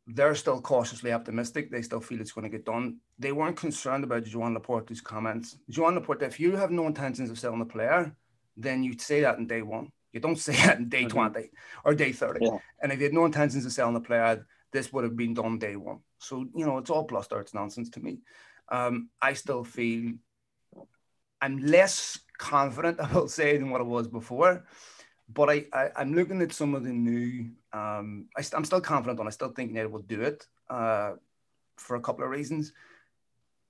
they're 0.08 0.36
still 0.36 0.62
cautiously 0.62 1.12
optimistic. 1.12 1.72
They 1.72 1.82
still 1.82 2.00
feel 2.00 2.20
it's 2.22 2.32
going 2.32 2.44
to 2.44 2.58
get 2.58 2.66
done. 2.66 2.98
They 3.20 3.32
weren't 3.32 3.58
concerned 3.58 4.04
about 4.04 4.26
Joan 4.26 4.58
Laporta's 4.58 5.02
comments. 5.02 5.58
Joan 5.70 6.00
Laporta, 6.00 6.24
if 6.24 6.40
you 6.40 6.56
have 6.56 6.72
no 6.72 6.88
intentions 6.88 7.30
of 7.30 7.40
selling 7.40 7.60
the 7.60 7.66
player, 7.66 8.16
then 8.58 8.84
you'd 8.84 9.02
say 9.02 9.22
that 9.22 9.38
in 9.38 9.48
day 9.48 9.62
one. 9.62 9.92
You 10.12 10.20
don't 10.20 10.36
say 10.40 10.54
that 10.54 10.80
in 10.80 10.90
day 10.90 11.04
mm-hmm. 11.04 11.32
20 11.34 11.52
or 11.86 11.96
day 11.96 12.12
30. 12.12 12.46
Yeah. 12.46 12.58
And 12.82 12.92
if 12.92 13.00
you 13.00 13.06
had 13.06 13.14
no 13.14 13.26
intentions 13.26 13.66
of 13.66 13.72
selling 13.72 13.94
the 13.94 14.02
player, 14.02 14.46
this 14.72 14.92
would 14.92 15.04
have 15.04 15.16
been 15.16 15.34
done 15.34 15.60
day 15.60 15.76
one. 15.76 16.00
So, 16.18 16.46
you 16.56 16.66
know, 16.66 16.78
it's 16.78 16.90
all 16.90 17.04
bluster, 17.04 17.40
it's 17.40 17.54
nonsense 17.54 17.90
to 17.92 18.00
me. 18.00 18.20
Um, 18.70 19.10
I 19.22 19.34
still 19.34 19.64
feel 19.64 20.14
I'm 21.42 21.58
less 21.58 22.20
confident, 22.38 23.00
I 23.02 23.12
will 23.12 23.28
say, 23.28 23.58
than 23.58 23.70
what 23.70 23.82
I 23.82 23.86
was 23.86 24.08
before. 24.08 24.66
But 25.34 25.50
I, 25.50 25.65
I, 25.74 26.02
am 26.02 26.13
looking 26.13 26.41
at 26.41 26.54
some 26.54 26.74
of 26.74 26.84
the 26.84 26.91
new, 26.91 27.52
um, 27.74 28.28
I, 28.36 28.44
am 28.54 28.65
still 28.65 28.82
confident 28.82 29.20
on 29.20 29.28
I 29.28 29.32
still 29.32 29.50
think 29.50 29.70
United 29.70 29.91
will 29.91 30.02
do 30.02 30.22
it 30.22 30.46
uh, 30.70 31.13
for 31.78 31.96
a 31.96 32.02
couple 32.02 32.24
of 32.24 32.32
reasons. 32.32 32.74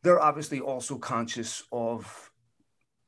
They're 0.03 0.21
obviously 0.21 0.59
also 0.59 0.97
conscious 0.97 1.63
of 1.71 2.31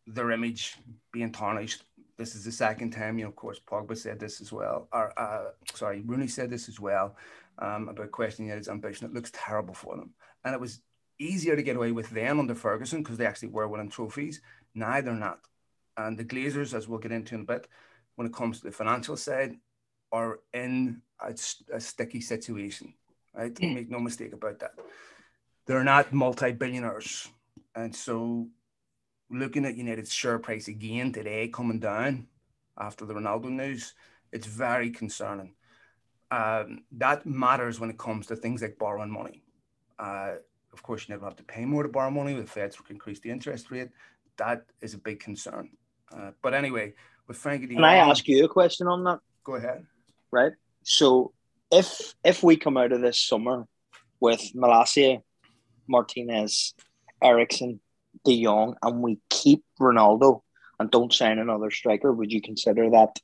their 0.05 0.31
image 0.31 0.77
being 1.11 1.31
tarnished 1.31 1.83
this 2.17 2.35
is 2.35 2.45
the 2.45 2.51
second 2.51 2.91
time, 2.91 3.17
you 3.17 3.25
know, 3.25 3.29
of 3.29 3.35
course, 3.35 3.59
Pogba 3.59 3.97
said 3.97 4.19
this 4.19 4.39
as 4.41 4.51
well, 4.51 4.87
or 4.93 5.17
uh, 5.19 5.51
sorry, 5.73 6.01
Rooney 6.01 6.27
said 6.27 6.49
this 6.49 6.69
as 6.69 6.79
well 6.79 7.15
um, 7.59 7.89
about 7.89 8.11
questioning 8.11 8.51
his 8.51 8.69
ambition. 8.69 9.07
It 9.07 9.13
looks 9.13 9.31
terrible 9.33 9.73
for 9.73 9.95
them. 9.97 10.11
And 10.45 10.53
it 10.53 10.61
was 10.61 10.81
easier 11.19 11.55
to 11.55 11.63
get 11.63 11.75
away 11.75 11.91
with 11.91 12.09
them 12.11 12.39
under 12.39 12.55
Ferguson 12.55 13.01
because 13.01 13.17
they 13.17 13.25
actually 13.25 13.49
were 13.49 13.67
winning 13.67 13.89
trophies. 13.89 14.41
Now 14.75 15.01
they're 15.01 15.13
not. 15.13 15.39
And 15.97 16.17
the 16.17 16.25
Glazers, 16.25 16.73
as 16.73 16.87
we'll 16.87 16.99
get 16.99 17.11
into 17.11 17.35
in 17.35 17.41
a 17.41 17.45
bit, 17.45 17.67
when 18.15 18.27
it 18.27 18.33
comes 18.33 18.59
to 18.59 18.65
the 18.65 18.71
financial 18.71 19.17
side, 19.17 19.55
are 20.11 20.39
in 20.53 21.01
a, 21.19 21.33
a 21.73 21.79
sticky 21.79 22.21
situation, 22.21 22.93
right? 23.33 23.57
Make 23.61 23.89
no 23.89 23.99
mistake 23.99 24.33
about 24.33 24.59
that. 24.59 24.73
they're 25.65 25.83
not 25.83 26.13
multi-billionaires, 26.13 27.29
and 27.75 27.95
so 27.95 28.47
looking 29.29 29.65
at 29.65 29.75
United's 29.75 30.13
share 30.13 30.37
price 30.39 30.67
again 30.67 31.11
today 31.11 31.47
coming 31.47 31.79
down 31.79 32.27
after 32.77 33.05
the 33.05 33.13
Ronaldo 33.13 33.49
news, 33.49 33.93
it's 34.31 34.47
very 34.47 34.91
concerning. 34.91 35.55
Um, 36.31 36.83
that 36.93 37.25
matters 37.25 37.79
when 37.79 37.89
it 37.89 37.97
comes 37.97 38.27
to 38.27 38.35
things 38.35 38.61
like 38.61 38.77
borrowing 38.79 39.11
money. 39.11 39.43
Uh, 39.99 40.33
of 40.73 40.81
course, 40.81 41.07
you 41.07 41.13
never 41.13 41.25
have 41.25 41.35
to 41.35 41.43
pay 41.43 41.65
more 41.65 41.83
to 41.83 41.89
borrow 41.89 42.09
money. 42.09 42.33
The 42.33 42.45
Feds 42.45 42.75
can 42.75 42.95
increase 42.95 43.19
the 43.19 43.29
interest 43.29 43.69
rate. 43.69 43.89
That 44.37 44.65
is 44.81 44.95
a 44.95 44.97
big 44.97 45.19
concern. 45.19 45.69
Uh, 46.11 46.31
but 46.41 46.53
anyway, 46.53 46.93
with 47.27 47.37
Frenkie 47.37 47.69
Can 47.69 47.83
I 47.83 47.95
ask 47.95 48.27
you 48.27 48.45
a 48.45 48.47
question 48.47 48.87
on 48.87 49.03
that? 49.05 49.19
Go 49.43 49.55
ahead. 49.55 49.85
Right. 50.31 50.53
So 50.83 51.33
if 51.71 52.13
if 52.23 52.43
we 52.43 52.55
come 52.57 52.77
out 52.77 52.91
of 52.91 53.01
this 53.01 53.19
summer 53.19 53.65
with 54.19 54.41
Malacia, 54.55 55.21
Martinez, 55.87 56.73
Eriksen, 57.21 57.79
De 58.25 58.43
Jong, 58.43 58.75
and 58.81 59.01
we 59.01 59.19
keep 59.29 59.63
Ronaldo 59.79 60.41
and 60.79 60.89
don't 60.89 61.13
sign 61.13 61.39
another 61.39 61.71
striker, 61.71 62.11
would 62.11 62.31
you 62.31 62.41
consider 62.41 62.89
that 62.89 63.19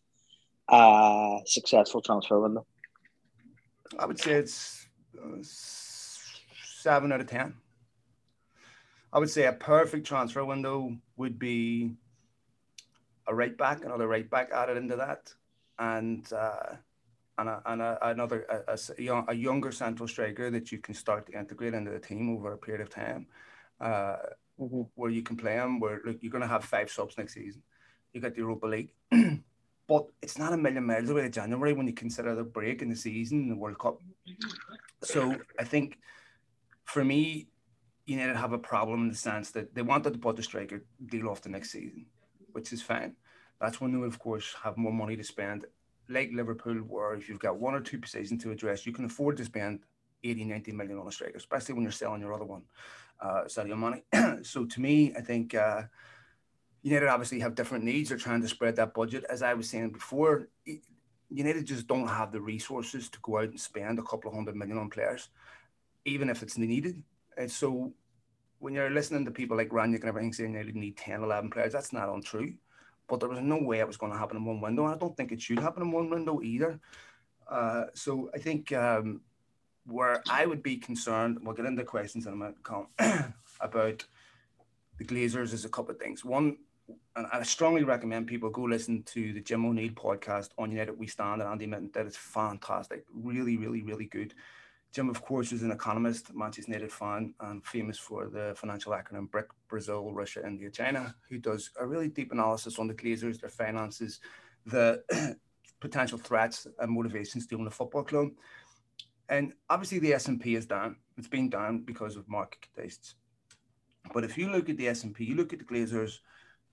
a 0.69 1.39
successful 1.45 2.01
transfer 2.01 2.39
window? 2.39 2.65
I 3.97 4.05
would 4.05 4.19
say 4.19 4.33
it's 4.33 4.85
uh, 5.17 5.37
seven 5.41 7.11
out 7.11 7.21
of 7.21 7.27
ten. 7.27 7.55
I 9.11 9.17
would 9.17 9.29
say 9.29 9.45
a 9.45 9.53
perfect 9.53 10.05
transfer 10.05 10.45
window 10.45 10.95
would 11.17 11.39
be 11.39 11.95
a 13.29 13.35
right 13.35 13.57
back, 13.57 13.85
another 13.85 14.07
right 14.07 14.29
back 14.29 14.51
added 14.51 14.77
into 14.77 14.95
that, 14.97 15.33
and 15.77 16.31
uh, 16.33 16.75
and, 17.37 17.47
a, 17.47 17.61
and 17.65 17.81
a, 17.81 17.97
another 18.09 18.45
a, 18.49 18.73
a, 18.73 19.23
a, 19.29 19.33
younger 19.33 19.71
central 19.71 20.07
striker 20.07 20.51
that 20.51 20.71
you 20.73 20.79
can 20.79 20.93
start 20.93 21.27
to 21.27 21.37
integrate 21.39 21.73
into 21.73 21.91
the 21.91 21.99
team 21.99 22.35
over 22.35 22.51
a 22.51 22.57
period 22.57 22.81
of 22.81 22.89
time, 22.89 23.27
uh, 23.79 24.17
mm-hmm. 24.59 24.81
where 24.95 25.09
you 25.09 25.21
can 25.21 25.37
play 25.37 25.55
them. 25.55 25.79
Where 25.79 26.01
look, 26.03 26.17
you're 26.21 26.31
going 26.31 26.41
to 26.41 26.47
have 26.47 26.65
five 26.65 26.91
subs 26.91 27.17
next 27.17 27.35
season. 27.35 27.61
You 28.13 28.19
got 28.19 28.33
the 28.33 28.41
Europa 28.41 28.67
League. 28.67 28.93
but 29.87 30.05
it's 30.21 30.37
not 30.37 30.53
a 30.53 30.57
million 30.57 30.85
miles 30.85 31.09
away 31.09 31.23
to 31.23 31.29
January 31.29 31.73
when 31.73 31.87
you 31.87 31.93
consider 31.93 32.35
the 32.35 32.43
break 32.43 32.81
in 32.81 32.89
the 32.89 32.95
season, 32.95 33.49
the 33.49 33.55
World 33.55 33.79
Cup. 33.79 33.99
So 35.03 35.35
I 35.57 35.63
think 35.63 35.97
for 36.85 37.03
me, 37.03 37.47
United 38.05 38.35
have 38.35 38.53
a 38.53 38.57
problem 38.57 39.03
in 39.03 39.09
the 39.09 39.15
sense 39.15 39.51
that 39.51 39.73
they 39.73 39.81
wanted 39.81 40.13
to 40.13 40.19
put 40.19 40.35
the 40.35 40.43
striker 40.43 40.83
deal 41.05 41.29
off 41.29 41.41
the 41.41 41.49
next 41.49 41.71
season, 41.71 42.05
which 42.53 42.73
is 42.73 42.81
fine. 42.81 43.15
That's 43.59 43.81
when 43.81 43.91
they 43.91 43.97
will, 43.97 44.07
of 44.07 44.19
course, 44.19 44.55
have 44.63 44.77
more 44.77 44.93
money 44.93 45.15
to 45.15 45.23
spend. 45.23 45.65
Like 46.07 46.31
Liverpool, 46.33 46.75
where 46.75 47.13
if 47.13 47.29
you've 47.29 47.39
got 47.39 47.59
one 47.59 47.75
or 47.75 47.81
two 47.81 47.99
positions 47.99 48.41
to 48.43 48.51
address, 48.51 48.85
you 48.85 48.93
can 48.93 49.05
afford 49.05 49.37
to 49.37 49.45
spend 49.45 49.81
80, 50.23 50.45
90 50.45 50.71
million 50.71 50.97
on 50.97 51.07
a 51.07 51.11
striker, 51.11 51.37
especially 51.37 51.75
when 51.75 51.83
you're 51.83 51.91
selling 51.91 52.21
your 52.21 52.33
other 52.33 52.45
one, 52.45 52.63
uh, 53.21 53.43
Sadio 53.45 53.77
Mane. 53.77 54.43
so 54.43 54.65
to 54.65 54.81
me, 54.81 55.13
I 55.15 55.21
think 55.21 55.53
uh, 55.53 55.83
United 56.81 57.07
obviously 57.07 57.39
have 57.41 57.55
different 57.55 57.83
needs. 57.83 58.09
They're 58.09 58.17
trying 58.17 58.41
to 58.41 58.47
spread 58.47 58.75
that 58.77 58.93
budget. 58.93 59.25
As 59.29 59.43
I 59.43 59.53
was 59.53 59.69
saying 59.69 59.91
before, 59.91 60.47
United 61.29 61.65
just 61.65 61.87
don't 61.87 62.07
have 62.07 62.31
the 62.31 62.41
resources 62.41 63.09
to 63.09 63.19
go 63.21 63.37
out 63.37 63.49
and 63.49 63.59
spend 63.59 63.99
a 63.99 64.03
couple 64.03 64.29
of 64.29 64.35
hundred 64.35 64.55
million 64.55 64.77
on 64.77 64.89
players 64.89 65.29
even 66.05 66.29
if 66.29 66.43
it's 66.43 66.57
needed. 66.57 67.01
And 67.37 67.51
so 67.51 67.93
when 68.59 68.73
you're 68.73 68.89
listening 68.89 69.25
to 69.25 69.31
people 69.31 69.57
like 69.57 69.69
Rangnick 69.69 70.01
and 70.01 70.09
everything 70.09 70.33
saying 70.33 70.53
they 70.53 70.63
need 70.63 70.97
10, 70.97 71.23
11 71.23 71.49
players, 71.49 71.73
that's 71.73 71.93
not 71.93 72.09
untrue. 72.09 72.53
But 73.07 73.19
there 73.19 73.29
was 73.29 73.39
no 73.39 73.57
way 73.57 73.79
it 73.79 73.87
was 73.87 73.97
going 73.97 74.11
to 74.11 74.17
happen 74.17 74.37
in 74.37 74.45
one 74.45 74.61
window. 74.61 74.85
I 74.85 74.97
don't 74.97 75.15
think 75.17 75.31
it 75.31 75.41
should 75.41 75.59
happen 75.59 75.81
in 75.81 75.91
one 75.91 76.09
window 76.09 76.41
either. 76.41 76.79
Uh, 77.49 77.85
so 77.95 78.29
I 78.35 78.37
think 78.37 78.71
um, 78.71 79.21
where 79.87 80.21
I 80.29 80.45
would 80.45 80.61
be 80.61 80.77
concerned, 80.77 81.39
we'll 81.41 81.55
get 81.55 81.65
into 81.65 81.83
questions 81.83 82.27
in 82.27 82.33
a 82.33 82.35
minute, 82.35 82.57
about 83.61 84.05
the 84.97 85.05
Glazers 85.05 85.53
is 85.53 85.65
a 85.65 85.69
couple 85.69 85.91
of 85.91 85.99
things. 85.99 86.23
One, 86.23 86.57
and 87.15 87.27
I 87.31 87.41
strongly 87.43 87.83
recommend 87.83 88.27
people 88.27 88.49
go 88.49 88.63
listen 88.63 89.03
to 89.03 89.33
the 89.33 89.41
Jim 89.41 89.65
O'Neill 89.65 89.91
podcast 89.91 90.49
on 90.57 90.71
United 90.71 90.99
We 90.99 91.07
Stand 91.07 91.41
and 91.41 91.49
Andy 91.49 91.65
Mitten. 91.65 91.89
That 91.93 92.05
is 92.05 92.17
fantastic. 92.17 93.05
Really, 93.13 93.57
really, 93.57 93.81
really 93.81 94.05
good. 94.05 94.33
Jim, 94.91 95.09
of 95.09 95.21
course, 95.21 95.51
is 95.51 95.61
an 95.61 95.71
economist, 95.71 96.33
Manchester 96.33 96.71
United 96.71 96.91
fan, 96.91 97.33
and 97.41 97.63
famous 97.63 97.99
for 97.99 98.27
the 98.27 98.53
financial 98.57 98.91
acronym 98.91 99.29
BRIC 99.29 99.47
Brazil, 99.67 100.11
Russia, 100.11 100.41
India, 100.45 100.71
China, 100.71 101.13
who 101.29 101.37
does 101.37 101.69
a 101.79 101.85
really 101.85 102.07
deep 102.07 102.31
analysis 102.31 102.79
on 102.79 102.87
the 102.87 102.93
Glazers, 102.95 103.39
their 103.39 103.51
finances, 103.51 104.19
the 104.65 105.03
potential 105.79 106.17
threats 106.17 106.65
and 106.79 106.91
motivations 106.91 107.45
to 107.45 107.59
own 107.59 107.67
a 107.67 107.71
football 107.71 108.03
club. 108.03 108.29
And 109.29 109.53
obviously, 109.69 109.99
the 109.99 110.13
S&P 110.13 110.55
is 110.55 110.65
down. 110.65 110.95
It's 111.17 111.27
been 111.27 111.51
down 111.51 111.83
because 111.83 112.15
of 112.15 112.27
market 112.27 112.67
tastes. 112.75 113.13
But 114.11 114.23
if 114.23 114.39
you 114.39 114.49
look 114.49 114.69
at 114.69 114.77
the 114.77 114.87
S&P, 114.87 115.23
you 115.23 115.35
look 115.35 115.53
at 115.53 115.59
the 115.59 115.65
Glazers 115.65 116.17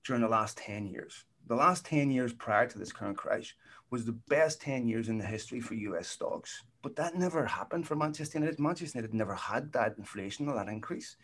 during 0.06 0.22
the 0.22 0.28
last 0.28 0.56
10 0.56 0.86
years. 0.86 1.24
The 1.48 1.54
last 1.54 1.84
10 1.84 2.10
years 2.10 2.32
prior 2.32 2.66
to 2.66 2.78
this 2.78 2.92
current 2.92 3.18
crash 3.18 3.54
was 3.90 4.06
the 4.06 4.18
best 4.28 4.62
10 4.62 4.88
years 4.88 5.10
in 5.10 5.18
the 5.18 5.26
history 5.26 5.60
for 5.60 5.74
US 5.74 6.08
stocks 6.08 6.62
but 6.86 6.94
that 6.94 7.16
never 7.16 7.44
happened 7.44 7.84
for 7.84 7.96
Manchester 7.96 8.38
United. 8.38 8.60
Manchester 8.60 8.98
United 8.98 9.12
never 9.12 9.34
had 9.34 9.72
that 9.72 9.98
inflation 9.98 10.48
or 10.48 10.54
that 10.54 10.68
increase. 10.68 11.16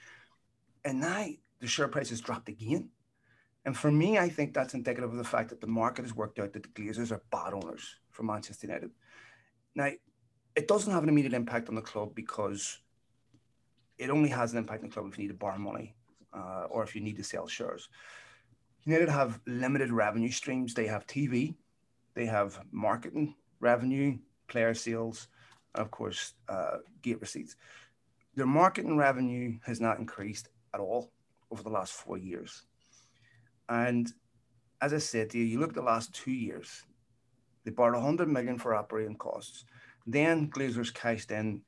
And 0.84 1.00
now 1.00 1.24
the 1.60 1.68
share 1.68 1.86
price 1.86 2.10
has 2.10 2.20
dropped 2.20 2.48
again. 2.48 2.88
And 3.64 3.76
for 3.76 3.88
me, 3.88 4.18
I 4.18 4.28
think 4.28 4.54
that's 4.54 4.74
indicative 4.74 5.12
of 5.12 5.18
the 5.18 5.22
fact 5.22 5.50
that 5.50 5.60
the 5.60 5.68
market 5.68 6.04
has 6.04 6.16
worked 6.16 6.40
out 6.40 6.52
that 6.54 6.64
the 6.64 6.68
Glazers 6.70 7.12
are 7.12 7.22
bad 7.30 7.54
owners 7.54 7.94
for 8.10 8.24
Manchester 8.24 8.66
United. 8.66 8.90
Now, 9.76 9.90
it 10.56 10.66
doesn't 10.66 10.92
have 10.92 11.04
an 11.04 11.08
immediate 11.08 11.32
impact 11.32 11.68
on 11.68 11.76
the 11.76 11.80
club 11.80 12.12
because 12.12 12.80
it 13.98 14.10
only 14.10 14.30
has 14.30 14.50
an 14.50 14.58
impact 14.58 14.82
on 14.82 14.88
the 14.88 14.92
club 14.92 15.06
if 15.06 15.16
you 15.16 15.22
need 15.22 15.28
to 15.28 15.34
borrow 15.34 15.58
money 15.58 15.94
uh, 16.32 16.64
or 16.70 16.82
if 16.82 16.96
you 16.96 17.02
need 17.02 17.18
to 17.18 17.22
sell 17.22 17.46
shares. 17.46 17.88
United 18.82 19.08
have 19.08 19.38
limited 19.46 19.92
revenue 19.92 20.32
streams. 20.32 20.74
They 20.74 20.88
have 20.88 21.06
TV, 21.06 21.54
they 22.14 22.26
have 22.26 22.58
marketing 22.72 23.36
revenue, 23.60 24.18
player 24.48 24.74
sales, 24.74 25.28
of 25.74 25.90
course, 25.90 26.34
uh, 26.48 26.78
gate 27.02 27.20
receipts. 27.20 27.56
Their 28.34 28.46
marketing 28.46 28.96
revenue 28.96 29.58
has 29.64 29.80
not 29.80 29.98
increased 29.98 30.48
at 30.74 30.80
all 30.80 31.12
over 31.50 31.62
the 31.62 31.68
last 31.68 31.92
four 31.92 32.16
years. 32.16 32.62
And 33.68 34.10
as 34.80 34.92
I 34.92 34.98
said 34.98 35.30
to 35.30 35.38
you, 35.38 35.44
you 35.44 35.60
look 35.60 35.70
at 35.70 35.74
the 35.74 35.82
last 35.82 36.14
two 36.14 36.32
years, 36.32 36.82
they 37.64 37.70
borrowed 37.70 37.94
100 37.94 38.28
million 38.28 38.58
for 38.58 38.74
operating 38.74 39.16
costs. 39.16 39.64
Then 40.06 40.50
Glazers 40.50 40.92
cashed 40.92 41.30
in 41.30 41.62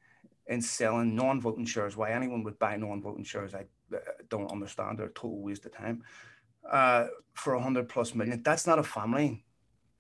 in 0.47 0.61
selling 0.61 1.14
non-voting 1.14 1.64
shares. 1.64 1.97
Why 1.97 2.11
anyone 2.11 2.43
would 2.45 2.59
buy 2.59 2.77
non-voting 2.77 3.25
shares, 3.25 3.55
I 3.55 3.64
don't 4.29 4.51
understand. 4.53 4.99
They're 4.99 5.07
a 5.07 5.12
total 5.14 5.40
waste 5.40 5.64
of 5.64 5.73
time. 5.73 6.03
Uh, 6.71 7.07
for 7.35 7.55
100 7.55 7.88
plus 7.88 8.14
million, 8.14 8.43
that's 8.43 8.67
not 8.67 8.79
a 8.79 8.83
family 8.83 9.43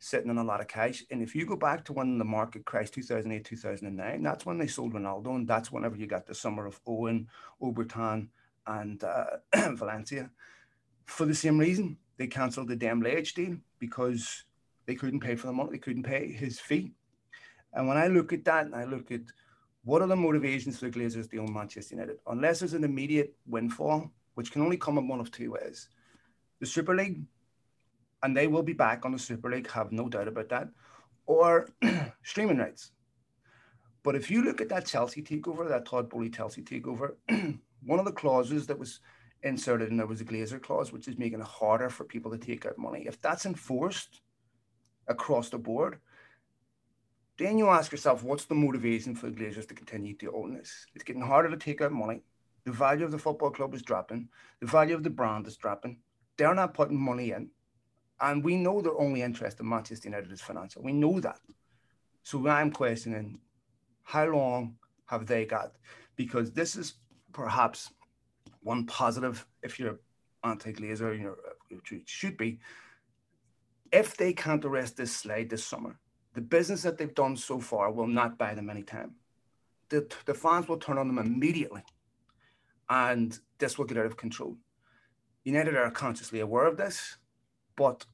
sitting 0.04 0.28
on 0.28 0.36
a 0.36 0.44
lot 0.44 0.60
of 0.60 0.68
cash. 0.68 1.02
And 1.10 1.22
if 1.22 1.34
you 1.34 1.46
go 1.46 1.56
back 1.56 1.82
to 1.86 1.94
when 1.94 2.18
the 2.18 2.26
market 2.26 2.66
crashed 2.66 2.92
2008, 2.92 3.42
2009, 3.42 4.22
that's 4.22 4.44
when 4.44 4.58
they 4.58 4.66
sold 4.66 4.92
Ronaldo. 4.92 5.34
And 5.34 5.48
that's 5.48 5.72
whenever 5.72 5.96
you 5.96 6.06
got 6.06 6.26
the 6.26 6.34
summer 6.34 6.66
of 6.66 6.78
Owen, 6.86 7.26
Obertan, 7.62 8.28
and 8.66 9.02
uh, 9.02 9.24
Valencia. 9.54 10.28
For 11.06 11.24
the 11.24 11.34
same 11.34 11.56
reason, 11.56 11.96
they 12.18 12.26
cancelled 12.26 12.68
the 12.68 12.76
Dembele 12.76 13.34
deal 13.34 13.56
because 13.78 14.44
they 14.84 14.94
couldn't 14.94 15.20
pay 15.20 15.36
for 15.36 15.46
the 15.46 15.54
money, 15.54 15.70
they 15.72 15.78
couldn't 15.78 16.02
pay 16.02 16.30
his 16.30 16.60
fee. 16.60 16.92
And 17.72 17.88
when 17.88 17.96
I 17.96 18.08
look 18.08 18.34
at 18.34 18.44
that 18.44 18.66
and 18.66 18.74
I 18.74 18.84
look 18.84 19.10
at 19.10 19.22
what 19.84 20.02
are 20.02 20.06
the 20.06 20.16
motivations 20.16 20.78
for 20.78 20.90
the 20.90 20.98
Glazers 20.98 21.30
to 21.30 21.38
own 21.38 21.54
Manchester 21.54 21.94
United, 21.94 22.18
unless 22.26 22.60
there's 22.60 22.74
an 22.74 22.84
immediate 22.84 23.34
windfall, 23.46 24.12
which 24.34 24.52
can 24.52 24.60
only 24.60 24.76
come 24.76 24.98
in 24.98 25.08
one 25.08 25.20
of 25.20 25.30
two 25.30 25.52
ways. 25.52 25.88
The 26.60 26.66
Super 26.66 26.94
League 26.94 27.22
and 28.24 28.34
they 28.34 28.46
will 28.46 28.62
be 28.62 28.72
back 28.72 29.04
on 29.04 29.12
the 29.12 29.18
Super 29.18 29.50
League, 29.50 29.70
have 29.70 29.92
no 29.92 30.08
doubt 30.08 30.28
about 30.28 30.48
that, 30.48 30.68
or 31.26 31.68
streaming 32.22 32.56
rights. 32.56 32.90
But 34.02 34.16
if 34.16 34.30
you 34.30 34.42
look 34.42 34.62
at 34.62 34.70
that 34.70 34.86
Chelsea 34.86 35.22
takeover, 35.22 35.68
that 35.68 35.84
Todd 35.84 36.08
Boehly 36.08 36.30
Chelsea 36.30 36.62
takeover, 36.62 37.16
one 37.84 37.98
of 37.98 38.06
the 38.06 38.12
clauses 38.12 38.66
that 38.66 38.78
was 38.78 39.00
inserted 39.42 39.90
in 39.90 39.98
there 39.98 40.06
was 40.06 40.22
a 40.22 40.24
Glazer 40.24 40.60
clause, 40.60 40.90
which 40.90 41.06
is 41.06 41.18
making 41.18 41.40
it 41.40 41.46
harder 41.46 41.90
for 41.90 42.04
people 42.04 42.30
to 42.30 42.38
take 42.38 42.64
out 42.64 42.78
money. 42.78 43.04
If 43.06 43.20
that's 43.20 43.44
enforced 43.44 44.22
across 45.06 45.50
the 45.50 45.58
board, 45.58 45.98
then 47.36 47.58
you 47.58 47.68
ask 47.68 47.92
yourself, 47.92 48.22
what's 48.22 48.46
the 48.46 48.54
motivation 48.54 49.14
for 49.14 49.28
the 49.28 49.36
Glazers 49.36 49.68
to 49.68 49.74
continue 49.74 50.16
to 50.16 50.32
own 50.32 50.54
this? 50.54 50.86
It's 50.94 51.04
getting 51.04 51.20
harder 51.20 51.50
to 51.50 51.58
take 51.58 51.82
out 51.82 51.92
money. 51.92 52.22
The 52.64 52.72
value 52.72 53.04
of 53.04 53.10
the 53.10 53.18
football 53.18 53.50
club 53.50 53.74
is 53.74 53.82
dropping. 53.82 54.30
The 54.60 54.66
value 54.66 54.94
of 54.94 55.02
the 55.02 55.10
brand 55.10 55.46
is 55.46 55.58
dropping. 55.58 55.98
They're 56.38 56.54
not 56.54 56.72
putting 56.72 56.98
money 56.98 57.32
in. 57.32 57.50
And 58.20 58.44
we 58.44 58.56
know 58.56 58.80
their 58.80 58.98
only 58.98 59.22
interest 59.22 59.60
in 59.60 59.68
Manchester 59.68 60.08
United 60.08 60.32
is 60.32 60.40
financial. 60.40 60.82
We 60.82 60.92
know 60.92 61.20
that. 61.20 61.40
So 62.22 62.46
I'm 62.48 62.70
questioning 62.70 63.40
how 64.04 64.26
long 64.26 64.76
have 65.06 65.26
they 65.26 65.44
got? 65.46 65.72
Because 66.16 66.52
this 66.52 66.76
is 66.76 66.94
perhaps 67.32 67.90
one 68.62 68.86
positive 68.86 69.46
if 69.62 69.78
you're 69.80 70.00
anti-Glazer, 70.44 71.18
you 71.18 71.24
know, 71.24 71.36
should 72.06 72.36
be. 72.36 72.60
If 73.92 74.16
they 74.16 74.32
can't 74.32 74.64
arrest 74.64 74.96
this 74.96 75.16
slide 75.16 75.50
this 75.50 75.64
summer, 75.64 75.98
the 76.34 76.40
business 76.40 76.82
that 76.82 76.98
they've 76.98 77.14
done 77.14 77.36
so 77.36 77.60
far 77.60 77.92
will 77.92 78.06
not 78.06 78.38
buy 78.38 78.54
them 78.54 78.70
any 78.70 78.82
time. 78.82 79.16
The, 79.90 80.12
the 80.26 80.34
fans 80.34 80.68
will 80.68 80.78
turn 80.78 80.98
on 80.98 81.08
them 81.08 81.18
immediately. 81.18 81.82
and 82.88 83.38
this 83.58 83.78
will 83.78 83.84
get 83.84 83.98
out 83.98 84.06
of 84.06 84.16
control. 84.16 84.56
United 85.44 85.76
are 85.76 85.90
consciously 85.90 86.40
aware 86.40 86.66
of 86.66 86.76
this, 86.76 87.16
but 87.76 88.04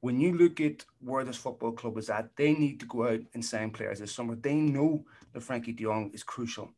when 0.00 0.20
you 0.20 0.36
look 0.36 0.60
at 0.60 0.84
where 1.00 1.24
this 1.24 1.36
football 1.36 1.72
club 1.72 1.98
is 1.98 2.08
at, 2.08 2.34
they 2.36 2.54
need 2.54 2.78
to 2.80 2.86
go 2.86 3.08
out 3.08 3.20
and 3.34 3.44
sign 3.44 3.70
players 3.70 3.98
this 3.98 4.12
summer. 4.12 4.36
They 4.36 4.54
know 4.54 5.04
that 5.32 5.42
Frenkie 5.42 5.76
de 5.76 5.84
Jong 5.84 6.10
is 6.14 6.22
crucial. 6.22 6.70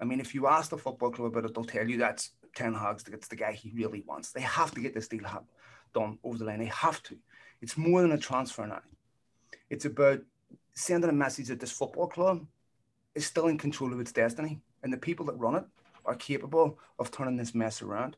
I 0.00 0.04
mean, 0.04 0.20
if 0.20 0.34
you 0.34 0.46
ask 0.46 0.70
the 0.70 0.78
football 0.78 1.10
club 1.10 1.32
about 1.32 1.50
it, 1.50 1.54
they'll 1.54 1.64
tell 1.64 1.88
you 1.88 1.98
that's 1.98 2.30
Ten 2.54 2.74
Hag's 2.74 3.04
it's 3.08 3.28
the 3.28 3.36
guy 3.36 3.52
he 3.52 3.72
really 3.74 4.02
wants. 4.06 4.32
They 4.32 4.40
have 4.40 4.72
to 4.74 4.80
get 4.80 4.94
this 4.94 5.08
deal 5.08 5.20
done 5.94 6.18
over 6.24 6.38
the 6.38 6.44
line. 6.44 6.60
They 6.60 6.66
have 6.66 7.02
to. 7.04 7.16
It's 7.60 7.76
more 7.76 8.02
than 8.02 8.12
a 8.12 8.18
transfer 8.18 8.66
now. 8.66 8.82
It's 9.68 9.84
about 9.84 10.20
sending 10.74 11.10
a 11.10 11.14
message 11.14 11.48
that 11.48 11.60
this 11.60 11.72
football 11.72 12.08
club 12.08 12.46
is 13.14 13.26
still 13.26 13.48
in 13.48 13.58
control 13.58 13.92
of 13.92 14.00
its 14.00 14.12
destiny, 14.12 14.60
and 14.82 14.92
the 14.92 14.96
people 14.96 15.26
that 15.26 15.38
run 15.38 15.56
it 15.56 15.64
are 16.04 16.14
capable 16.14 16.78
of 16.98 17.10
turning 17.10 17.36
this 17.36 17.54
mess 17.54 17.82
around. 17.82 18.16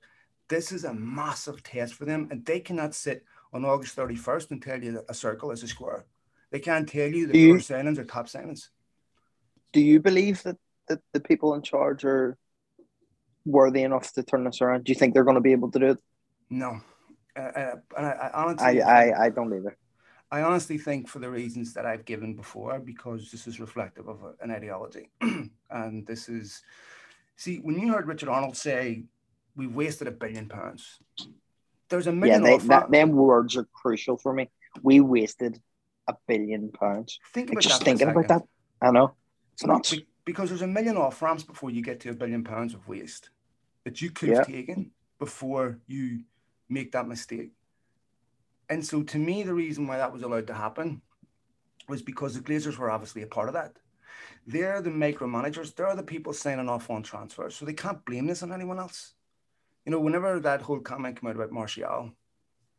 This 0.52 0.70
is 0.70 0.84
a 0.84 0.92
massive 0.92 1.62
test 1.62 1.94
for 1.94 2.04
them, 2.04 2.28
and 2.30 2.44
they 2.44 2.60
cannot 2.60 2.94
sit 2.94 3.24
on 3.54 3.64
August 3.64 3.96
31st 3.96 4.50
and 4.50 4.60
tell 4.60 4.84
you 4.84 4.92
that 4.92 5.06
a 5.08 5.14
circle 5.14 5.50
is 5.50 5.62
a 5.62 5.66
square. 5.66 6.04
They 6.50 6.60
can't 6.60 6.86
tell 6.86 7.08
you 7.08 7.26
that 7.26 7.34
your 7.34 7.56
signings 7.56 7.96
are 7.96 8.04
top 8.04 8.26
signings. 8.26 8.68
Do 9.72 9.80
you 9.80 9.98
believe 9.98 10.42
that, 10.42 10.58
that 10.88 11.00
the 11.14 11.20
people 11.20 11.54
in 11.54 11.62
charge 11.62 12.04
are 12.04 12.36
worthy 13.46 13.82
enough 13.82 14.12
to 14.12 14.22
turn 14.22 14.44
this 14.44 14.60
around? 14.60 14.84
Do 14.84 14.92
you 14.92 14.94
think 14.94 15.14
they're 15.14 15.24
going 15.24 15.36
to 15.36 15.40
be 15.40 15.52
able 15.52 15.70
to 15.70 15.78
do 15.78 15.86
it? 15.92 15.98
No. 16.50 16.82
Uh, 17.34 17.40
uh, 17.40 17.74
I, 17.96 18.02
I, 18.02 18.30
honestly, 18.34 18.82
I, 18.82 19.08
I, 19.08 19.24
I 19.24 19.30
don't 19.30 19.54
either. 19.54 19.78
I 20.30 20.42
honestly 20.42 20.76
think 20.76 21.08
for 21.08 21.18
the 21.18 21.30
reasons 21.30 21.72
that 21.72 21.86
I've 21.86 22.04
given 22.04 22.36
before, 22.36 22.78
because 22.78 23.30
this 23.30 23.46
is 23.46 23.58
reflective 23.58 24.06
of 24.06 24.22
a, 24.22 24.34
an 24.44 24.50
ideology. 24.50 25.08
and 25.70 26.06
this 26.06 26.28
is, 26.28 26.62
see, 27.36 27.56
when 27.56 27.78
you 27.78 27.90
heard 27.90 28.06
Richard 28.06 28.28
Arnold 28.28 28.58
say, 28.58 29.04
we've 29.56 29.74
wasted 29.74 30.08
a 30.08 30.12
billion 30.12 30.48
pounds, 30.48 30.98
there's 31.88 32.06
a 32.06 32.12
million. 32.12 32.44
Yeah, 32.44 32.58
they, 32.58 32.66
that, 32.68 32.90
them 32.90 33.12
words 33.12 33.56
are 33.56 33.66
crucial 33.72 34.16
for 34.16 34.32
me. 34.32 34.50
We 34.82 35.00
wasted 35.00 35.60
a 36.08 36.14
billion 36.26 36.70
pounds. 36.70 37.18
Think 37.32 37.48
about 37.48 37.56
like, 37.56 37.62
just 37.62 37.80
that 37.80 37.84
thinking 37.84 38.08
about 38.08 38.28
that. 38.28 38.42
I 38.80 38.90
know. 38.90 39.14
It's 39.54 39.66
not 39.66 39.92
because 40.24 40.48
there's 40.48 40.62
a 40.62 40.66
million 40.66 40.96
off 40.96 41.20
ramps 41.20 41.42
before 41.42 41.70
you 41.70 41.82
get 41.82 42.00
to 42.00 42.10
a 42.10 42.14
billion 42.14 42.44
pounds 42.44 42.74
of 42.74 42.86
waste 42.88 43.30
that 43.84 44.00
you 44.00 44.10
could 44.10 44.30
have 44.30 44.46
taken 44.46 44.90
before 45.18 45.78
you 45.86 46.20
make 46.68 46.92
that 46.92 47.08
mistake. 47.08 47.52
And 48.68 48.84
so, 48.84 49.02
to 49.02 49.18
me, 49.18 49.42
the 49.42 49.54
reason 49.54 49.86
why 49.86 49.98
that 49.98 50.12
was 50.12 50.22
allowed 50.22 50.46
to 50.46 50.54
happen 50.54 51.02
was 51.88 52.00
because 52.00 52.34
the 52.34 52.40
Glazers 52.40 52.78
were 52.78 52.90
obviously 52.90 53.22
a 53.22 53.26
part 53.26 53.48
of 53.48 53.54
that. 53.54 53.76
They're 54.46 54.80
the 54.80 54.90
micromanagers, 54.90 55.74
they're 55.74 55.94
the 55.94 56.02
people 56.02 56.32
signing 56.32 56.68
off 56.68 56.88
on 56.88 57.02
transfers. 57.02 57.54
So, 57.54 57.66
they 57.66 57.74
can't 57.74 58.04
blame 58.04 58.26
this 58.26 58.42
on 58.42 58.52
anyone 58.52 58.78
else. 58.78 59.14
You 59.84 59.92
know, 59.92 60.00
whenever 60.00 60.38
that 60.40 60.62
whole 60.62 60.80
comment 60.80 61.20
came 61.20 61.30
out 61.30 61.36
about 61.36 61.52
Martial, 61.52 62.10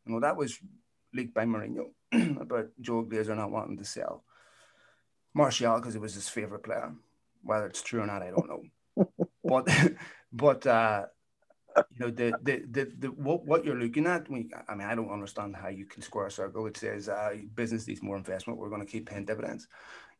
you 0.06 0.12
know, 0.12 0.20
that 0.20 0.36
was 0.36 0.58
leaked 1.12 1.34
by 1.34 1.44
Mourinho 1.44 1.90
about 2.40 2.68
Joel 2.80 3.04
Glazer 3.04 3.36
not 3.36 3.50
wanting 3.50 3.78
to 3.78 3.84
sell 3.84 4.24
Martial 5.34 5.76
because 5.76 5.94
it 5.94 6.00
was 6.00 6.14
his 6.14 6.28
favorite 6.28 6.62
player. 6.62 6.92
Whether 7.42 7.66
it's 7.66 7.82
true 7.82 8.00
or 8.00 8.06
not, 8.06 8.22
I 8.22 8.30
don't 8.30 8.48
know. 8.48 9.06
but 9.44 9.68
but 10.32 10.66
uh, 10.66 11.06
you 11.90 12.06
know 12.06 12.10
the, 12.10 12.32
the 12.42 12.62
the 12.70 12.92
the 12.98 13.08
what 13.08 13.44
what 13.44 13.64
you're 13.64 13.78
looking 13.78 14.06
at. 14.06 14.30
We, 14.30 14.50
I 14.68 14.74
mean, 14.74 14.86
I 14.86 14.94
don't 14.94 15.10
understand 15.10 15.56
how 15.56 15.68
you 15.68 15.84
can 15.86 16.02
square 16.02 16.26
a 16.26 16.30
circle. 16.30 16.66
It 16.66 16.76
says 16.76 17.08
uh, 17.08 17.34
business 17.54 17.86
needs 17.86 18.02
more 18.02 18.16
investment. 18.16 18.58
We're 18.58 18.70
going 18.70 18.84
to 18.84 18.90
keep 18.90 19.08
paying 19.08 19.24
dividends. 19.24 19.68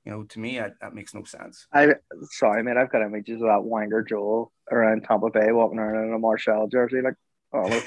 You 0.04 0.12
know, 0.12 0.22
to 0.24 0.38
me, 0.38 0.60
I, 0.60 0.70
that 0.82 0.94
makes 0.94 1.14
no 1.14 1.24
sense. 1.24 1.66
I 1.72 1.94
sorry, 2.30 2.62
man. 2.62 2.76
I've 2.76 2.92
got 2.92 3.02
images 3.02 3.40
of 3.40 3.48
that 3.48 3.62
Wanger 3.64 4.06
Joel 4.06 4.52
around 4.70 5.04
Tampa 5.04 5.30
Bay 5.30 5.50
walking 5.50 5.78
around 5.78 6.08
in 6.08 6.14
a 6.14 6.18
Martial 6.18 6.68
jersey, 6.68 7.00
like 7.00 7.14
oh. 7.54 7.82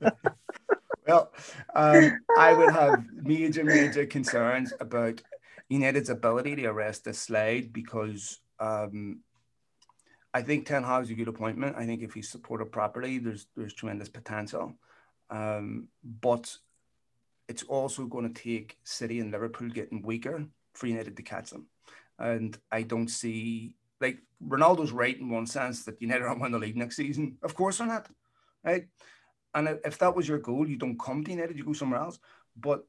well, 1.06 1.32
um, 1.74 2.20
I 2.38 2.54
would 2.54 2.72
have 2.72 3.04
major 3.12 3.64
major 3.64 4.06
concerns 4.06 4.72
about 4.80 5.20
United's 5.68 6.08
ability 6.08 6.56
to 6.56 6.66
arrest 6.66 7.04
the 7.04 7.12
slide 7.12 7.70
because 7.72 8.40
um, 8.58 9.20
I 10.32 10.40
think 10.40 10.64
Ten 10.64 10.84
Hag's 10.84 11.10
a 11.10 11.14
good 11.14 11.28
appointment. 11.28 11.76
I 11.76 11.84
think 11.84 12.02
if 12.02 12.14
he's 12.14 12.30
supported 12.30 12.72
properly, 12.72 13.18
there's 13.18 13.46
there's 13.56 13.74
tremendous 13.74 14.08
potential. 14.08 14.74
Um, 15.28 15.88
but 16.02 16.56
it's 17.46 17.62
also 17.64 18.06
going 18.06 18.32
to 18.32 18.42
take 18.42 18.78
City 18.84 19.20
and 19.20 19.30
Liverpool 19.30 19.68
getting 19.68 20.00
weaker 20.00 20.46
for 20.78 20.86
United 20.86 21.16
to 21.16 21.22
catch 21.22 21.50
them. 21.50 21.66
And 22.18 22.56
I 22.70 22.82
don't 22.82 23.08
see 23.08 23.74
like 24.00 24.18
Ronaldo's 24.46 24.92
right 24.92 25.18
in 25.18 25.28
one 25.28 25.46
sense 25.46 25.84
that 25.84 26.00
United 26.00 26.24
aren't 26.24 26.40
win 26.40 26.52
the 26.52 26.58
league 26.58 26.76
next 26.76 26.96
season. 26.96 27.36
Of 27.42 27.54
course 27.54 27.78
they're 27.78 27.86
not. 27.86 28.08
Right. 28.64 28.86
And 29.54 29.78
if 29.84 29.98
that 29.98 30.14
was 30.14 30.28
your 30.28 30.38
goal, 30.38 30.68
you 30.68 30.76
don't 30.76 31.00
come 31.00 31.24
to 31.24 31.30
United, 31.30 31.56
you 31.56 31.64
go 31.64 31.72
somewhere 31.72 32.00
else. 32.00 32.18
But 32.56 32.86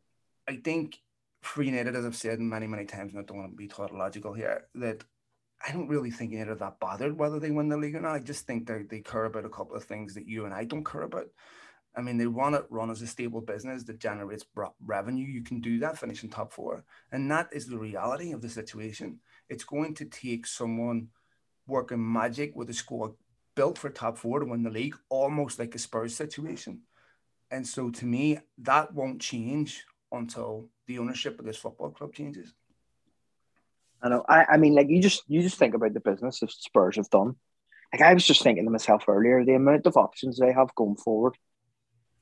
I 0.47 0.57
think 0.57 0.99
for 1.41 1.63
United, 1.63 1.95
as 1.95 2.05
I've 2.05 2.15
said 2.15 2.39
many, 2.39 2.67
many 2.67 2.85
times, 2.85 3.13
and 3.13 3.21
I 3.21 3.25
don't 3.25 3.37
want 3.37 3.51
to 3.51 3.57
be 3.57 3.67
tautological 3.67 4.33
here, 4.33 4.65
that 4.75 5.03
I 5.65 5.71
don't 5.71 5.87
really 5.87 6.11
think 6.11 6.31
United 6.31 6.51
are 6.51 6.55
that 6.55 6.79
bothered 6.79 7.17
whether 7.17 7.39
they 7.39 7.51
win 7.51 7.69
the 7.69 7.77
league 7.77 7.95
or 7.95 8.01
not. 8.01 8.15
I 8.15 8.19
just 8.19 8.45
think 8.45 8.67
they 8.67 8.99
care 8.99 9.25
about 9.25 9.45
a 9.45 9.49
couple 9.49 9.75
of 9.75 9.83
things 9.83 10.13
that 10.15 10.27
you 10.27 10.45
and 10.45 10.53
I 10.53 10.63
don't 10.65 10.85
care 10.85 11.03
about. 11.03 11.27
I 11.95 12.01
mean, 12.01 12.17
they 12.17 12.27
want 12.27 12.55
it 12.55 12.65
run 12.69 12.91
as 12.91 13.01
a 13.01 13.07
stable 13.07 13.41
business 13.41 13.83
that 13.83 13.99
generates 13.99 14.45
revenue. 14.85 15.25
You 15.25 15.43
can 15.43 15.59
do 15.59 15.79
that, 15.79 15.97
finishing 15.97 16.29
top 16.29 16.53
four, 16.53 16.85
and 17.11 17.29
that 17.31 17.49
is 17.51 17.67
the 17.67 17.77
reality 17.77 18.31
of 18.31 18.41
the 18.41 18.49
situation. 18.49 19.19
It's 19.49 19.63
going 19.63 19.95
to 19.95 20.05
take 20.05 20.45
someone 20.45 21.07
working 21.67 22.11
magic 22.11 22.55
with 22.55 22.69
a 22.69 22.73
squad 22.73 23.13
built 23.55 23.77
for 23.77 23.89
top 23.89 24.17
four 24.17 24.39
to 24.39 24.45
win 24.45 24.63
the 24.63 24.69
league, 24.69 24.95
almost 25.09 25.59
like 25.59 25.75
a 25.75 25.79
Spurs 25.79 26.15
situation. 26.15 26.81
And 27.51 27.67
so, 27.67 27.89
to 27.89 28.05
me, 28.05 28.39
that 28.59 28.93
won't 28.93 29.19
change 29.19 29.83
until 30.11 30.69
the 30.87 30.99
ownership 30.99 31.39
of 31.39 31.45
this 31.45 31.57
football 31.57 31.89
club 31.89 32.13
changes. 32.13 32.53
I 34.01 34.09
know. 34.09 34.23
I, 34.29 34.45
I 34.51 34.57
mean, 34.57 34.75
like 34.75 34.89
you 34.89 35.01
just 35.01 35.23
you 35.27 35.41
just 35.41 35.57
think 35.57 35.73
about 35.73 35.93
the 35.93 35.99
business 35.99 36.39
that 36.39 36.51
Spurs 36.51 36.95
have 36.97 37.09
done. 37.09 37.35
Like 37.91 38.01
I 38.01 38.13
was 38.13 38.25
just 38.25 38.43
thinking 38.43 38.65
to 38.65 38.71
myself 38.71 39.05
earlier, 39.07 39.43
the 39.43 39.55
amount 39.55 39.87
of 39.87 39.97
options 39.97 40.37
they 40.37 40.53
have 40.53 40.73
going 40.75 40.95
forward 40.95 41.35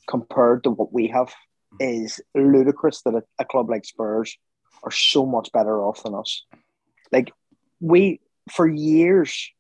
compared 0.08 0.64
to 0.64 0.72
what 0.72 0.94
we 0.94 1.08
have 1.08 1.34
mm. 1.80 2.04
is 2.04 2.22
ludicrous. 2.36 3.02
That 3.04 3.16
a, 3.16 3.24
a 3.40 3.46
club 3.46 3.70
like 3.70 3.86
Spurs 3.86 4.38
are 4.84 4.92
so 4.92 5.26
much 5.26 5.52
better 5.52 5.82
off 5.82 6.04
than 6.04 6.16
us. 6.16 6.46
Like 7.12 7.32
we, 7.80 8.20
for 8.52 8.68
years, 8.68 9.52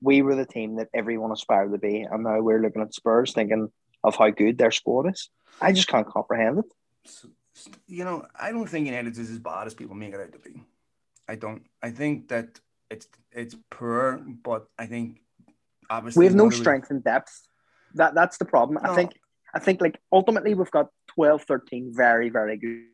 we 0.00 0.22
were 0.22 0.34
the 0.34 0.46
team 0.46 0.76
that 0.76 0.88
everyone 0.94 1.32
aspired 1.32 1.72
to 1.72 1.78
be, 1.78 2.00
and 2.00 2.24
now 2.24 2.40
we're 2.40 2.60
looking 2.60 2.82
at 2.82 2.94
Spurs 2.94 3.32
thinking 3.32 3.70
of 4.04 4.16
how 4.16 4.30
good 4.30 4.58
their 4.58 4.70
squad 4.70 5.10
is. 5.10 5.30
I 5.60 5.72
just 5.72 5.88
can't 5.88 6.06
comprehend 6.06 6.58
it. 6.58 7.30
You 7.86 8.04
know, 8.04 8.26
I 8.38 8.50
don't 8.50 8.68
think 8.68 8.86
United 8.86 9.16
is 9.18 9.30
as 9.30 9.38
bad 9.38 9.66
as 9.66 9.74
people 9.74 9.94
make 9.94 10.14
it 10.14 10.20
out 10.20 10.32
to 10.32 10.38
be. 10.38 10.62
I 11.28 11.36
don't. 11.36 11.62
I 11.82 11.90
think 11.90 12.28
that 12.28 12.58
it's 12.90 13.06
it's 13.30 13.56
poor, 13.70 14.20
but 14.42 14.66
I 14.78 14.86
think 14.86 15.20
obviously 15.88 16.20
we 16.20 16.26
have 16.26 16.34
no 16.34 16.50
strength 16.50 16.90
and 16.90 17.04
depth. 17.04 17.46
That 17.94 18.14
that's 18.14 18.38
the 18.38 18.44
problem. 18.44 18.78
No. 18.82 18.90
I 18.90 18.94
think 18.94 19.12
I 19.54 19.58
think 19.58 19.80
like 19.80 19.98
ultimately 20.10 20.54
we've 20.54 20.70
got 20.70 20.88
12, 21.14 21.42
13 21.44 21.92
very 21.94 22.30
very 22.30 22.56
good. 22.56 22.84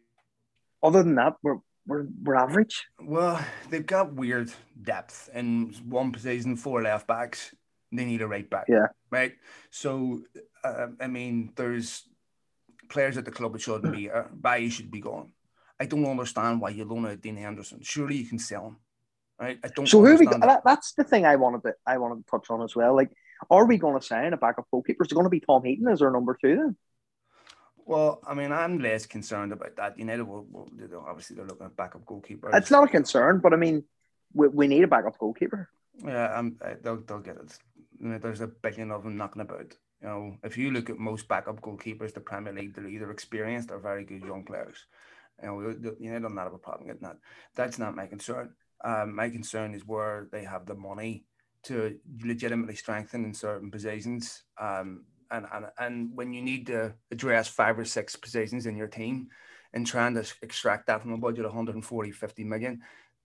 Other 0.82 1.02
than 1.02 1.16
that, 1.16 1.34
we're 1.42 1.58
we're 1.86 2.06
we're 2.22 2.36
average. 2.36 2.86
Well, 3.00 3.44
they've 3.70 3.84
got 3.84 4.14
weird 4.14 4.52
depth 4.80 5.30
in 5.34 5.74
one 5.88 6.12
position, 6.12 6.56
four 6.56 6.82
left 6.82 7.06
backs. 7.06 7.54
They 7.90 8.04
need 8.04 8.20
a 8.20 8.28
right 8.28 8.48
back. 8.48 8.66
Yeah. 8.68 8.88
Right. 9.10 9.32
So, 9.70 10.22
uh, 10.62 10.88
I 11.00 11.06
mean, 11.06 11.52
there's 11.56 12.04
players 12.88 13.16
at 13.16 13.24
the 13.24 13.30
club 13.30 13.54
that 13.54 13.62
shouldn't 13.62 13.92
be 13.92 14.02
here. 14.02 14.28
Bailly 14.38 14.68
should 14.68 14.90
be 14.90 15.00
gone. 15.00 15.32
I 15.80 15.86
don't 15.86 16.04
understand 16.04 16.60
why 16.60 16.70
you 16.70 16.84
loan 16.84 17.06
out 17.06 17.20
Dean 17.20 17.36
Henderson. 17.36 17.80
Surely 17.82 18.16
you 18.16 18.26
can 18.26 18.38
sell 18.38 18.66
him. 18.66 18.76
Right? 19.40 19.58
I 19.64 19.68
don't. 19.68 19.86
So 19.86 20.04
who 20.04 20.16
we? 20.16 20.26
That. 20.26 20.62
That's 20.64 20.92
the 20.92 21.04
thing 21.04 21.24
I 21.24 21.36
wanted 21.36 21.62
to 21.62 21.74
I 21.86 21.98
wanted 21.98 22.24
to 22.24 22.30
touch 22.30 22.50
on 22.50 22.62
as 22.62 22.76
well. 22.76 22.94
Like, 22.94 23.10
are 23.50 23.66
we 23.66 23.78
going 23.78 23.98
to 23.98 24.04
sign 24.04 24.32
a 24.32 24.36
backup 24.36 24.66
goalkeeper? 24.70 25.04
Is 25.04 25.12
it 25.12 25.14
going 25.14 25.26
to 25.26 25.30
be 25.30 25.40
Tom 25.40 25.64
Heaton 25.64 25.88
as 25.88 26.02
our 26.02 26.10
number 26.10 26.36
two 26.40 26.56
then? 26.56 26.76
Well, 27.86 28.20
I 28.26 28.34
mean, 28.34 28.52
I'm 28.52 28.80
less 28.80 29.06
concerned 29.06 29.52
about 29.52 29.76
that. 29.76 29.98
United 29.98 30.24
will, 30.24 30.46
will 30.50 30.68
obviously 31.06 31.36
they're 31.36 31.46
looking 31.46 31.66
at 31.66 31.76
backup 31.76 32.04
goalkeeper. 32.04 32.50
It's 32.54 32.70
not 32.70 32.84
a 32.84 32.88
concern, 32.88 33.40
but 33.42 33.54
I 33.54 33.56
mean, 33.56 33.84
we, 34.34 34.48
we 34.48 34.66
need 34.68 34.84
a 34.84 34.88
backup 34.88 35.18
goalkeeper. 35.18 35.70
Yeah, 36.04 36.34
um, 36.34 36.58
they'll 36.82 37.00
they'll 37.00 37.20
get 37.20 37.36
it. 37.36 38.22
There's 38.22 38.42
a 38.42 38.46
billion 38.46 38.90
of 38.90 39.04
them 39.04 39.16
knocking 39.16 39.42
about. 39.42 39.74
You 40.02 40.08
know, 40.08 40.36
if 40.44 40.56
you 40.56 40.70
look 40.70 40.90
at 40.90 40.98
most 40.98 41.26
backup 41.26 41.60
goalkeepers, 41.60 42.12
the 42.14 42.20
Premier 42.20 42.52
League, 42.52 42.74
they're 42.74 42.86
either 42.86 43.10
experienced 43.10 43.70
or 43.70 43.78
very 43.78 44.04
good 44.04 44.22
young 44.22 44.44
players. 44.44 44.84
You 45.42 45.48
know, 45.48 45.54
we, 45.54 45.64
you 45.98 46.12
know, 46.12 46.20
don't 46.20 46.36
have 46.36 46.52
a 46.52 46.58
problem 46.58 46.88
getting 46.88 47.02
that. 47.02 47.16
That's 47.56 47.78
not 47.78 47.96
my 47.96 48.06
concern. 48.06 48.50
Um, 48.84 49.16
my 49.16 49.30
concern 49.30 49.74
is 49.74 49.86
where 49.86 50.28
they 50.30 50.44
have 50.44 50.66
the 50.66 50.74
money 50.74 51.24
to 51.64 51.98
legitimately 52.22 52.76
strengthen 52.76 53.24
in 53.24 53.34
certain 53.34 53.70
positions. 53.70 54.44
Um, 54.60 55.04
and, 55.30 55.46
and, 55.52 55.66
and 55.78 56.10
when 56.14 56.32
you 56.32 56.42
need 56.42 56.66
to 56.68 56.94
address 57.10 57.48
five 57.48 57.78
or 57.78 57.84
six 57.84 58.16
positions 58.16 58.66
in 58.66 58.76
your 58.76 58.86
team, 58.86 59.28
and 59.74 59.86
trying 59.86 60.14
to 60.14 60.24
extract 60.42 60.86
that 60.86 61.02
from 61.02 61.12
a 61.12 61.18
budget 61.18 61.44
of 61.44 61.50
140, 61.52 62.10
50 62.10 62.44
million. 62.44 62.80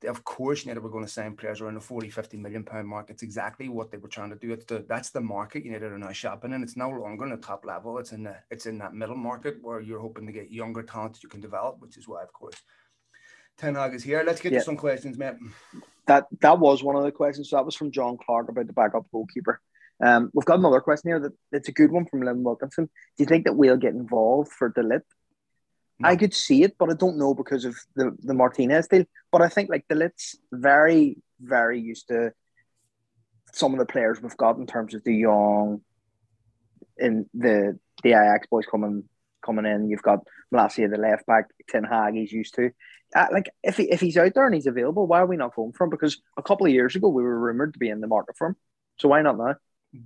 Of 0.05 0.25
course, 0.25 0.65
United 0.65 0.81
were 0.81 0.89
going 0.89 1.05
to 1.05 1.09
sign 1.09 1.37
players 1.37 1.61
around 1.61 1.75
the 1.75 1.79
40, 1.79 2.09
50 2.09 2.35
million 2.37 2.63
pound 2.65 2.87
mark. 2.89 3.09
It's 3.09 3.23
exactly 3.23 3.69
what 3.69 3.89
they 3.89 3.97
were 3.97 4.09
trying 4.09 4.31
to 4.31 4.35
do. 4.35 4.51
It's 4.51 4.65
the, 4.65 4.85
that's 4.87 5.11
the 5.11 5.21
market 5.21 5.63
United 5.63 5.93
are 5.93 5.97
now 5.97 6.11
shopping 6.11 6.51
and 6.51 6.61
It's 6.61 6.75
no 6.75 6.89
longer 6.89 7.23
in 7.23 7.31
the 7.31 7.37
top 7.37 7.63
level. 7.63 7.97
It's 7.99 8.11
in 8.11 8.23
the 8.23 8.35
it's 8.51 8.65
in 8.65 8.77
that 8.79 8.93
middle 8.93 9.15
market 9.15 9.57
where 9.61 9.79
you're 9.79 10.01
hoping 10.01 10.25
to 10.25 10.33
get 10.33 10.51
younger 10.51 10.83
talent 10.83 11.13
that 11.13 11.23
you 11.23 11.29
can 11.29 11.39
develop, 11.39 11.77
which 11.79 11.95
is 11.95 12.07
why, 12.07 12.21
of 12.21 12.33
course, 12.33 12.61
Ten 13.57 13.75
Hag 13.75 13.93
is 13.93 14.03
here. 14.03 14.23
Let's 14.25 14.41
get 14.41 14.51
yeah. 14.51 14.59
to 14.59 14.65
some 14.65 14.77
questions, 14.77 15.17
mate. 15.17 15.35
That 16.07 16.27
that 16.41 16.59
was 16.59 16.83
one 16.83 16.95
of 16.95 17.03
the 17.03 17.11
questions. 17.11 17.49
So 17.49 17.55
that 17.55 17.65
was 17.65 17.75
from 17.75 17.91
John 17.91 18.17
Clark 18.17 18.49
about 18.49 18.67
the 18.67 18.73
backup 18.73 19.05
goalkeeper. 19.11 19.61
Um, 20.03 20.31
we've 20.33 20.45
got 20.45 20.59
another 20.59 20.81
question 20.81 21.11
here 21.11 21.19
that 21.19 21.33
it's 21.51 21.69
a 21.69 21.73
good 21.73 21.91
one 21.91 22.05
from 22.05 22.21
Lynn 22.21 22.43
Wilkinson. 22.43 22.85
Do 22.85 23.23
you 23.23 23.25
think 23.25 23.45
that 23.45 23.55
we'll 23.55 23.77
get 23.77 23.93
involved 23.93 24.51
for 24.51 24.69
De 24.69 24.81
Ligt? 24.81 25.01
No. 25.99 26.09
I 26.09 26.15
could 26.15 26.33
see 26.33 26.63
it, 26.63 26.75
but 26.77 26.89
I 26.89 26.95
don't 26.95 27.17
know 27.17 27.33
because 27.33 27.65
of 27.65 27.75
the, 27.95 28.15
the 28.19 28.33
Martinez 28.33 28.87
deal. 28.87 29.05
But 29.31 29.41
I 29.41 29.49
think 29.49 29.69
like 29.69 29.87
De 29.87 29.95
Ligt's 29.95 30.35
very, 30.51 31.17
very 31.39 31.79
used 31.79 32.07
to 32.07 32.33
some 33.53 33.73
of 33.73 33.79
the 33.79 33.85
players 33.85 34.21
we've 34.21 34.35
got 34.35 34.57
in 34.57 34.65
terms 34.65 34.93
of 34.95 35.03
the 35.03 35.13
young 35.13 35.81
in 36.97 37.27
the 37.33 37.79
the 38.03 38.09
Ajax 38.09 38.47
boys 38.47 38.65
coming 38.69 39.03
coming 39.43 39.65
in. 39.65 39.89
You've 39.89 40.01
got 40.01 40.19
Malacia, 40.53 40.89
the 40.89 40.97
left 40.97 41.25
back, 41.25 41.45
Ten 41.69 41.83
Hag, 41.83 42.15
he's 42.15 42.31
used 42.31 42.55
to. 42.55 42.71
Uh, 43.15 43.27
like 43.31 43.49
if 43.63 43.77
he, 43.77 43.91
if 43.91 44.01
he's 44.01 44.17
out 44.17 44.33
there 44.33 44.45
and 44.45 44.55
he's 44.55 44.67
available, 44.67 45.05
why 45.05 45.19
are 45.19 45.27
we 45.27 45.37
not 45.37 45.55
going 45.55 45.73
for 45.73 45.83
him? 45.83 45.89
Because 45.89 46.21
a 46.37 46.41
couple 46.41 46.65
of 46.65 46.71
years 46.73 46.95
ago 46.95 47.09
we 47.09 47.23
were 47.23 47.39
rumored 47.39 47.73
to 47.73 47.79
be 47.79 47.89
in 47.89 48.01
the 48.01 48.07
market 48.07 48.35
for 48.37 48.47
him. 48.47 48.55
So 48.97 49.09
why 49.09 49.21
not 49.21 49.37
now? 49.37 49.55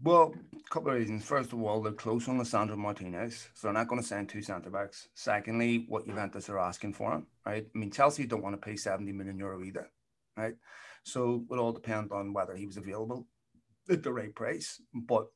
Well, 0.04 0.34
a 0.54 0.70
couple 0.70 0.92
of 0.92 0.98
reasons. 0.98 1.24
First 1.24 1.54
of 1.54 1.62
all, 1.62 1.82
they're 1.82 1.94
close 1.94 2.28
on 2.28 2.38
Lisandro 2.38 2.78
Martinez, 2.78 3.48
so 3.54 3.68
they're 3.68 3.74
not 3.74 3.88
going 3.88 4.02
to 4.02 4.08
send 4.08 4.28
two 4.28 4.42
centre 4.42 4.70
backs. 4.70 5.08
Secondly, 5.14 5.86
what 5.88 6.06
Juventus 6.06 6.50
are 6.50 6.60
asking 6.60 6.94
for 6.94 7.14
him, 7.14 7.28
right? 7.46 7.66
I 7.74 7.78
mean, 7.78 7.92
Chelsea 7.92 8.26
don't 8.26 8.44
want 8.44 8.60
to 8.60 8.66
pay 8.66 8.76
70 8.76 9.14
million 9.14 9.38
euro 9.38 9.64
either, 9.64 9.90
right? 10.36 10.56
So 11.04 11.46
it 11.50 11.56
all 11.56 11.72
depend 11.72 12.12
on 12.12 12.34
whether 12.34 12.54
he 12.54 12.66
was 12.66 12.76
available 12.76 13.28
at 13.90 14.04
the 14.04 14.12
right 14.12 14.36
price. 14.36 14.82
But 14.94 15.28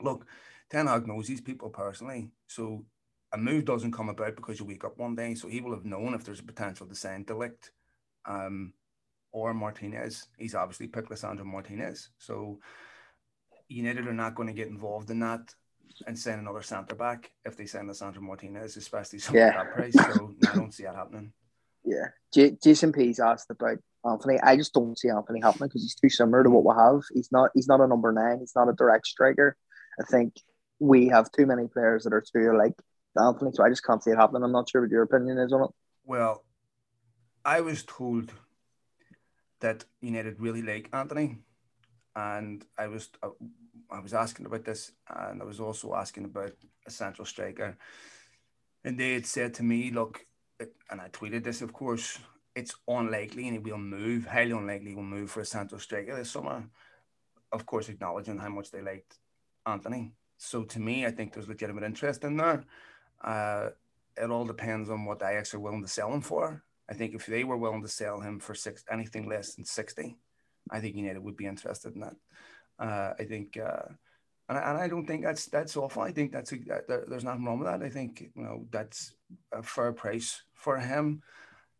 look, 0.00 0.26
Ten 0.70 0.86
Hag 0.86 1.08
knows 1.08 1.26
these 1.26 1.40
people 1.40 1.70
personally, 1.70 2.30
so 2.46 2.84
a 3.32 3.38
move 3.38 3.64
doesn't 3.64 3.92
come 3.92 4.08
about 4.08 4.36
because 4.36 4.58
you 4.58 4.64
wake 4.64 4.84
up 4.84 4.98
one 4.98 5.14
day. 5.14 5.34
So 5.34 5.48
he 5.48 5.60
will 5.60 5.74
have 5.74 5.84
known 5.84 6.14
if 6.14 6.24
there's 6.24 6.40
a 6.40 6.44
potential 6.44 6.86
to 6.86 6.94
send 6.94 7.26
De 7.26 7.34
Ligt 7.34 7.70
um, 8.24 8.72
or 9.32 9.52
Martinez. 9.54 10.28
He's 10.38 10.54
obviously 10.54 10.86
picked 10.86 11.10
Lisandro 11.10 11.44
Martinez. 11.44 12.10
So 12.18 12.58
United 13.68 14.06
are 14.06 14.14
not 14.14 14.34
going 14.34 14.48
to 14.48 14.54
get 14.54 14.68
involved 14.68 15.10
in 15.10 15.20
that 15.20 15.54
and 16.06 16.18
send 16.18 16.40
another 16.40 16.62
centre 16.62 16.94
back 16.94 17.30
if 17.44 17.56
they 17.56 17.66
send 17.66 17.88
Lisandro 17.88 18.20
Martinez, 18.20 18.76
especially 18.76 19.18
something 19.18 19.40
yeah. 19.40 19.62
that 19.62 19.74
price. 19.74 19.94
So 19.94 20.34
I 20.50 20.54
don't 20.54 20.72
see 20.72 20.84
that 20.84 20.94
happening. 20.94 21.32
Yeah, 21.84 22.08
J- 22.32 22.56
Jason 22.62 22.92
P's 22.92 23.20
asked 23.20 23.50
about 23.50 23.78
Antony. 24.04 24.38
I 24.40 24.56
just 24.56 24.74
don't 24.74 24.98
see 24.98 25.08
Antony 25.08 25.40
happening 25.40 25.68
because 25.68 25.82
he's 25.82 25.94
too 25.94 26.10
similar 26.10 26.44
to 26.44 26.50
what 26.50 26.64
we 26.64 26.80
have. 26.80 27.02
He's 27.14 27.30
not. 27.32 27.50
He's 27.54 27.68
not 27.68 27.80
a 27.80 27.86
number 27.86 28.12
nine. 28.12 28.40
He's 28.40 28.54
not 28.54 28.68
a 28.68 28.74
direct 28.74 29.06
striker. 29.06 29.56
I 30.00 30.04
think 30.04 30.34
we 30.78 31.08
have 31.08 31.30
too 31.32 31.46
many 31.46 31.66
players 31.66 32.04
that 32.04 32.12
are 32.12 32.22
too 32.22 32.56
like 32.56 32.74
Antony. 33.16 33.50
So 33.52 33.64
I 33.64 33.68
just 33.68 33.84
can't 33.84 34.02
see 34.02 34.10
it 34.10 34.16
happening. 34.16 34.42
I'm 34.42 34.52
not 34.52 34.68
sure 34.68 34.82
what 34.82 34.90
your 34.90 35.02
opinion 35.02 35.38
is 35.38 35.52
on 35.52 35.64
it. 35.64 35.70
Well, 36.04 36.44
I 37.44 37.60
was 37.60 37.84
told 37.84 38.32
that 39.60 39.84
United 40.00 40.40
really 40.40 40.62
like 40.62 40.88
Antony, 40.92 41.38
and 42.14 42.64
I 42.76 42.86
was 42.88 43.10
uh, 43.22 43.30
I 43.90 44.00
was 44.00 44.14
asking 44.14 44.46
about 44.46 44.64
this, 44.64 44.92
and 45.08 45.40
I 45.42 45.44
was 45.44 45.60
also 45.60 45.94
asking 45.94 46.24
about 46.24 46.52
a 46.86 46.90
central 46.90 47.24
striker, 47.24 47.76
and 48.84 48.98
they 48.98 49.14
had 49.14 49.26
said 49.26 49.54
to 49.54 49.62
me, 49.62 49.90
"Look," 49.90 50.26
and 50.90 51.00
I 51.00 51.08
tweeted 51.08 51.44
this, 51.44 51.62
of 51.62 51.72
course, 51.72 52.18
it's 52.54 52.74
unlikely, 52.86 53.48
and 53.48 53.56
he 53.56 53.70
will 53.70 53.78
move, 53.78 54.26
highly 54.26 54.52
unlikely, 54.52 54.94
will 54.94 55.02
move 55.02 55.30
for 55.30 55.40
a 55.40 55.44
central 55.44 55.80
striker 55.80 56.16
this 56.16 56.30
summer. 56.30 56.64
Of 57.52 57.66
course, 57.66 57.88
acknowledging 57.88 58.38
how 58.38 58.50
much 58.50 58.70
they 58.70 58.82
liked 58.82 59.18
Antony. 59.64 60.12
So 60.36 60.64
to 60.64 60.80
me, 60.80 61.06
I 61.06 61.10
think 61.10 61.32
there's 61.32 61.48
legitimate 61.48 61.84
interest 61.84 62.24
in 62.24 62.36
there. 62.36 62.64
Uh, 63.22 63.70
it 64.16 64.30
all 64.30 64.44
depends 64.44 64.90
on 64.90 65.04
what 65.04 65.22
Ajax 65.22 65.54
are 65.54 65.60
willing 65.60 65.82
to 65.82 65.88
sell 65.88 66.12
him 66.12 66.20
for. 66.20 66.62
I 66.90 66.94
think 66.94 67.14
if 67.14 67.26
they 67.26 67.44
were 67.44 67.56
willing 67.56 67.82
to 67.82 67.88
sell 67.88 68.20
him 68.20 68.40
for 68.40 68.54
six 68.54 68.84
anything 68.90 69.28
less 69.28 69.54
than 69.54 69.64
sixty, 69.64 70.16
I 70.70 70.80
think 70.80 70.96
United 70.96 71.22
would 71.22 71.36
be 71.36 71.46
interested 71.46 71.94
in 71.94 72.00
that. 72.00 72.16
Uh, 72.78 73.12
I 73.18 73.24
think, 73.24 73.58
uh, 73.58 73.88
and, 74.48 74.58
I, 74.58 74.70
and 74.70 74.78
I 74.78 74.88
don't 74.88 75.06
think 75.06 75.22
that's 75.22 75.46
that's 75.46 75.76
awful. 75.76 76.02
I 76.02 76.12
think 76.12 76.32
that's 76.32 76.52
a, 76.52 76.56
that, 76.88 77.08
there's 77.08 77.24
nothing 77.24 77.44
wrong 77.44 77.58
with 77.58 77.68
that. 77.68 77.82
I 77.82 77.90
think 77.90 78.30
you 78.34 78.42
know 78.42 78.66
that's 78.70 79.12
a 79.52 79.62
fair 79.62 79.92
price 79.92 80.42
for 80.54 80.78
him. 80.78 81.22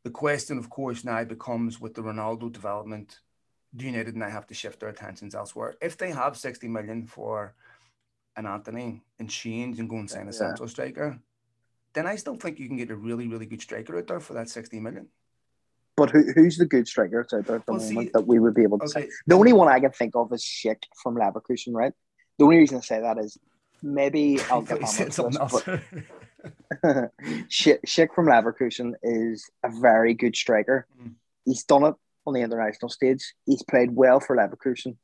The 0.05 0.11
question, 0.11 0.59
of 0.59 0.71
course, 0.71 1.05
now 1.05 1.25
becomes 1.25 1.81
with 1.81 1.95
the 1.95 2.03
Ronaldo 2.03 2.53
development, 2.53 3.19
do 3.75 3.85
United 3.85 4.17
now 4.17 4.31
have 4.31 4.47
to 4.47 4.55
shift 4.55 4.81
their 4.81 4.89
attentions 4.89 5.35
elsewhere? 5.35 5.77
If 5.83 5.97
they 5.97 6.11
have 6.11 6.37
60 6.37 6.69
million 6.69 7.07
for 7.07 7.55
an 8.37 8.47
Antony 8.47 9.03
and 9.19 9.29
change 9.29 9.81
and 9.81 9.89
go 9.89 9.97
and 9.97 10.09
sign 10.09 10.23
a 10.23 10.27
yeah. 10.27 10.31
central 10.31 10.69
striker, 10.69 11.19
then 11.99 12.07
I 12.07 12.15
still 12.15 12.37
think 12.37 12.61
you 12.61 12.69
can 12.69 12.77
get 12.77 12.91
a 12.91 12.97
really, 12.97 13.27
really 13.27 13.47
good 13.47 13.61
striker 13.61 13.99
out 13.99 14.07
there 14.07 14.21
for 14.21 14.35
that 14.35 14.49
60 14.49 14.79
million. 14.79 15.09
But 15.97 16.11
who, 16.11 16.31
who's 16.33 16.57
the 16.57 16.65
good 16.65 16.87
striker 16.87 17.21
out 17.21 17.29
there 17.29 17.57
at 17.57 17.67
the 17.67 17.73
well, 17.73 17.81
moment 17.83 18.07
see, 18.07 18.11
that 18.15 18.25
we 18.25 18.39
would 18.39 18.55
be 18.55 18.63
able 18.63 18.79
to 18.79 18.85
okay. 18.85 19.07
say? 19.07 19.11
The 19.27 19.35
only 19.35 19.53
one 19.53 19.67
I 19.67 19.81
can 19.81 19.91
think 19.91 20.15
of 20.15 20.33
is 20.33 20.45
Schick 20.45 20.85
from 21.03 21.17
Leverkusen, 21.17 21.73
right? 21.73 21.93
The 22.39 22.45
only 22.45 22.59
reason 22.59 22.79
I 22.79 22.83
say 22.83 23.01
that 23.01 23.19
is 23.19 23.37
maybe 23.83 24.39
I'll 24.51 24.63
get 24.63 24.75
on 24.75 24.81
this, 24.81 25.17
but 25.17 25.81
Schick 27.51 28.09
from 28.15 28.27
Leverkusen 28.27 28.93
is 29.03 29.51
a 29.65 29.71
very 29.81 30.15
good 30.15 30.37
striker. 30.37 30.87
Mm. 31.03 31.15
He's 31.47 31.65
done 31.65 31.83
it 31.83 31.95
on 32.29 32.35
the 32.35 32.43
international 32.43 32.91
stage. 32.91 33.35
He's 33.45 33.65
played 33.65 33.91
well 33.91 34.21
for 34.21 34.37
Leverkusen. 34.37 34.97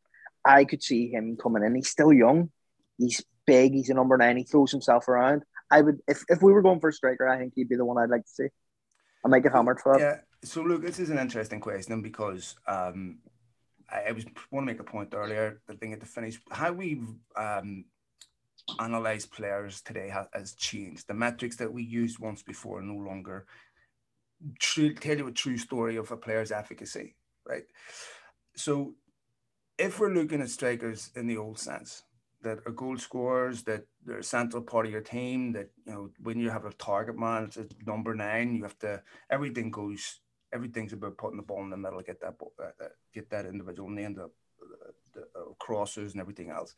I 0.44 0.64
could 0.64 0.82
see 0.82 1.08
him 1.08 1.36
coming 1.42 1.64
in. 1.64 1.74
He's 1.74 1.88
still 1.88 2.12
young. 2.12 2.52
He's 2.98 3.24
big. 3.46 3.72
He's 3.72 3.90
a 3.90 3.94
number 3.94 4.16
nine. 4.16 4.36
He 4.36 4.44
throws 4.44 4.70
himself 4.70 5.08
around. 5.08 5.42
I 5.74 5.80
would, 5.80 5.98
if, 6.06 6.22
if 6.28 6.40
we 6.40 6.52
were 6.52 6.62
going 6.62 6.78
for 6.78 6.90
a 6.90 6.92
striker, 6.92 7.28
I 7.28 7.36
think 7.36 7.54
he'd 7.56 7.68
be 7.68 7.74
the 7.74 7.84
one 7.84 7.98
I'd 7.98 8.08
like 8.08 8.22
to 8.22 8.30
see. 8.30 8.46
I 9.24 9.28
might 9.28 9.42
get 9.42 9.52
hammered 9.52 9.80
for. 9.80 9.98
Yeah, 9.98 10.18
so 10.44 10.62
look, 10.62 10.82
this 10.82 11.00
is 11.00 11.10
an 11.10 11.18
interesting 11.18 11.58
question 11.58 12.00
because 12.00 12.54
um, 12.68 13.18
I, 13.90 14.04
I 14.08 14.12
was 14.12 14.24
want 14.52 14.64
to 14.64 14.72
make 14.72 14.78
a 14.78 14.84
point 14.84 15.12
earlier. 15.14 15.60
The 15.66 15.74
thing 15.74 15.92
at 15.92 15.98
the 15.98 16.06
finish, 16.06 16.38
how 16.52 16.70
we 16.72 17.00
um, 17.36 17.86
analyze 18.78 19.26
players 19.26 19.80
today 19.80 20.08
has, 20.10 20.26
has, 20.32 20.54
changed. 20.54 21.08
The 21.08 21.14
metrics 21.14 21.56
that 21.56 21.72
we 21.72 21.82
used 21.82 22.20
once 22.20 22.42
before 22.42 22.80
no 22.80 22.94
longer 22.94 23.46
true, 24.60 24.94
tell 24.94 25.18
you 25.18 25.26
a 25.26 25.32
true 25.32 25.58
story 25.58 25.96
of 25.96 26.12
a 26.12 26.16
player's 26.16 26.52
efficacy, 26.52 27.16
right? 27.48 27.64
So, 28.54 28.94
if 29.76 29.98
we're 29.98 30.14
looking 30.14 30.40
at 30.40 30.50
strikers 30.50 31.10
in 31.16 31.26
the 31.26 31.36
old 31.36 31.58
sense, 31.58 32.04
that 32.44 32.60
are 32.66 32.72
goal 32.72 32.96
scorers, 32.96 33.62
that 33.64 33.84
they're 34.04 34.18
a 34.18 34.24
central 34.24 34.62
part 34.62 34.86
of 34.86 34.92
your 34.92 35.00
team, 35.00 35.52
that 35.52 35.70
you 35.86 35.92
know 35.92 36.10
when 36.22 36.38
you 36.38 36.50
have 36.50 36.64
a 36.64 36.72
target 36.74 37.18
man, 37.18 37.44
it's 37.44 37.58
number 37.86 38.14
nine, 38.14 38.54
you 38.54 38.62
have 38.62 38.78
to 38.80 39.02
everything 39.30 39.70
goes 39.70 40.20
everything's 40.54 40.92
about 40.92 41.18
putting 41.18 41.36
the 41.36 41.42
ball 41.42 41.62
in 41.62 41.70
the 41.70 41.76
middle, 41.76 42.00
get 42.00 42.20
that 42.20 42.38
ball, 42.38 42.52
uh, 42.62 42.84
uh 42.84 42.88
get 43.12 43.28
that 43.30 43.44
individual 43.44 43.90
name, 43.90 44.14
the, 44.14 44.30
the, 44.60 45.20
the 45.20 45.40
uh, 45.40 45.52
crosses 45.58 46.12
and 46.12 46.20
everything 46.20 46.50
else. 46.50 46.74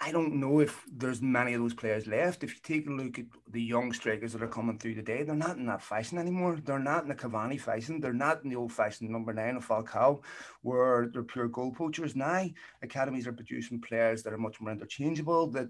I 0.00 0.10
don't 0.10 0.40
know 0.40 0.58
if 0.58 0.84
there's 0.92 1.22
many 1.22 1.54
of 1.54 1.60
those 1.60 1.72
players 1.72 2.06
left. 2.06 2.42
If 2.42 2.54
you 2.54 2.60
take 2.62 2.88
a 2.88 2.90
look 2.90 3.18
at 3.18 3.26
the 3.50 3.62
young 3.62 3.92
strikers 3.92 4.32
that 4.32 4.42
are 4.42 4.48
coming 4.48 4.76
through 4.76 4.96
today, 4.96 5.22
they're 5.22 5.36
not 5.36 5.56
in 5.56 5.66
that 5.66 5.82
fashion 5.82 6.18
anymore. 6.18 6.58
They're 6.62 6.80
not 6.80 7.04
in 7.04 7.08
the 7.08 7.14
Cavani 7.14 7.60
fashion. 7.60 8.00
They're 8.00 8.12
not 8.12 8.42
in 8.42 8.50
the 8.50 8.56
old-fashioned 8.56 9.08
number 9.08 9.32
nine 9.32 9.56
of 9.56 9.66
Falcao, 9.66 10.22
where 10.62 11.08
they're 11.12 11.22
pure 11.22 11.46
goal 11.46 11.72
poachers. 11.72 12.16
Now, 12.16 12.44
academies 12.82 13.28
are 13.28 13.32
producing 13.32 13.80
players 13.80 14.24
that 14.24 14.32
are 14.32 14.38
much 14.38 14.60
more 14.60 14.72
interchangeable, 14.72 15.46
that 15.52 15.68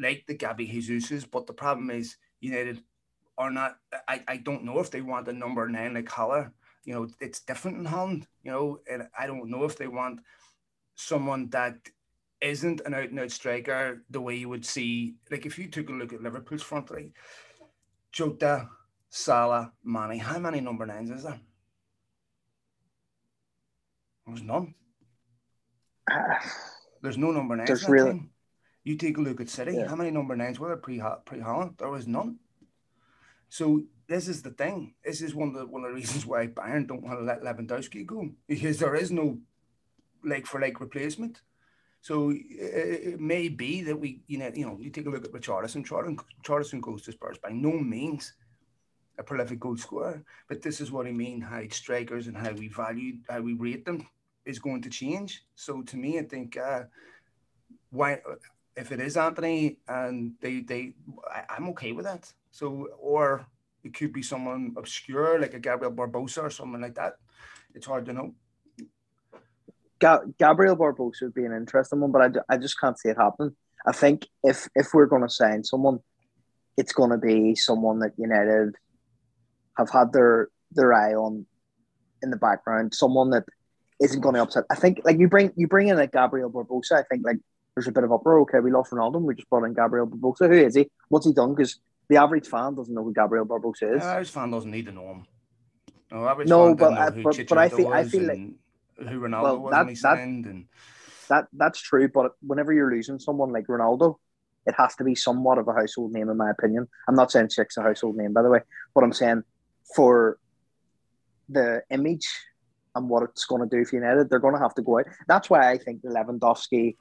like 0.00 0.24
the 0.28 0.34
Gabby 0.34 0.66
Jesus's. 0.66 1.24
But 1.24 1.48
the 1.48 1.52
problem 1.52 1.90
is, 1.90 2.16
United 2.40 2.80
are 3.36 3.50
not. 3.50 3.76
I, 4.06 4.22
I 4.28 4.36
don't 4.36 4.64
know 4.64 4.78
if 4.78 4.92
they 4.92 5.00
want 5.00 5.28
a 5.28 5.32
number 5.32 5.68
nine 5.68 5.94
like 5.94 6.08
Haller. 6.08 6.52
You 6.84 6.94
know, 6.94 7.08
it's 7.20 7.40
different 7.40 7.78
in 7.78 7.86
Holland. 7.86 8.28
You 8.44 8.52
know, 8.52 8.78
and 8.88 9.08
I 9.18 9.26
don't 9.26 9.50
know 9.50 9.64
if 9.64 9.76
they 9.76 9.88
want 9.88 10.20
someone 10.94 11.50
that 11.50 11.76
isn't 12.44 12.82
an 12.84 12.94
out 12.94 13.08
and 13.08 13.18
out 13.18 13.30
striker 13.30 14.04
the 14.10 14.20
way 14.20 14.36
you 14.36 14.48
would 14.50 14.66
see. 14.66 15.14
Like 15.30 15.46
if 15.46 15.58
you 15.58 15.68
took 15.68 15.88
a 15.88 15.92
look 15.92 16.12
at 16.12 16.22
Liverpool's 16.22 16.62
front 16.62 16.86
three, 16.86 17.12
Jota, 18.12 18.68
Salah, 19.08 19.72
Mane. 19.82 20.18
How 20.18 20.38
many 20.38 20.60
number 20.60 20.84
nines 20.84 21.10
is 21.10 21.22
there? 21.22 21.40
There's 24.26 24.42
none. 24.42 24.74
There's 27.02 27.18
no 27.18 27.30
number 27.30 27.56
nines. 27.56 27.68
There's 27.68 27.88
really. 27.88 28.12
Team. 28.12 28.30
You 28.84 28.96
take 28.96 29.16
a 29.16 29.22
look 29.22 29.40
at 29.40 29.48
City. 29.48 29.72
Yeah. 29.76 29.88
How 29.88 29.96
many 29.96 30.10
number 30.10 30.36
nines 30.36 30.60
were 30.60 30.68
there 30.68 30.76
pre 30.76 31.02
pre 31.24 31.38
Haaland? 31.40 31.78
There 31.78 31.88
was 31.88 32.06
none. 32.06 32.38
So 33.48 33.82
this 34.06 34.28
is 34.28 34.42
the 34.42 34.50
thing. 34.50 34.94
This 35.02 35.22
is 35.22 35.34
one 35.34 35.48
of 35.48 35.54
the 35.54 35.66
one 35.66 35.84
of 35.84 35.90
the 35.90 35.94
reasons 35.94 36.26
why 36.26 36.46
Bayern 36.48 36.86
don't 36.86 37.02
want 37.02 37.18
to 37.18 37.24
let 37.24 37.42
Lewandowski 37.42 38.04
go 38.04 38.28
because 38.46 38.78
there 38.78 38.94
is 38.94 39.10
no 39.10 39.38
like 40.22 40.46
for 40.46 40.60
like 40.60 40.80
replacement. 40.80 41.40
So 42.04 42.34
it, 42.34 43.18
may 43.18 43.48
be 43.48 43.80
that 43.80 43.98
we, 43.98 44.20
you 44.26 44.36
know, 44.36 44.50
you 44.54 44.66
know, 44.66 44.76
you 44.78 44.90
take 44.90 45.06
a 45.06 45.08
look 45.08 45.24
at. 45.24 45.32
Richarlison, 45.32 45.86
Richarlison 45.86 46.82
goes 46.82 47.00
to 47.00 47.12
Spurs. 47.12 47.38
By 47.38 47.48
no 47.48 47.72
means 47.72 48.34
a 49.16 49.22
prolific 49.22 49.58
goal 49.58 49.78
scorer. 49.78 50.22
But 50.46 50.60
this 50.60 50.82
is 50.82 50.92
what 50.92 51.06
I 51.06 51.12
mean: 51.12 51.40
how 51.40 51.62
strikers 51.70 52.26
and 52.26 52.36
how 52.36 52.52
we 52.52 52.68
value, 52.68 53.14
how 53.26 53.40
we 53.40 53.54
rate 53.54 53.86
them, 53.86 54.06
is 54.44 54.58
going 54.58 54.82
to 54.82 54.90
change. 54.90 55.46
So 55.54 55.80
to 55.80 55.96
me, 55.96 56.18
I 56.18 56.24
think 56.24 56.58
uh, 56.58 56.82
why 57.88 58.20
if 58.76 58.92
it 58.92 59.00
is 59.00 59.16
Antony 59.16 59.78
and 59.88 60.34
they 60.42 60.60
they 60.60 60.92
I, 61.32 61.56
am 61.56 61.70
okay 61.70 61.92
with 61.92 62.04
that. 62.04 62.30
So 62.50 62.90
or 63.00 63.46
it 63.82 63.94
could 63.94 64.12
be 64.12 64.22
someone 64.22 64.74
obscure 64.76 65.40
like 65.40 65.54
a 65.54 65.58
Gabriel 65.58 65.94
Barbosa 65.94 66.42
or 66.42 66.50
someone 66.50 66.82
like 66.82 66.96
that. 66.96 67.14
It's 67.74 67.86
hard 67.86 68.04
to 68.04 68.12
know. 68.12 68.34
Gabriel 70.38 70.76
Barbosa 70.76 71.22
would 71.22 71.34
be 71.34 71.44
an 71.44 71.52
interesting 71.52 72.00
one, 72.00 72.12
but 72.12 72.22
I, 72.22 72.54
I 72.54 72.56
just 72.58 72.78
can't 72.80 72.98
see 72.98 73.08
it 73.08 73.16
happening. 73.16 73.56
I 73.86 73.92
think 73.92 74.26
if 74.42 74.68
if 74.74 74.88
we're 74.92 75.06
going 75.06 75.22
to 75.22 75.28
sign 75.28 75.64
someone, 75.64 76.00
it's 76.76 76.92
going 76.92 77.10
to 77.10 77.18
be 77.18 77.54
someone 77.54 78.00
that 78.00 78.12
United 78.16 78.74
have 79.78 79.90
had 79.90 80.12
their 80.12 80.48
their 80.72 80.92
eye 80.92 81.14
on 81.14 81.46
in 82.22 82.30
the 82.30 82.36
background, 82.36 82.94
someone 82.94 83.30
that 83.30 83.44
isn't 84.02 84.20
going 84.20 84.34
to 84.34 84.42
upset. 84.42 84.64
I 84.70 84.74
think 84.74 85.00
like 85.04 85.18
you 85.18 85.28
bring 85.28 85.52
you 85.56 85.68
bring 85.68 85.88
in 85.88 85.96
like 85.96 86.12
Gabriel 86.12 86.50
Barbosa. 86.50 86.92
I 86.92 87.02
think 87.04 87.24
like 87.24 87.38
there's 87.74 87.88
a 87.88 87.92
bit 87.92 88.04
of 88.04 88.12
uproar. 88.12 88.40
Okay, 88.42 88.60
we 88.60 88.70
lost 88.70 88.90
Ronaldo. 88.90 89.20
We 89.20 89.34
just 89.34 89.50
brought 89.50 89.64
in 89.64 89.74
Gabriel 89.74 90.06
Barbosa. 90.06 90.48
Who 90.48 90.54
is 90.54 90.74
he? 90.74 90.90
What's 91.08 91.26
he 91.26 91.32
done? 91.32 91.54
Because 91.54 91.78
the 92.08 92.16
average 92.16 92.48
fan 92.48 92.74
doesn't 92.74 92.94
know 92.94 93.04
who 93.04 93.12
Gabriel 93.12 93.46
Barbosa 93.46 93.96
is. 93.96 94.02
The 94.02 94.08
average 94.08 94.30
fan 94.30 94.50
doesn't 94.50 94.70
need 94.70 94.86
to 94.86 94.92
know 94.92 95.08
him. 95.08 95.26
No, 96.10 96.68
no, 96.68 96.74
but, 96.74 96.92
uh, 96.92 97.10
but, 97.10 97.48
but 97.48 97.58
I 97.58 97.68
think 97.68 97.88
I 97.92 98.04
feel 98.04 98.22
like 98.22 98.40
who 98.98 99.20
Ronaldo 99.20 99.42
well, 99.42 99.58
was 99.58 99.72
that, 99.72 99.78
when 99.80 99.88
he 99.88 99.94
signed, 99.94 100.44
that, 100.44 100.50
and 100.50 100.64
that 101.28 101.46
that's 101.52 101.80
true. 101.80 102.08
But 102.08 102.32
whenever 102.40 102.72
you're 102.72 102.90
losing 102.90 103.18
someone 103.18 103.52
like 103.52 103.66
Ronaldo, 103.66 104.16
it 104.66 104.74
has 104.76 104.94
to 104.96 105.04
be 105.04 105.14
somewhat 105.14 105.58
of 105.58 105.68
a 105.68 105.72
household 105.72 106.12
name, 106.12 106.30
in 106.30 106.36
my 106.36 106.50
opinion. 106.50 106.88
I'm 107.08 107.14
not 107.14 107.30
saying 107.30 107.48
Schick's 107.48 107.76
a 107.76 107.82
household 107.82 108.16
name, 108.16 108.32
by 108.32 108.42
the 108.42 108.50
way, 108.50 108.60
but 108.94 109.04
I'm 109.04 109.12
saying 109.12 109.42
for 109.94 110.38
the 111.48 111.82
image 111.90 112.28
and 112.94 113.08
what 113.08 113.22
it's 113.24 113.44
going 113.44 113.68
to 113.68 113.76
do 113.76 113.84
for 113.84 113.96
United, 113.96 114.30
they're 114.30 114.38
going 114.38 114.54
to 114.54 114.60
have 114.60 114.74
to 114.74 114.82
go 114.82 114.98
out. 114.98 115.06
That's 115.26 115.50
why 115.50 115.70
I 115.70 115.78
think 115.78 116.02
the 116.02 116.08
Lewandowski 116.08 116.96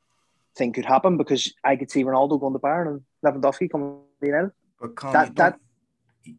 thing 0.55 0.73
could 0.73 0.85
happen 0.85 1.17
because 1.17 1.53
I 1.63 1.75
could 1.75 1.91
see 1.91 2.03
Ronaldo 2.03 2.39
going 2.39 2.53
to 2.53 2.59
Bayern 2.59 2.87
and 2.87 3.01
Lewandowski 3.25 3.69
coming 3.71 4.01
to 4.19 4.27
United. 4.27 4.51
But 4.79 4.95
that, 5.13 5.35
that 5.35 5.59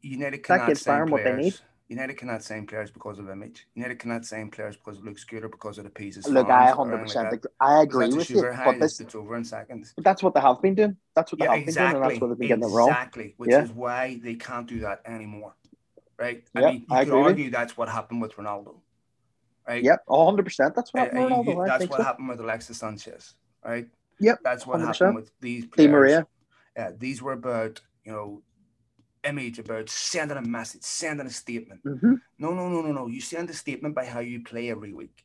United 0.02 0.42
cannot 0.42 0.60
that 0.60 0.66
gives 0.68 0.84
Bayern 0.84 1.10
what 1.10 1.24
they 1.24 1.36
need. 1.36 1.54
United 1.88 2.16
cannot 2.16 2.42
sign 2.42 2.66
players 2.66 2.90
because 2.90 3.18
of 3.18 3.28
image. 3.28 3.66
United 3.74 3.98
cannot 3.98 4.24
sign 4.24 4.50
players 4.50 4.76
because 4.76 4.98
it 4.98 5.04
looks 5.04 5.22
good 5.24 5.44
or 5.44 5.48
because 5.48 5.76
of 5.76 5.84
the 5.84 5.90
pieces. 5.90 6.26
Look, 6.26 6.48
I 6.48 6.72
100 6.72 6.98
percent 6.98 7.30
like 7.30 7.44
I 7.60 7.82
agree 7.82 8.08
with 8.08 8.30
you. 8.30 8.42
But 8.42 8.80
this, 8.80 9.00
it's 9.00 9.14
over 9.14 9.36
in 9.36 9.44
seconds. 9.44 9.92
But 9.94 10.04
that's 10.04 10.22
what 10.22 10.34
they 10.34 10.40
have 10.40 10.62
been 10.62 10.74
doing. 10.74 10.96
That's 11.14 11.30
what 11.30 11.40
they 11.40 11.44
yeah, 11.44 11.54
have 11.54 11.62
exactly, 11.62 11.84
been 11.84 11.92
doing, 11.92 12.02
and 12.02 12.10
that's 12.10 12.20
what 12.20 12.28
they've 12.28 12.38
been 12.38 12.48
getting 12.48 12.64
exactly, 12.64 12.78
wrong. 12.78 12.88
Exactly, 12.88 13.34
which 13.36 13.50
yeah. 13.50 13.62
is 13.62 13.72
why 13.72 14.20
they 14.22 14.34
can't 14.34 14.66
do 14.66 14.80
that 14.80 15.02
anymore. 15.04 15.54
Right? 16.18 16.44
I 16.54 16.60
mean, 16.60 16.86
you 16.88 16.96
I 16.96 17.04
could 17.04 17.14
argue 17.14 17.50
that's 17.50 17.76
what 17.76 17.88
happened 17.88 18.22
with 18.22 18.34
Ronaldo. 18.36 18.76
Right? 19.68 19.82
Yep, 19.82 20.02
100. 20.06 20.42
percent 20.44 20.74
That's 20.74 20.92
what 20.92 21.04
happened 21.04 21.32
uh, 21.32 21.38
with 21.38 21.56
Ronaldo. 21.56 21.66
that's 21.66 21.88
what 21.88 21.98
so. 21.98 22.04
happened 22.04 22.28
with 22.28 22.40
Alexis 22.40 22.78
Sanchez. 22.78 23.34
Right? 23.64 23.88
Yep. 24.20 24.38
That's 24.42 24.66
what 24.66 24.78
100%. 24.80 24.86
happened 24.86 25.14
with 25.16 25.30
these 25.40 25.66
players. 25.66 25.88
Di 25.88 25.92
Maria. 25.92 26.26
Yeah, 26.76 26.90
these 26.96 27.20
were 27.20 27.32
about 27.32 27.80
you 28.04 28.12
know 28.12 28.42
image 29.24 29.58
about 29.58 29.88
sending 29.88 30.36
a 30.36 30.42
message, 30.42 30.82
sending 30.82 31.26
a 31.26 31.30
statement. 31.30 31.84
Mm-hmm. 31.84 32.14
No, 32.38 32.54
no, 32.54 32.68
no, 32.68 32.82
no, 32.82 32.92
no. 32.92 33.06
You 33.06 33.20
send 33.20 33.50
a 33.50 33.54
statement 33.54 33.94
by 33.94 34.04
how 34.04 34.20
you 34.20 34.42
play 34.42 34.70
every 34.70 34.92
week, 34.92 35.24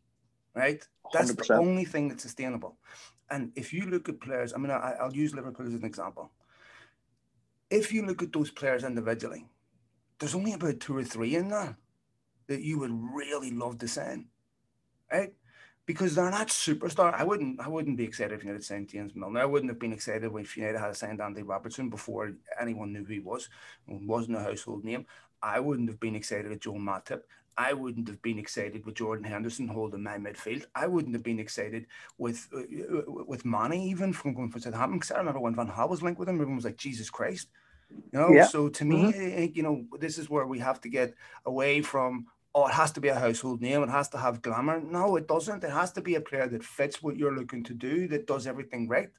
right? 0.56 0.86
That's 1.14 1.32
100%. 1.32 1.48
the 1.48 1.54
only 1.56 1.86
thing 1.86 2.08
that's 2.08 2.24
sustainable. 2.24 2.78
And 3.30 3.52
if 3.56 3.74
you 3.74 3.86
look 3.86 4.10
at 4.10 4.20
players, 4.20 4.54
I 4.54 4.58
mean, 4.58 4.72
I, 4.72 4.96
I'll 5.00 5.16
use 5.16 5.36
Liverpool 5.36 5.68
as 5.68 5.74
an 5.74 5.86
example. 5.86 6.32
If 7.70 7.94
you 7.94 8.06
look 8.06 8.24
at 8.24 8.34
those 8.34 8.50
players 8.50 8.84
individually, 8.84 9.46
there's 10.18 10.36
only 10.36 10.54
about 10.54 10.80
two 10.80 10.98
or 10.98 11.04
three 11.04 11.36
in 11.36 11.50
there 11.50 11.78
that 12.48 12.62
you 12.62 12.80
would 12.80 12.92
really 13.14 13.52
love 13.52 13.78
to 13.80 13.88
sign, 13.88 14.26
right? 15.12 15.34
Because 15.90 16.14
they're 16.14 16.30
not 16.30 16.50
superstar. 16.50 17.16
I 17.16 17.24
wouldn't 17.24 17.60
I 17.60 17.68
wouldn't 17.68 17.98
be 17.98 18.04
excited 18.04 18.32
if 18.32 18.44
United 18.44 18.64
signed 18.64 18.90
James 18.90 19.16
Milner. 19.16 19.40
I 19.40 19.46
wouldn't 19.46 19.72
have 19.72 19.80
been 19.80 19.92
excited 19.92 20.32
when 20.32 20.46
United 20.56 20.78
had 20.78 20.96
signed 20.96 21.20
Andy 21.20 21.42
Robertson 21.42 21.90
before 21.90 22.34
anyone 22.62 22.94
knew 22.94 23.04
who 23.04 23.14
he 23.14 23.20
was. 23.20 23.50
It 23.88 24.00
wasn't 24.06 24.38
a 24.38 24.44
household 24.44 24.84
name. 24.86 25.08
I 25.42 25.60
wouldn't 25.60 25.90
have 25.90 26.00
been 26.00 26.16
excited 26.16 26.52
at 26.52 26.62
Joel 26.62 26.78
Matip. 26.78 27.22
I 27.58 27.74
wouldn't 27.74 28.08
have 28.08 28.22
been 28.22 28.38
excited 28.38 28.86
with 28.86 28.94
Jordan 28.94 29.26
Henderson 29.26 29.68
holding 29.68 30.04
my 30.04 30.20
midfield. 30.20 30.66
I 30.76 30.86
wouldn't 30.86 31.16
have 31.16 31.24
been 31.24 31.40
excited 31.40 31.88
with 32.20 32.48
uh, 32.56 33.12
with 33.26 33.44
Mane 33.44 33.74
even 33.74 34.14
from 34.14 34.36
going 34.36 34.52
for 34.52 34.60
Southampton 34.60 35.00
because 35.00 35.10
I 35.10 35.18
remember 35.18 35.40
when 35.40 35.56
Van 35.56 35.70
Gaal 35.70 35.90
was 35.90 36.04
linked 36.04 36.20
with 36.20 36.30
him, 36.30 36.36
everyone 36.36 36.58
was 36.58 36.66
like, 36.66 36.78
Jesus 36.78 37.10
Christ. 37.10 37.48
You 37.90 38.20
know, 38.20 38.30
yeah. 38.30 38.46
so 38.46 38.70
to 38.70 38.86
me, 38.86 39.12
mm-hmm. 39.12 39.58
you 39.58 39.64
know, 39.64 39.86
this 39.98 40.20
is 40.20 40.30
where 40.30 40.46
we 40.46 40.60
have 40.60 40.80
to 40.82 40.90
get 40.90 41.16
away 41.48 41.82
from 41.82 42.28
oh, 42.56 42.68
it 42.68 42.74
has 42.74 42.92
to 42.94 43.02
be 43.02 43.10
a 43.10 43.16
household 43.16 43.62
name, 43.62 43.84
it 43.84 43.90
has 43.90 44.10
to 44.10 44.18
have 44.18 44.42
glamour. 44.42 44.82
No, 44.82 45.16
it 45.16 45.28
doesn't. 45.28 45.64
It 45.64 45.72
has 45.72 45.92
to 45.94 46.02
be 46.02 46.16
a 46.16 46.22
player 46.22 46.48
that 46.48 46.64
fits 46.64 47.02
what 47.02 47.18
you're 47.18 47.36
looking 47.36 47.64
to 47.66 47.74
do, 47.74 48.08
that 48.08 48.28
does 48.28 48.48
everything 48.48 48.88
right. 48.88 49.10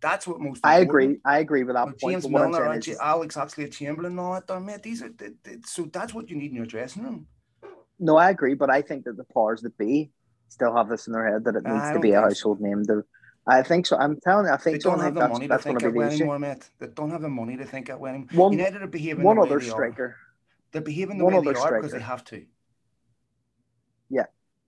That's 0.00 0.26
what 0.26 0.40
most. 0.40 0.64
I 0.64 0.78
agree. 0.78 1.18
I 1.24 1.40
agree 1.40 1.62
with 1.62 1.76
that 1.76 1.84
point. 2.00 2.22
James 2.22 2.28
Milner, 2.28 2.74
is... 2.78 2.98
Alex 3.00 3.36
Oxlade-Chamberlain, 3.36 4.16
no, 4.16 4.34
it, 4.34 4.60
mate. 4.60 4.82
These 4.82 5.02
are 5.02 5.10
so 5.66 5.84
that's 5.92 6.14
what 6.14 6.30
you 6.30 6.36
need 6.36 6.50
in 6.50 6.56
your 6.56 6.66
dressing 6.66 7.04
room. 7.04 7.26
No, 7.98 8.16
I 8.16 8.30
agree, 8.30 8.54
but 8.54 8.70
I 8.70 8.80
think 8.80 9.04
that 9.04 9.18
the 9.18 9.24
powers 9.24 9.60
that 9.60 9.76
be 9.76 10.10
still 10.48 10.74
have 10.74 10.88
this 10.88 11.06
in 11.06 11.12
their 11.12 11.30
head 11.30 11.44
that 11.44 11.54
it 11.54 11.64
needs 11.64 11.90
to 11.92 12.00
be 12.00 12.12
a 12.12 12.20
household 12.20 12.58
so. 12.60 12.66
name. 12.66 12.82
They're, 12.84 13.04
I 13.46 13.62
think 13.62 13.86
so. 13.86 13.98
I'm 13.98 14.18
telling 14.20 14.46
you, 14.46 14.52
I 14.52 14.56
think 14.56 14.76
they 14.76 14.88
don't 14.88 14.98
so. 14.98 15.04
have 15.04 15.14
the 15.14 15.28
money 15.28 15.48
to 15.48 15.58
think 15.58 15.80
that 15.80 15.92
way 15.92 16.06
anymore, 16.06 16.38
mate. 16.38 16.70
They 16.78 16.86
don't 16.86 17.10
have 17.10 17.20
the 17.20 17.28
money 17.28 17.58
to 17.58 17.64
think 17.64 17.88
that 17.88 18.00
way 18.00 18.10
anymore. 18.10 18.28
One, 18.32 18.52
United 18.52 18.82
are 18.82 18.86
behaving 18.86 19.22
one 19.22 19.36
the 19.36 19.42
other 19.42 19.60
striker. 19.60 20.16
They're 20.72 20.80
behaving 20.80 21.18
the 21.18 21.24
one 21.24 21.34
way 21.34 21.52
they 21.52 21.60
are 21.60 21.76
because 21.76 21.92
they 21.92 22.00
have 22.00 22.24
to. 22.26 22.46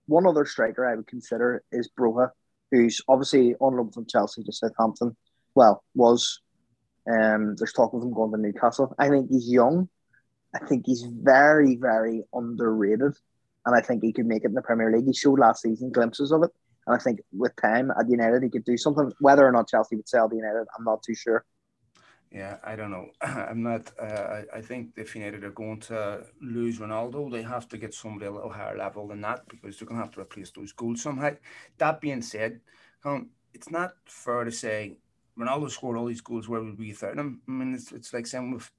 One 0.06 0.26
other 0.26 0.44
striker 0.44 0.86
I 0.86 0.94
would 0.96 1.06
consider 1.06 1.62
is 1.72 1.88
Broja, 1.98 2.30
who's 2.70 3.00
obviously 3.08 3.54
on 3.56 3.76
loan 3.76 3.90
from 3.92 4.06
Chelsea 4.06 4.42
to 4.44 4.52
Southampton. 4.52 5.16
Well, 5.54 5.82
was. 5.94 6.40
Um, 7.10 7.56
there's 7.56 7.72
talk 7.72 7.92
of 7.94 8.02
him 8.02 8.14
going 8.14 8.30
to 8.32 8.38
Newcastle. 8.38 8.94
I 8.98 9.08
think 9.08 9.28
he's 9.28 9.50
young. 9.50 9.88
I 10.54 10.64
think 10.66 10.84
he's 10.86 11.02
very, 11.02 11.76
very 11.76 12.22
underrated. 12.32 13.14
And 13.64 13.76
I 13.76 13.80
think 13.80 14.02
he 14.02 14.12
could 14.12 14.26
make 14.26 14.44
it 14.44 14.48
in 14.48 14.54
the 14.54 14.62
Premier 14.62 14.92
League. 14.92 15.06
He 15.06 15.12
showed 15.12 15.38
last 15.38 15.62
season 15.62 15.90
glimpses 15.90 16.32
of 16.32 16.42
it. 16.42 16.50
And 16.86 16.96
I 16.96 16.98
think 16.98 17.20
with 17.32 17.54
time 17.56 17.90
at 17.98 18.08
United, 18.08 18.42
he 18.42 18.50
could 18.50 18.64
do 18.64 18.76
something. 18.76 19.12
Whether 19.20 19.46
or 19.46 19.52
not 19.52 19.68
Chelsea 19.68 19.96
would 19.96 20.08
sell 20.08 20.28
the 20.28 20.36
United, 20.36 20.66
I'm 20.76 20.84
not 20.84 21.02
too 21.02 21.14
sure. 21.14 21.44
Yeah, 22.32 22.56
I 22.64 22.76
don't 22.76 22.90
know. 22.90 23.10
I'm 23.20 23.62
not. 23.62 23.92
Uh, 24.00 24.42
I, 24.54 24.58
I 24.58 24.60
think 24.62 24.92
if 24.96 25.14
United 25.14 25.44
are 25.44 25.50
going 25.50 25.80
to 25.80 26.24
lose 26.40 26.78
Ronaldo, 26.78 27.30
they 27.30 27.42
have 27.42 27.68
to 27.68 27.78
get 27.78 27.92
somebody 27.92 28.26
a 28.26 28.30
little 28.30 28.50
higher 28.50 28.76
level 28.76 29.06
than 29.08 29.20
that 29.20 29.46
because 29.48 29.78
they're 29.78 29.86
going 29.86 29.98
to 29.98 30.04
have 30.04 30.14
to 30.14 30.20
replace 30.20 30.50
those 30.50 30.72
goals 30.72 31.02
somehow. 31.02 31.32
That 31.78 32.00
being 32.00 32.22
said, 32.22 32.60
um, 33.04 33.30
it's 33.52 33.70
not 33.70 33.92
fair 34.06 34.44
to 34.44 34.52
say 34.52 34.96
Ronaldo 35.38 35.70
scored 35.70 35.98
all 35.98 36.06
these 36.06 36.22
goals. 36.22 36.48
Where 36.48 36.62
would 36.62 36.78
we 36.78 36.86
be 36.86 36.90
without 36.92 37.18
him? 37.18 37.42
I 37.46 37.50
mean, 37.50 37.74
it's, 37.74 37.92
it's 37.92 38.14
like 38.14 38.26
saying 38.26 38.52
with, 38.52 38.70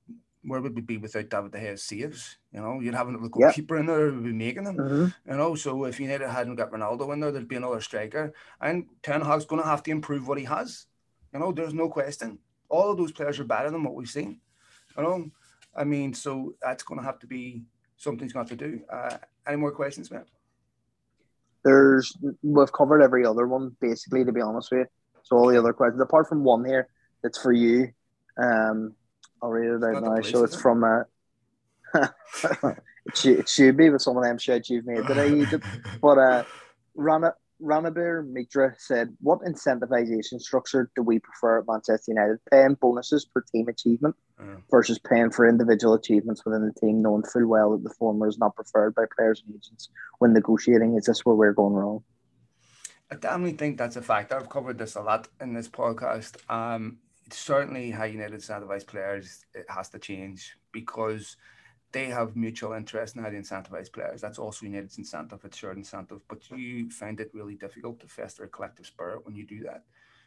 where 0.42 0.60
would 0.60 0.76
we 0.76 0.82
be 0.82 0.98
without 0.98 1.30
David 1.30 1.52
De 1.52 1.60
Gea's 1.60 1.84
saves? 1.84 2.40
You 2.52 2.62
know, 2.62 2.80
you'd 2.80 2.96
have 2.96 3.08
another 3.08 3.30
goalkeeper 3.30 3.76
yep. 3.76 3.82
in 3.82 3.86
there 3.86 4.10
who 4.10 4.16
would 4.16 4.24
be 4.24 4.34
making 4.34 4.64
them. 4.64 4.78
Mm-hmm. 4.78 5.32
You 5.32 5.38
know, 5.38 5.54
so 5.54 5.84
if 5.86 6.00
United 6.00 6.28
hadn't 6.28 6.56
got 6.56 6.72
Ronaldo 6.72 7.14
in 7.14 7.20
there, 7.20 7.32
there'd 7.32 7.48
be 7.48 7.58
another 7.58 7.82
striker, 7.82 8.34
and 8.60 8.88
Ten 9.04 9.22
Hag's 9.22 9.46
going 9.46 9.62
to 9.62 9.68
have 9.68 9.84
to 9.84 9.92
improve 9.92 10.28
what 10.28 10.40
he 10.40 10.46
has. 10.46 10.88
You 11.32 11.40
know, 11.40 11.52
there's 11.52 11.74
no 11.74 11.90
question 11.90 12.40
all 12.74 12.90
of 12.90 12.98
those 12.98 13.12
players 13.12 13.40
are 13.40 13.44
better 13.44 13.70
than 13.70 13.84
what 13.84 13.94
we've 13.94 14.10
seen. 14.10 14.40
You 14.98 15.04
know, 15.04 15.32
I 15.76 15.84
mean, 15.84 16.14
so 16.14 16.56
that's 16.62 16.84
going 16.84 17.00
to 17.00 17.06
have 17.06 17.20
to 17.20 17.28
be 17.28 17.64
something's 17.98 18.34
going 18.34 18.48
to 18.48 18.52
have 18.52 18.60
to 18.60 18.68
do. 18.68 18.82
Uh, 18.92 19.18
any 19.48 19.58
more 19.58 19.72
questions, 19.72 20.10
man? 20.10 20.26
There's 21.64 22.18
we've 22.42 22.72
covered 22.74 23.02
every 23.02 23.26
other 23.26 23.48
one 23.48 23.76
basically. 23.80 24.26
To 24.26 24.32
be 24.34 24.42
honest 24.42 24.72
with 24.72 24.80
you, 24.82 24.86
so 25.24 25.38
all 25.38 25.48
the 25.48 25.58
other 25.58 25.72
questions 25.72 26.02
apart 26.02 26.28
from 26.28 26.44
one 26.44 26.66
here 26.66 26.90
that's 27.22 27.42
for 27.42 27.54
you. 27.54 27.90
Um, 28.38 28.96
I'll 29.42 29.50
read 29.50 29.70
it 29.70 29.84
out 29.84 30.04
now. 30.04 30.22
So 30.22 30.44
it's 30.44 30.60
from 30.60 30.84
uh, 30.84 31.04
it, 33.06 33.16
should, 33.16 33.40
it 33.40 33.50
should 33.50 33.78
be 33.78 33.90
with 33.90 34.02
some 34.02 34.18
of 34.18 34.24
them 34.24 34.38
shit 34.38 34.70
you've 34.70 34.86
made 34.86 35.08
today, 35.08 35.46
But 36.02 36.18
uh, 36.18 36.44
Rana 36.96 37.34
Ranabir 37.64 38.28
Mitra 38.28 38.76
said, 38.78 39.16
What 39.22 39.42
incentivization 39.42 40.40
structure 40.42 40.92
do 40.96 41.02
we 41.02 41.20
prefer 41.20 41.60
at 41.60 41.66
Manchester 41.68 42.12
United? 42.12 42.40
Paying 42.52 42.78
bonuses 42.82 43.26
per 43.26 43.42
team 43.52 43.68
achievement 43.70 44.16
mm. 44.40 44.62
versus 44.70 45.00
paying 45.00 45.32
for 45.32 45.48
individual 45.48 45.94
achievements 45.94 46.44
within 46.46 46.66
the 46.66 46.80
team, 46.80 47.02
knowing 47.02 47.24
full 47.24 47.48
well 47.48 47.72
that 47.72 47.84
the 47.84 47.94
former 47.98 48.28
is 48.28 48.38
not 48.38 48.56
preferred 48.56 48.94
by 48.96 49.04
players 49.16 49.42
and 49.46 49.56
agents 49.56 49.90
when 50.20 50.34
negotiating. 50.34 50.96
Is 50.98 51.06
this 51.06 51.26
where 51.26 51.36
we're 51.36 51.54
going 51.54 51.74
wrong? 51.74 52.04
I 53.12 53.16
definitely 53.16 53.54
think 53.54 53.78
that's 53.78 53.96
a 53.96 54.02
fact. 54.02 54.34
I've 54.34 54.50
covered 54.50 54.78
this 54.78 54.96
a 54.96 55.02
lot 55.02 55.28
in 55.40 55.54
this 55.54 55.70
podcast. 55.70 56.38
Um, 56.52 56.98
certainly 57.32 57.92
how 57.92 58.04
United 58.04 58.40
incentivize 58.40 58.86
players, 58.86 59.46
it 59.54 59.66
has 59.70 59.90
to 59.90 60.00
change 60.00 60.56
because 60.72 61.38
they 61.94 62.06
have 62.06 62.36
mutual 62.36 62.74
interest 62.74 63.16
in 63.16 63.24
how 63.24 63.30
to 63.30 63.38
incentivize 63.38 63.92
players. 63.92 64.20
That's 64.20 64.40
also 64.40 64.66
United's 64.66 64.98
incentive, 64.98 65.46
it's 65.46 65.58
shared 65.58 65.78
incentive. 65.78 66.20
But 66.28 66.50
you 66.52 66.90
find 66.90 67.20
it 67.20 67.32
really 67.34 67.56
difficult 67.56 68.00
to 68.02 68.08
fester 68.08 68.44
a 68.44 68.48
collective 68.50 68.88
spirit 68.88 69.26
when 69.26 69.36
you 69.36 69.46
do 69.46 69.62
that. 69.62 69.84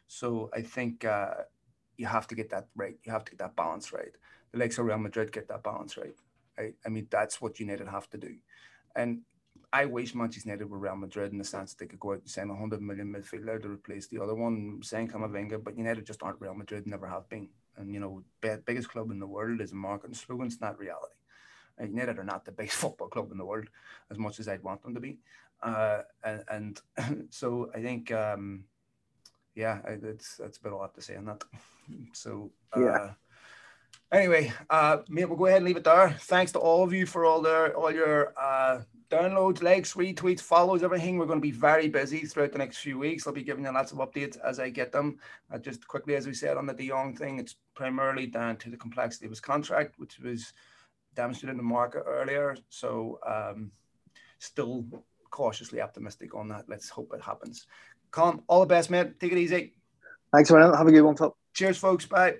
So 0.07 0.49
I 0.55 0.63
think 0.63 1.05
uh, 1.05 1.35
you 1.97 2.07
have 2.07 2.29
to 2.29 2.37
get 2.37 2.51
that 2.51 2.69
right. 2.77 2.97
You 3.05 3.13
have 3.13 3.25
to 3.25 3.33
get 3.33 3.41
that 3.41 3.57
balance 3.57 3.93
right. 3.93 4.13
The 4.53 4.59
likes 4.59 4.79
of 4.79 4.87
Real 4.87 4.99
Madrid 4.99 5.33
get 5.33 5.49
that 5.49 5.65
balance 5.65 5.97
right. 5.97 6.15
I, 6.57 6.73
I 6.87 6.89
mean, 6.89 7.09
that's 7.11 7.41
what 7.41 7.59
United 7.59 7.89
have 7.89 8.09
to 8.11 8.19
do. 8.19 8.37
And 8.95 9.23
I 9.73 9.87
wish 9.87 10.15
Manchester 10.15 10.49
United 10.49 10.71
were 10.71 10.79
Real 10.79 10.95
Madrid 10.95 11.33
in 11.33 11.39
the 11.39 11.45
sense 11.45 11.75
that 11.75 11.81
they 11.81 11.89
could 11.89 11.99
go 11.99 12.13
out 12.13 12.21
and 12.21 12.31
sign 12.31 12.49
a 12.49 12.53
100 12.53 12.81
million 12.81 13.13
midfielder 13.13 13.61
to 13.61 13.69
replace 13.69 14.07
the 14.07 14.23
other 14.23 14.35
one, 14.35 14.79
saying 14.83 15.09
Camavinga, 15.09 15.63
but 15.63 15.77
United 15.77 16.07
just 16.07 16.23
aren't 16.23 16.41
Real 16.41 16.55
Madrid, 16.55 16.87
never 16.87 17.09
have 17.09 17.29
been. 17.29 17.49
And, 17.77 17.93
you 17.93 17.99
know, 17.99 18.23
biggest 18.41 18.89
club 18.89 19.11
in 19.11 19.19
the 19.19 19.27
world 19.27 19.61
is 19.61 19.73
a 19.73 19.75
marketing 19.75 20.15
slogan, 20.15 20.47
it's 20.47 20.61
not 20.61 20.79
reality. 20.79 21.16
United 21.81 22.19
are 22.19 22.25
not 22.25 22.45
the 22.45 22.53
biggest 22.53 22.77
football 22.77 23.09
club 23.15 23.31
in 23.33 23.39
the 23.39 23.45
world 23.45 23.69
as 24.11 24.19
much 24.19 24.41
as 24.41 24.49
I'd 24.49 24.63
want 24.63 24.83
them 24.83 24.95
to 24.95 25.01
be. 25.01 25.19
Uh, 25.63 26.03
and, 26.25 26.81
and 26.99 27.29
so 27.31 27.71
I 27.75 27.81
think, 27.81 28.13
um, 28.13 28.65
yeah, 29.55 29.81
it's, 29.87 30.37
that's 30.37 30.59
a 30.59 30.63
bit 30.63 30.73
a 30.73 30.77
lot 30.77 30.95
to 30.95 31.03
say 31.03 31.17
on 31.17 31.27
that. 31.27 31.45
So, 32.13 32.51
uh, 32.77 32.81
yeah 32.81 33.11
anyway, 34.13 34.53
uh, 34.71 34.99
mate, 35.09 35.27
we'll 35.27 35.39
go 35.39 35.47
ahead 35.47 35.59
and 35.59 35.67
leave 35.67 35.77
it 35.77 35.85
there. 35.85 36.11
Thanks 36.21 36.53
to 36.53 36.59
all 36.59 36.83
of 36.83 36.93
you 36.93 37.07
for 37.07 37.25
all 37.25 37.41
their 37.41 37.77
all 37.77 37.93
your 37.93 38.33
uh, 38.41 38.81
downloads, 39.11 39.63
likes, 39.63 39.95
retweets, 39.95 40.41
follows, 40.41 40.83
everything. 40.83 41.19
We're 41.19 41.27
going 41.27 41.39
to 41.39 41.43
be 41.43 41.51
very 41.51 41.89
busy 41.89 42.21
throughout 42.21 42.53
the 42.53 42.59
next 42.59 42.79
few 42.79 42.99
weeks. 42.99 43.27
I'll 43.27 43.33
be 43.33 43.43
giving 43.43 43.65
you 43.65 43.73
lots 43.73 43.93
of 43.93 43.99
updates 43.99 44.39
as 44.41 44.59
I 44.59 44.71
get 44.71 44.93
them. 44.93 45.19
Uh, 45.53 45.59
just 45.59 45.87
quickly, 45.87 46.17
as 46.17 46.27
we 46.27 46.35
said 46.35 46.57
on 46.57 46.67
the 46.67 46.75
De 46.75 46.89
Jong 46.89 47.17
thing, 47.17 47.39
it's 47.39 47.57
primarily 47.75 48.27
down 48.27 48.57
to 48.59 48.71
the 48.71 48.77
complexity 48.77 49.27
of 49.27 49.33
his 49.33 49.41
contract, 49.41 49.99
which 49.99 50.19
was 50.19 50.53
demonstrated 51.17 51.53
in 51.53 51.57
the 51.57 51.63
market 51.63 52.05
earlier. 52.07 52.57
So, 52.69 53.19
um, 53.27 53.73
still 54.39 54.85
cautiously 55.31 55.81
optimistic 55.81 56.35
on 56.35 56.49
that. 56.49 56.69
Let's 56.69 56.89
hope 56.89 57.13
it 57.15 57.23
happens. 57.23 57.67
Colin, 58.11 58.43
all 58.47 58.61
the 58.61 58.67
best, 58.67 58.91
mate. 58.91 59.19
Take 59.19 59.33
it 59.33 59.39
easy. 59.39 59.75
Thanks, 60.33 60.51
man. 60.51 60.73
Have 60.73 60.87
a 60.87 60.93
good 60.93 61.03
one, 61.03 61.17
Phil. 61.17 61.37
Cheers, 61.55 61.79
folks. 61.79 62.07
Bye. 62.07 62.37